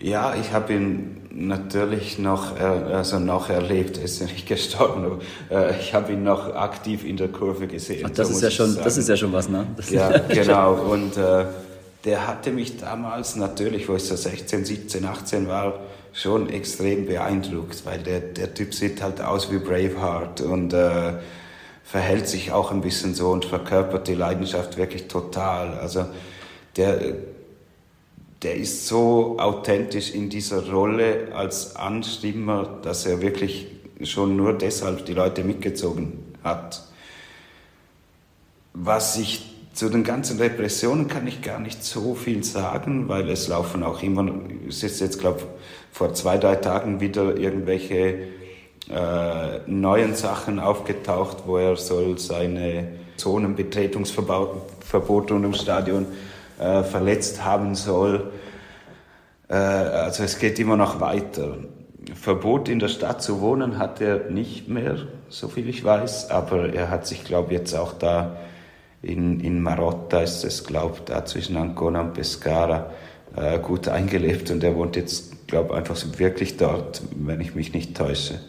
[0.00, 5.68] ja ich habe ihn natürlich noch, also noch erlebt, er ist ja nicht gestorben, aber
[5.70, 8.04] äh, ich habe ihn noch aktiv in der Kurve gesehen.
[8.06, 9.66] Ach, das, so ist ja schon, das ist ja schon was, ne?
[9.76, 10.74] Das ja, genau.
[10.74, 11.44] Und äh,
[12.04, 15.80] der hatte mich damals natürlich, wo ich so 16, 17, 18 war,
[16.12, 21.12] schon extrem beeindruckt, weil der, der Typ sieht halt aus wie Braveheart und äh,
[21.84, 25.78] verhält sich auch ein bisschen so und verkörpert die Leidenschaft wirklich total.
[25.78, 26.06] Also
[26.76, 26.98] der,
[28.42, 33.66] der ist so authentisch in dieser Rolle als Anstimmer, dass er wirklich
[34.02, 36.84] schon nur deshalb die Leute mitgezogen hat.
[38.74, 43.48] Was ich zu den ganzen Repressionen kann ich gar nicht so viel sagen, weil es
[43.48, 44.30] laufen auch immer,
[44.68, 45.42] es ist jetzt, glaube
[45.92, 48.28] vor zwei, drei Tagen wieder irgendwelche
[48.90, 56.06] äh, neuen Sachen aufgetaucht, wo er soll seine Zonenbetretungsverbote im Stadion
[56.58, 58.32] äh, verletzt haben soll.
[59.48, 61.58] Äh, also es geht immer noch weiter.
[62.14, 64.96] Verbot in der Stadt zu wohnen hat er nicht mehr,
[65.28, 68.36] so viel ich weiß, aber er hat sich, glaube ich, jetzt auch da
[69.02, 72.90] in, in Marotta ist es, glaube ich, da zwischen Ancona und Pescara
[73.36, 77.72] äh, gut eingelebt und er wohnt jetzt, glaube ich, einfach wirklich dort, wenn ich mich
[77.72, 78.40] nicht täusche.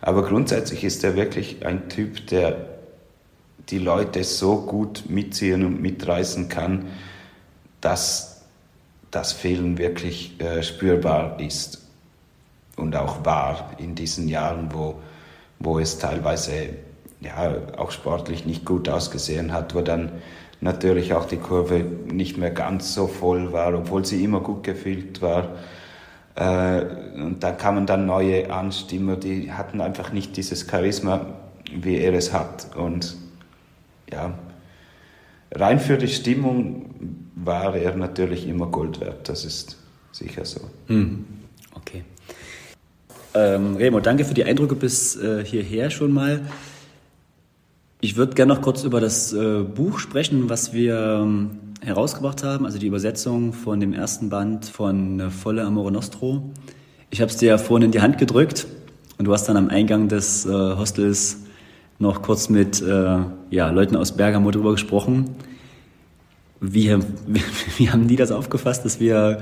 [0.00, 2.69] Aber grundsätzlich ist er wirklich ein Typ, der
[3.70, 6.86] die Leute so gut mitziehen und mitreißen kann,
[7.80, 8.42] dass
[9.10, 11.80] das Fehlen wirklich äh, spürbar ist
[12.76, 14.96] und auch war in diesen Jahren, wo,
[15.58, 16.70] wo es teilweise
[17.20, 20.12] ja, auch sportlich nicht gut ausgesehen hat, wo dann
[20.60, 25.20] natürlich auch die Kurve nicht mehr ganz so voll war, obwohl sie immer gut gefüllt
[25.22, 25.56] war.
[26.34, 26.84] Äh,
[27.14, 31.26] und da kamen dann neue Anstimmer, die hatten einfach nicht dieses Charisma,
[31.74, 32.74] wie er es hat.
[32.76, 33.16] Und
[34.12, 34.38] ja,
[35.52, 36.94] rein für die Stimmung
[37.34, 39.76] war er natürlich immer Gold wert, das ist
[40.12, 40.60] sicher so.
[40.88, 41.24] Mhm.
[41.74, 42.04] Okay.
[43.32, 46.42] Ähm, Remo, danke für die Eindrücke bis äh, hierher schon mal.
[48.00, 51.50] Ich würde gerne noch kurz über das äh, Buch sprechen, was wir ähm,
[51.82, 56.50] herausgebracht haben, also die Übersetzung von dem ersten Band von äh, Volle Amore Nostro.
[57.10, 58.66] Ich habe es dir ja vorhin in die Hand gedrückt
[59.18, 61.38] und du hast dann am Eingang des äh, Hostels
[61.98, 63.18] noch kurz mit äh,
[63.50, 65.30] ja, Leuten aus Bergamo darüber gesprochen.
[66.60, 66.96] Wie,
[67.76, 69.40] wie, haben die das aufgefasst, dass wir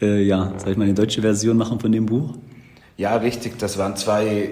[0.00, 2.34] äh, ja, sag ich mal, eine deutsche Version machen von dem Buch?
[2.96, 3.58] Ja, richtig.
[3.58, 4.50] Das waren zwei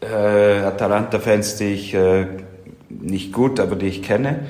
[0.00, 2.26] äh, Atalanta-Fans, die ich äh,
[2.88, 4.40] nicht gut, aber die ich kenne.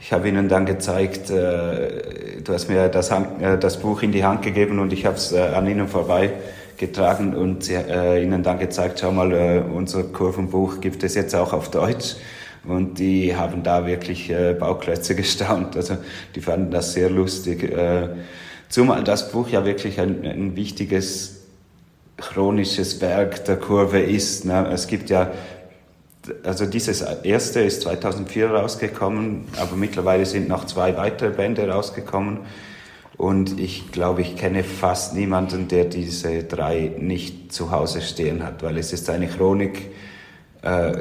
[0.00, 4.24] Ich habe ihnen dann gezeigt, äh, du hast mir das, äh, das, Buch in die
[4.24, 8.58] Hand gegeben und ich habe es äh, an ihnen vorbeigetragen und sie, äh, ihnen dann
[8.58, 12.16] gezeigt, schau mal, unser Kurvenbuch gibt es jetzt auch auf Deutsch.
[12.64, 15.76] Und die haben da wirklich äh, Bauklötze gestaunt.
[15.76, 15.98] Also
[16.34, 17.64] die fanden das sehr lustig.
[17.64, 18.08] Äh,
[18.68, 21.40] zumal das Buch ja wirklich ein, ein wichtiges
[22.16, 24.44] chronisches Werk der Kurve ist.
[24.44, 24.68] Ne?
[24.72, 25.32] Es gibt ja
[26.44, 32.40] also dieses erste ist 2004 rausgekommen, aber mittlerweile sind noch zwei weitere Bände rausgekommen.
[33.16, 38.62] Und ich glaube, ich kenne fast niemanden, der diese drei nicht zu Hause stehen hat,
[38.62, 39.90] weil es ist eine Chronik
[40.62, 40.92] äh,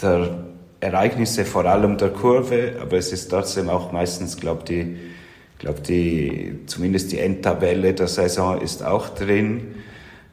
[0.00, 0.45] der
[0.80, 4.96] Ereignisse, vor allem der Kurve, aber es ist trotzdem auch meistens, glaube die,
[5.58, 9.74] glaube die, zumindest die Endtabelle der Saison ist auch drin.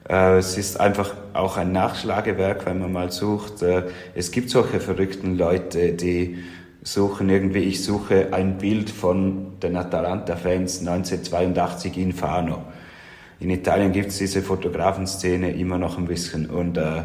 [0.08, 3.62] Äh, es ist einfach auch ein Nachschlagewerk, wenn man mal sucht.
[3.62, 3.84] Äh,
[4.14, 6.38] es gibt solche verrückten Leute, die
[6.82, 12.62] suchen irgendwie, ich suche ein Bild von den Atalanta-Fans 1982 in Fano.
[13.40, 17.04] In Italien gibt es diese Fotografenszene immer noch ein bisschen und äh,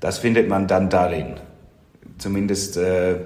[0.00, 1.34] das findet man dann darin.
[2.18, 3.16] Zumindest, äh,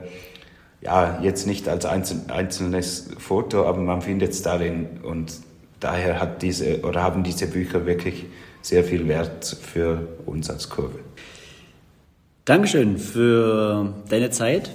[0.80, 5.32] ja, jetzt nicht als einzel einzelnes Foto, aber man findet es darin und
[5.80, 8.26] daher hat diese, oder haben diese Bücher wirklich
[8.62, 10.98] sehr viel Wert für uns als Kurve.
[12.44, 14.72] Dankeschön für deine Zeit,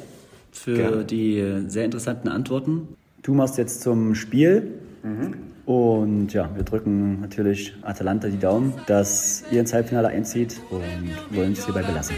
[0.51, 1.05] für Gerne.
[1.05, 2.87] die sehr interessanten Antworten.
[3.21, 4.79] Du machst jetzt zum Spiel.
[5.03, 5.33] Mhm.
[5.65, 11.51] Und ja, wir drücken natürlich Atalanta die Daumen, dass ihr ins Halbfinale einzieht und wollen
[11.51, 12.15] es hierbei belassen.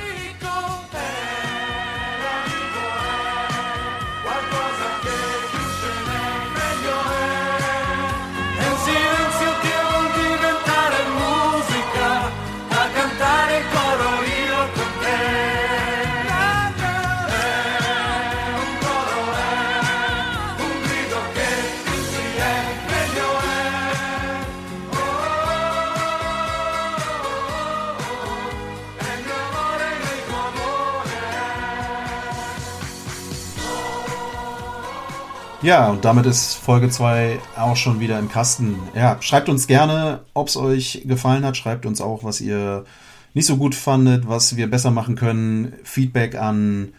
[35.61, 38.77] Ja, und damit ist Folge 2 auch schon wieder im Kasten.
[38.95, 41.57] Ja, schreibt uns gerne, ob es euch gefallen hat.
[41.57, 42.85] Schreibt uns auch, was ihr
[43.33, 45.73] nicht so gut fandet, was wir besser machen können.
[45.83, 46.93] Feedback an